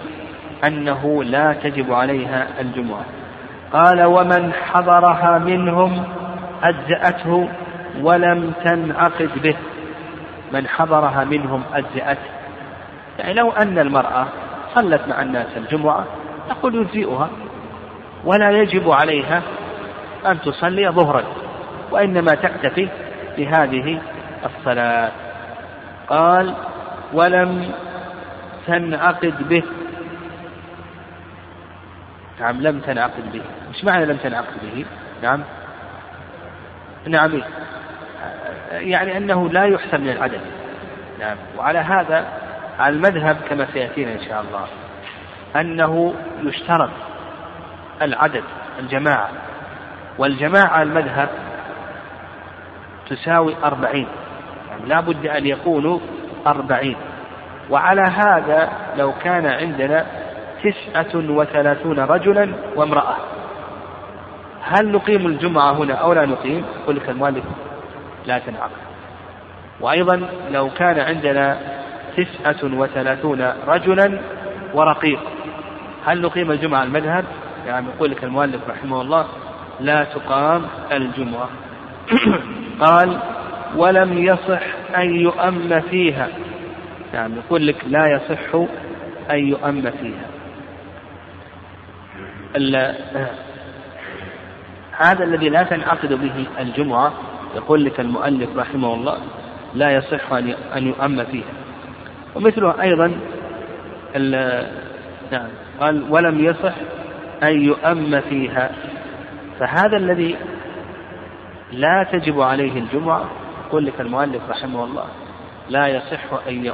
أنه 0.64 1.24
لا 1.24 1.53
تجب 1.53 1.92
عليها 1.92 2.46
الجمعة. 2.61 3.05
قال 3.72 4.05
ومن 4.05 4.53
حضرها 4.53 5.38
منهم 5.38 6.05
أجزأته 6.62 7.48
ولم 8.01 8.53
تنعقد 8.64 9.30
به. 9.42 9.57
من 10.53 10.68
حضرها 10.68 11.24
منهم 11.24 11.62
أجزأته 11.74 12.39
يعني 13.20 13.34
لو 13.34 13.50
أن 13.50 13.78
المرأة 13.78 14.26
صلت 14.74 15.08
مع 15.08 15.22
الناس 15.22 15.46
الجمعة 15.56 16.06
نقول 16.50 16.74
يجزئها 16.74 17.30
ولا 18.24 18.50
يجب 18.50 18.90
عليها 18.90 19.42
أن 20.26 20.40
تصلي 20.40 20.88
ظهرا 20.88 21.22
وإنما 21.90 22.34
تكتفي 22.34 22.88
بهذه 23.36 24.00
الصلاة. 24.44 25.10
قال 26.08 26.54
ولم 27.12 27.70
تنعقد 28.66 29.48
به. 29.48 29.62
نعم 32.40 32.60
لم 32.60 32.80
تنعقد 32.80 33.32
به. 33.32 33.42
إيش 33.68 33.84
معنى 33.84 34.06
لم 34.06 34.16
تنعقد 34.16 34.60
به؟ 34.62 34.84
نعم. 35.22 35.40
نعم 37.06 37.42
يعني 38.72 39.16
أنه 39.16 39.48
لا 39.48 39.64
يحسب 39.64 40.00
من 40.00 40.10
العدد 40.10 40.40
نعم 41.20 41.36
وعلى 41.58 41.78
هذا 41.78 42.26
المذهب 42.89 43.37
كما 43.49 43.66
سيأتينا 43.72 44.12
إن 44.12 44.20
شاء 44.28 44.41
الله 44.41 44.66
أنه 45.57 46.14
يشترط 46.43 46.91
العدد 48.03 48.45
الجماعة. 48.78 49.28
والجماعة 50.18 50.83
المذهب 50.83 51.28
تساوي 53.11 53.57
أربعين 53.64 54.07
يعني 54.70 54.87
لا 54.87 55.01
بد 55.01 55.26
أن 55.26 55.47
يكونوا 55.47 55.99
أربعين. 56.47 56.97
وعلى 57.70 58.03
هذا 58.03 58.68
لو 58.97 59.12
كان 59.24 59.47
عندنا 59.47 60.07
تسعة 60.64 61.31
وثلاثون 61.31 61.99
رجلا 61.99 62.53
وامرأة. 62.76 63.16
هل 64.62 64.93
نقيم 64.93 65.26
الجمعة 65.26 65.72
هنا 65.72 65.95
أو 65.95 66.12
لا 66.12 66.26
نقيم؟ 66.26 66.64
يقول 66.83 66.97
لك 66.97 67.09
المؤلف 67.09 67.45
لا 68.26 68.39
تنعقد. 68.39 68.70
وأيضا 69.81 70.28
لو 70.51 70.70
كان 70.70 71.01
عندنا 71.01 71.59
تسعة 72.16 72.78
وثلاثون 72.78 73.52
رجلا 73.66 74.20
ورقيق. 74.74 75.20
هل 76.04 76.20
نقيم 76.20 76.50
الجمعة 76.50 76.82
المذهب؟ 76.82 77.24
يعني 77.66 77.86
يقول 77.96 78.11
لك 78.11 78.24
المؤلف 78.24 78.68
رحمه 78.68 79.00
الله 79.00 79.26
لا 79.80 80.04
تقام 80.04 80.66
الجمعة. 80.92 81.48
قال 82.84 83.18
ولم 83.76 84.18
يصح 84.18 84.62
أن 84.96 85.14
يؤم 85.14 85.80
فيها. 85.80 86.28
يعني 87.14 87.34
يقول 87.36 87.66
لك 87.66 87.76
لا 87.86 88.06
يصح 88.06 88.54
أن 89.30 89.38
يؤم 89.48 89.90
فيها. 89.90 90.26
هذا 95.00 95.24
الذي 95.24 95.48
لا 95.48 95.62
تنعقد 95.62 96.12
به 96.12 96.46
الجمعة 96.61 97.12
يقول 97.56 97.84
لك 97.84 98.00
المؤلف 98.00 98.56
رحمه 98.56 98.94
الله 98.94 99.18
لا 99.74 99.90
يصح 99.90 100.32
أن 100.76 100.86
يؤم 100.86 101.24
فيها. 101.24 101.59
ومثله 102.35 102.83
أيضا 102.83 103.12
نعم 105.33 105.49
قال 105.81 106.11
ولم 106.11 106.45
يصح 106.45 106.74
أن 107.43 107.61
يؤم 107.61 108.20
فيها. 108.20 108.70
فهذا 109.61 109.97
الذي 109.97 110.37
لا 111.72 112.07
تجب 112.12 112.41
عليه 112.41 112.78
الجمعة 112.78 113.24
يقول 113.66 113.87
لك 113.87 114.01
المؤلف 114.01 114.51
رحمه 114.51 114.85
الله 114.85 115.05
لا 115.68 115.87
يصح 115.87 116.49
أن 116.49 116.72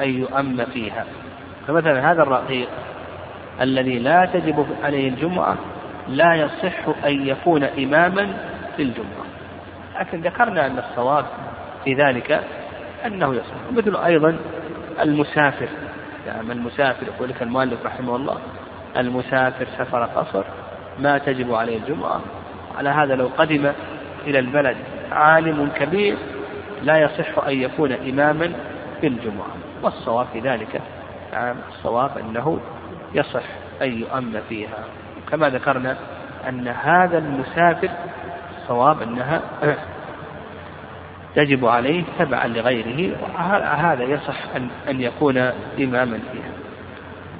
أن 0.00 0.10
يؤم 0.20 0.64
فيها. 0.64 1.04
فمثلا 1.66 2.12
هذا 2.12 2.22
الرقيق 2.22 2.68
الذي 3.60 3.98
لا 3.98 4.24
تجب 4.32 4.66
عليه 4.84 5.08
الجمعة 5.08 5.56
لا 6.08 6.34
يصح 6.34 7.04
أن 7.06 7.26
يكون 7.26 7.64
إماما 7.64 8.34
في 8.76 8.82
الجمعة 8.82 9.26
لكن 10.00 10.20
ذكرنا 10.20 10.66
أن 10.66 10.78
الصواب 10.78 11.24
في 11.84 11.94
ذلك 11.94 12.40
أنه 13.06 13.34
يصح. 13.34 13.72
مثل 13.72 13.96
أيضا 13.96 14.36
المسافر. 15.00 15.68
يعني 16.26 16.52
المسافر 16.52 17.06
يقول 17.06 17.28
لك 17.28 17.42
المؤلف 17.42 17.86
رحمه 17.86 18.16
الله 18.16 18.38
المسافر 18.96 19.66
سفر 19.78 20.04
قصر 20.04 20.44
ما 20.98 21.18
تجب 21.18 21.54
عليه 21.54 21.76
الجمعة. 21.78 22.20
على 22.78 22.88
هذا 22.88 23.14
لو 23.14 23.30
قدم 23.38 23.72
إلى 24.26 24.38
البلد 24.38 24.76
عالم 25.12 25.70
كبير 25.76 26.16
لا 26.82 26.98
يصح 26.98 27.44
أن 27.46 27.62
يكون 27.62 27.92
إماما 27.92 28.52
في 29.00 29.06
الجمعة. 29.06 29.48
والصواب 29.82 30.26
في 30.32 30.40
ذلك 30.40 30.80
نعم 31.32 31.56
الصواب 31.68 32.10
أنه 32.18 32.60
يصح 33.14 33.42
أن 33.82 33.98
يؤم 33.98 34.40
فيها. 34.48 34.84
كما 35.30 35.48
ذكرنا 35.48 35.96
أن 36.48 36.68
هذا 36.68 37.18
المسافر 37.18 37.90
الصواب 38.62 39.02
أنها 39.02 39.42
تجب 41.38 41.66
عليه 41.66 42.02
تبعا 42.18 42.46
لغيره 42.46 43.16
وهذا 43.22 44.02
يصح 44.02 44.36
أن 44.56 44.68
أن 44.88 45.00
يكون 45.00 45.38
إماما 45.78 46.18
فيها. 46.32 46.52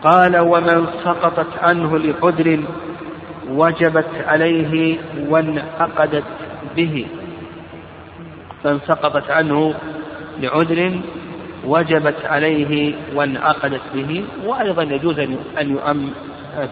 قال 0.03 0.39
ومن 0.39 0.87
سقطت 1.05 1.59
عنه 1.63 1.99
لعذر 1.99 2.61
وجبت 3.51 4.09
عليه 4.27 4.99
وانعقدت 5.29 6.25
به. 6.77 7.07
من 8.65 8.79
سقطت 8.87 9.31
عنه 9.31 9.75
لعذر 10.41 11.01
وجبت 11.65 12.25
عليه 12.25 12.95
وانعقدت 13.15 13.83
به 13.95 14.25
وأيضا 14.45 14.83
يجوز 14.83 15.19
أن 15.61 15.71
يؤم 15.71 16.11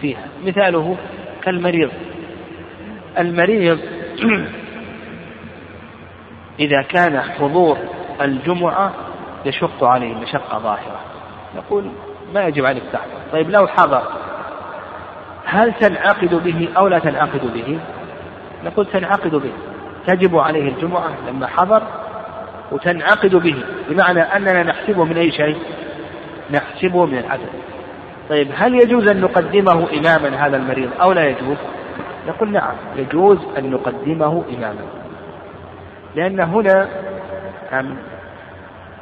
فيها. 0.01 0.27
مثاله 0.45 0.97
كالمريض. 1.43 1.89
المريض 3.17 3.79
إذا 6.59 6.81
كان 6.81 7.21
حضور 7.21 7.77
الجمعة 8.21 8.91
يشق 9.45 9.83
عليه 9.83 10.15
مشقة 10.15 10.59
ظاهرة. 10.59 10.99
يقول 11.55 11.91
ما 12.33 12.47
يجب 12.47 12.65
عليك 12.65 12.83
تحضر. 12.93 13.11
طيب 13.31 13.49
لو 13.49 13.67
حضر 13.67 14.03
هل 15.45 15.73
تنعقد 15.73 16.35
به 16.43 16.69
أو 16.77 16.87
لا 16.87 16.99
تنعقد 16.99 17.53
به؟ 17.53 17.79
نقول 18.65 18.85
تنعقد 18.85 19.35
به. 19.35 19.51
تجب 20.07 20.37
عليه 20.37 20.69
الجمعة 20.69 21.09
لما 21.27 21.47
حضر 21.47 21.83
وتنعقد 22.71 23.35
به 23.35 23.63
بمعنى 23.89 24.21
أننا 24.21 24.63
نحسبه 24.63 25.03
من 25.03 25.17
أي 25.17 25.31
شيء؟ 25.31 25.57
نحسبه 26.51 27.05
من 27.05 27.17
العدد. 27.17 27.49
طيب 28.29 28.47
هل 28.55 28.75
يجوز 28.75 29.07
أن 29.07 29.21
نقدمه 29.21 29.87
إماما 29.93 30.47
هذا 30.47 30.57
المريض 30.57 30.89
أو 31.01 31.11
لا 31.11 31.27
يجوز؟ 31.27 31.57
نقول 32.27 32.51
نعم 32.51 32.75
يجوز 32.95 33.37
أن 33.57 33.71
نقدمه 33.71 34.43
إماما. 34.57 34.81
لأن 36.17 36.39
هنا 36.39 36.87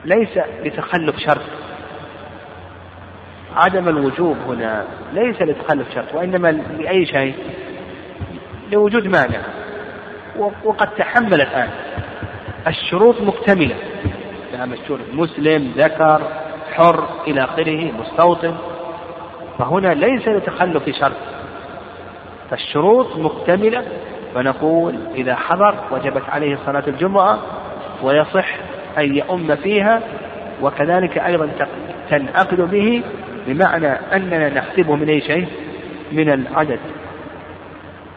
ليس 0.05 0.39
لتخلف 0.63 1.17
شرط. 1.17 1.41
عدم 3.55 3.89
الوجوب 3.89 4.37
هنا 4.47 4.85
ليس 5.13 5.41
لتخلف 5.41 5.93
شرط 5.95 6.13
وإنما 6.13 6.51
لأي 6.51 7.05
شيء؟ 7.05 7.35
لوجود 8.71 9.07
مانع. 9.07 9.39
وقد 10.63 10.87
تحمل 10.87 11.41
الآن. 11.41 11.69
الشروط 12.67 13.21
مكتملة. 13.21 13.75
نعم 14.57 14.73
الشروط 14.73 14.99
مسلم 15.13 15.73
ذكر 15.77 16.21
حر 16.73 17.07
إلى 17.27 17.43
آخره 17.43 17.91
مستوطن. 17.91 18.55
فهنا 19.59 19.93
ليس 19.93 20.27
لتخلف 20.27 20.89
شرط. 20.89 21.17
فالشروط 22.49 23.17
مكتملة. 23.17 23.85
فنقول 24.35 24.95
إذا 25.15 25.35
حضر 25.35 25.75
وجبت 25.91 26.23
عليه 26.29 26.57
صلاة 26.65 26.83
الجمعة 26.87 27.39
ويصح 28.03 28.55
أن 28.97 29.15
يؤم 29.15 29.55
فيها 29.55 30.01
وكذلك 30.61 31.17
أيضا 31.17 31.49
تنعقد 32.09 32.61
به 32.61 33.03
بمعنى 33.47 33.87
أننا 33.87 34.49
نحسبه 34.49 34.95
من 34.95 35.09
أي 35.09 35.21
شيء؟ 35.21 35.47
من 36.11 36.29
العدد. 36.29 36.79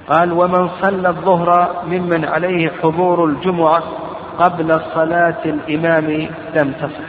قال 0.09 0.33
ومن 0.33 0.69
صلى 0.83 1.09
الظهر 1.09 1.83
ممن 1.87 2.25
عليه 2.25 2.71
حضور 2.83 3.25
الجمعة 3.25 3.83
قبل 4.39 4.81
صلاة 4.95 5.45
الإمام 5.45 6.29
لم 6.57 6.73
تصح. 6.73 7.09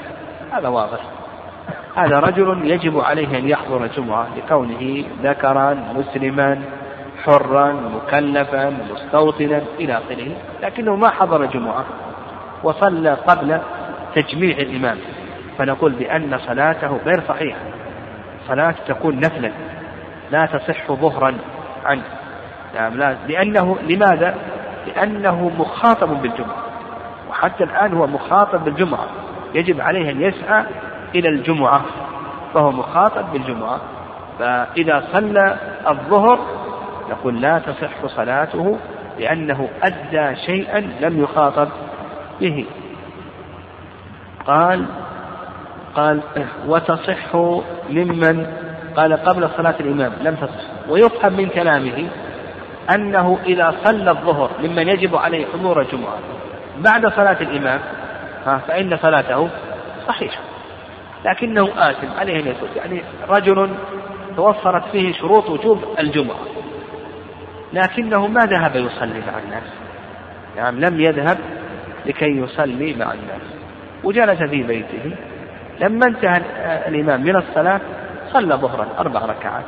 هذا 0.52 0.68
واضح. 0.68 1.00
هذا 1.96 2.20
رجل 2.20 2.72
يجب 2.72 3.00
عليه 3.00 3.38
أن 3.38 3.50
يحضر 3.50 3.84
الجمعة 3.84 4.28
لكونه 4.38 5.04
ذكرا 5.24 5.78
مسلما 5.96 6.62
حرا 7.26 7.72
مكلفا 7.72 8.78
مستوطنا 8.92 9.62
إلى 9.80 9.94
آخره. 9.94 10.32
لكنه 10.64 10.96
ما 10.96 11.10
حضر 11.10 11.44
الجمعة 11.44 11.86
وصلى 12.64 13.14
قبل 13.14 13.60
تجميع 14.16 14.58
الإمام. 14.58 14.98
فنقول 15.58 15.92
بأن 15.92 16.40
صلاته 16.48 16.98
غير 17.06 17.22
صحيحة. 17.28 17.60
صلاة 18.48 18.76
تكون 18.88 19.20
نفلا 19.20 19.52
لا 20.32 20.46
تصح 20.46 20.92
ظهرا 20.92 21.34
عنه. 21.86 22.04
نعم 22.76 22.98
لا 22.98 23.16
لأنه 23.28 23.78
لماذا؟ 23.90 24.36
لأنه 24.88 25.52
مخاطب 25.60 26.22
بالجمعة. 26.22 26.58
وحتى 27.30 27.64
الآن 27.64 27.94
هو 27.94 28.08
مخاطب 28.08 28.64
بالجمعة. 28.64 29.06
يجب 29.54 29.82
عليه 29.82 30.12
أن 30.12 30.22
يسعى 30.22 30.66
إلى 31.16 31.30
الجمعة 31.30 31.82
فهو 32.54 32.72
مخاطب 32.72 33.26
بالجمعة. 33.34 33.80
فإذا 34.40 35.04
صلى 35.14 35.58
الظهر 35.90 36.40
نقول 37.10 37.42
لا 37.42 37.60
تصح 37.60 38.06
صلاته 38.16 38.78
لأنه 39.20 39.70
أدى 39.84 40.36
شيئا 40.46 40.80
لم 40.80 41.24
يخاطب 41.24 41.70
به. 42.42 42.66
قال 44.48 44.86
قال 45.96 46.22
وتصح 46.68 47.36
ممن 47.90 48.48
قال 48.96 49.14
قبل 49.14 49.50
صلاة 49.58 49.76
الإمام 49.80 50.12
لم 50.22 50.36
تصح. 50.36 50.90
ويفهم 50.90 51.34
من 51.34 51.50
كلامه 51.50 52.10
أنه 52.96 53.40
إذا 53.46 53.76
صلى 53.84 54.12
الظهر 54.12 54.52
ممن 54.64 54.90
يجب 54.90 55.16
عليه 55.16 55.46
حضور 55.54 55.82
الجمعة 55.82 56.18
بعد 56.78 57.08
صلاة 57.08 57.38
الإمام 57.42 57.80
فإن 58.68 58.98
صلاته 58.98 59.50
صحيحة. 60.08 60.42
لكنه 61.26 61.70
آثم 61.78 62.08
عليه 62.20 62.40
أن 62.40 62.56
يعني 62.76 63.02
رجل 63.30 63.70
توفرت 64.36 64.84
فيه 64.92 65.14
شروط 65.14 65.50
وجوب 65.50 65.84
الجمعة. 66.00 66.38
لكنه 67.74 68.28
ما 68.28 68.46
ذهب 68.46 68.76
يصلي 68.76 69.20
مع 69.20 69.40
الناس. 69.46 69.64
نعم 70.58 70.80
لم 70.80 71.02
يذهب 71.02 71.38
لكي 72.06 72.38
يصلي 72.38 72.94
مع 72.94 73.14
الناس. 73.14 73.42
وجلس 74.04 74.44
في 74.44 74.64
بيته. 74.64 75.16
لما 75.80 76.08
انتهى 76.08 76.42
الإمام 76.88 77.22
من 77.22 77.36
الصلاة 77.36 77.82
صلى 78.34 78.56
ظهرا 78.56 78.88
أربع 79.00 79.26
ركعات. 79.26 79.66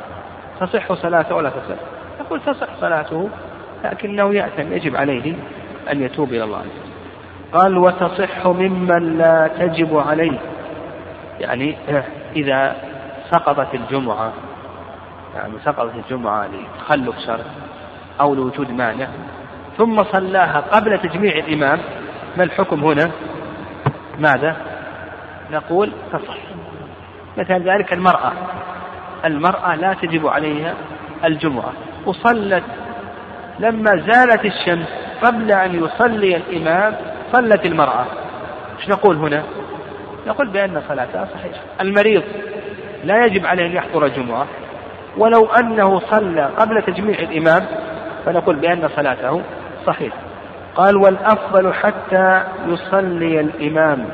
تصح 0.60 0.92
صلاته 0.92 1.34
ولا 1.34 1.50
تصح؟ 1.50 1.76
يقول 2.20 2.40
تصح 2.40 2.68
صلاته 2.80 3.28
لكنه 3.84 4.34
يأثم 4.34 4.72
يجب 4.72 4.96
عليه 4.96 5.34
أن 5.92 6.02
يتوب 6.02 6.28
إلى 6.28 6.44
الله 6.44 6.62
قال 7.52 7.78
وتصح 7.78 8.46
ممن 8.46 9.18
لا 9.18 9.50
تجب 9.58 9.98
عليه. 9.98 10.38
يعني 11.40 11.76
إذا 12.36 12.76
سقطت 13.30 13.74
الجمعة 13.74 14.32
يعني 15.34 15.52
سقطت 15.64 15.92
الجمعة 15.94 16.46
لتخلف 16.46 17.18
شرط 17.26 17.44
أو 18.22 18.34
لوجود 18.34 18.70
مانع. 18.70 19.08
ثم 19.78 20.02
صلاها 20.04 20.60
قبل 20.60 20.98
تجميع 20.98 21.32
الإمام. 21.38 21.78
ما 22.36 22.44
الحكم 22.44 22.84
هنا؟ 22.84 23.10
ماذا؟ 24.18 24.56
نقول 25.50 25.92
تصح 26.12 26.36
مثل 27.38 27.70
ذلك 27.70 27.92
المرأة. 27.92 28.32
المرأة 29.24 29.74
لا 29.74 29.94
تجب 29.94 30.26
عليها 30.26 30.74
الجمعة. 31.24 31.72
وصلت. 32.06 32.64
لما 33.58 33.90
زالت 33.90 34.44
الشمس 34.44 34.88
قبل 35.22 35.52
أن 35.52 35.84
يصلي 35.84 36.36
الإمام 36.36 36.96
صلت 37.32 37.66
المرأة. 37.66 38.06
إيش 38.78 38.88
نقول 38.88 39.16
هنا؟ 39.16 39.42
نقول 40.26 40.48
بأن 40.48 40.82
صلاتها 40.88 41.28
صحيحة. 41.34 41.60
المريض 41.80 42.22
لا 43.04 43.24
يجب 43.24 43.46
عليه 43.46 43.66
أن 43.66 43.72
يحضر 43.72 44.04
الجمعة 44.04 44.46
ولو 45.18 45.46
أنه 45.46 46.00
صلى 46.00 46.50
قبل 46.58 46.82
تجميع 46.82 47.18
الإمام 47.18 47.66
فنقول 48.24 48.56
بأن 48.56 48.88
صلاته 48.96 49.42
صحيحة. 49.86 50.16
قال 50.76 50.96
والأفضل 50.96 51.74
حتى 51.74 52.44
يصلي 52.66 53.40
الإمام. 53.40 54.08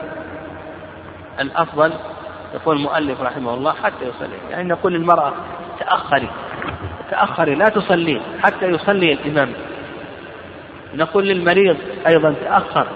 الأفضل 1.41 1.93
يقول 2.55 2.77
المؤلف 2.77 3.23
رحمه 3.23 3.55
الله 3.55 3.73
حتى 3.73 4.05
يصلي. 4.05 4.37
يعني 4.51 4.69
نقول 4.69 4.93
للمرأة 4.93 5.33
تأخري 5.81 6.29
تأخري 7.11 7.55
لا 7.55 7.69
تصلي 7.69 8.21
حتى 8.43 8.67
يصلي 8.67 9.13
الإمام. 9.13 9.53
نقول 10.95 11.25
للمريض 11.25 11.77
أيضا 12.07 12.35
تأخر 12.45 12.87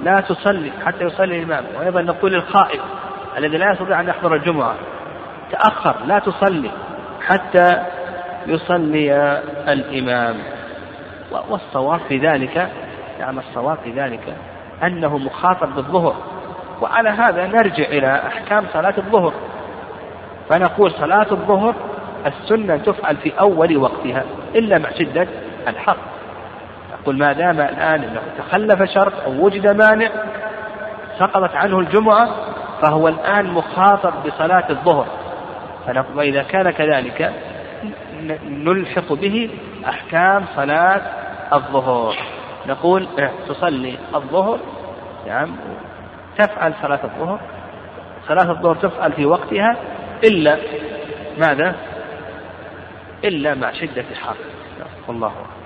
لا 0.00 0.20
تصلي 0.20 0.72
حتى 0.86 1.04
يصلي 1.04 1.38
الإمام. 1.38 1.64
وأيضا 1.78 2.02
نقول 2.02 2.32
للخائف 2.32 2.82
الذي 3.38 3.58
لا 3.58 3.72
يستطيع 3.72 4.00
أن 4.00 4.08
يحضر 4.08 4.34
الجمعة 4.34 4.74
تأخر 5.50 5.94
لا 6.06 6.18
تصلي 6.18 6.70
حتى 7.26 7.82
يصلي 8.46 9.40
الإمام. 9.68 10.36
والصواب 11.50 12.00
في 12.08 12.18
ذلك 12.18 12.68
نعم 13.20 13.38
الصواب 13.38 13.78
في 13.84 13.92
ذلك 13.92 14.36
أنه 14.82 15.18
مخاطب 15.18 15.74
بالظهر. 15.74 16.14
وعلى 16.80 17.08
هذا 17.10 17.46
نرجع 17.46 17.84
إلى 17.84 18.22
أحكام 18.26 18.64
صلاة 18.72 18.94
الظهر. 18.98 19.32
فنقول 20.48 20.92
صلاة 20.92 21.26
الظهر 21.30 21.74
السنة 22.26 22.76
تفعل 22.76 23.16
في 23.16 23.32
أول 23.40 23.76
وقتها 23.76 24.24
إلا 24.54 24.78
مع 24.78 24.90
شدة 24.90 25.26
الحر. 25.68 25.96
نقول 26.92 27.18
ما 27.18 27.32
دام 27.32 27.60
الآن 27.60 28.02
أنه 28.02 28.20
تخلف 28.38 28.82
شرط 28.82 29.12
أو 29.26 29.44
وجد 29.44 29.76
مانع 29.82 30.08
سقطت 31.18 31.56
عنه 31.56 31.78
الجمعة 31.78 32.28
فهو 32.82 33.08
الآن 33.08 33.46
مخاطب 33.46 34.12
بصلاة 34.26 34.70
الظهر. 34.70 35.06
وإذا 36.14 36.42
كان 36.42 36.70
كذلك 36.70 37.32
نلحق 38.48 39.12
به 39.12 39.50
أحكام 39.88 40.44
صلاة 40.56 41.02
الظهر. 41.52 42.16
نقول 42.66 43.08
إيه، 43.18 43.32
تصلي 43.48 43.98
الظهر 44.14 44.58
نعم 45.26 45.56
تفعل 46.38 46.74
صلاة 46.82 47.00
الظهر. 47.04 47.40
صلاة 48.28 48.50
الظهر 48.50 48.74
تفعل 48.74 49.12
في 49.12 49.26
وقتها 49.26 49.76
إلا 50.24 50.58
ماذا؟ 51.38 51.74
إلا 53.24 53.54
مع 53.54 53.72
شدة 53.72 54.04
الحر 54.10 54.36
والله 55.08 55.28
أعلم. 55.28 55.59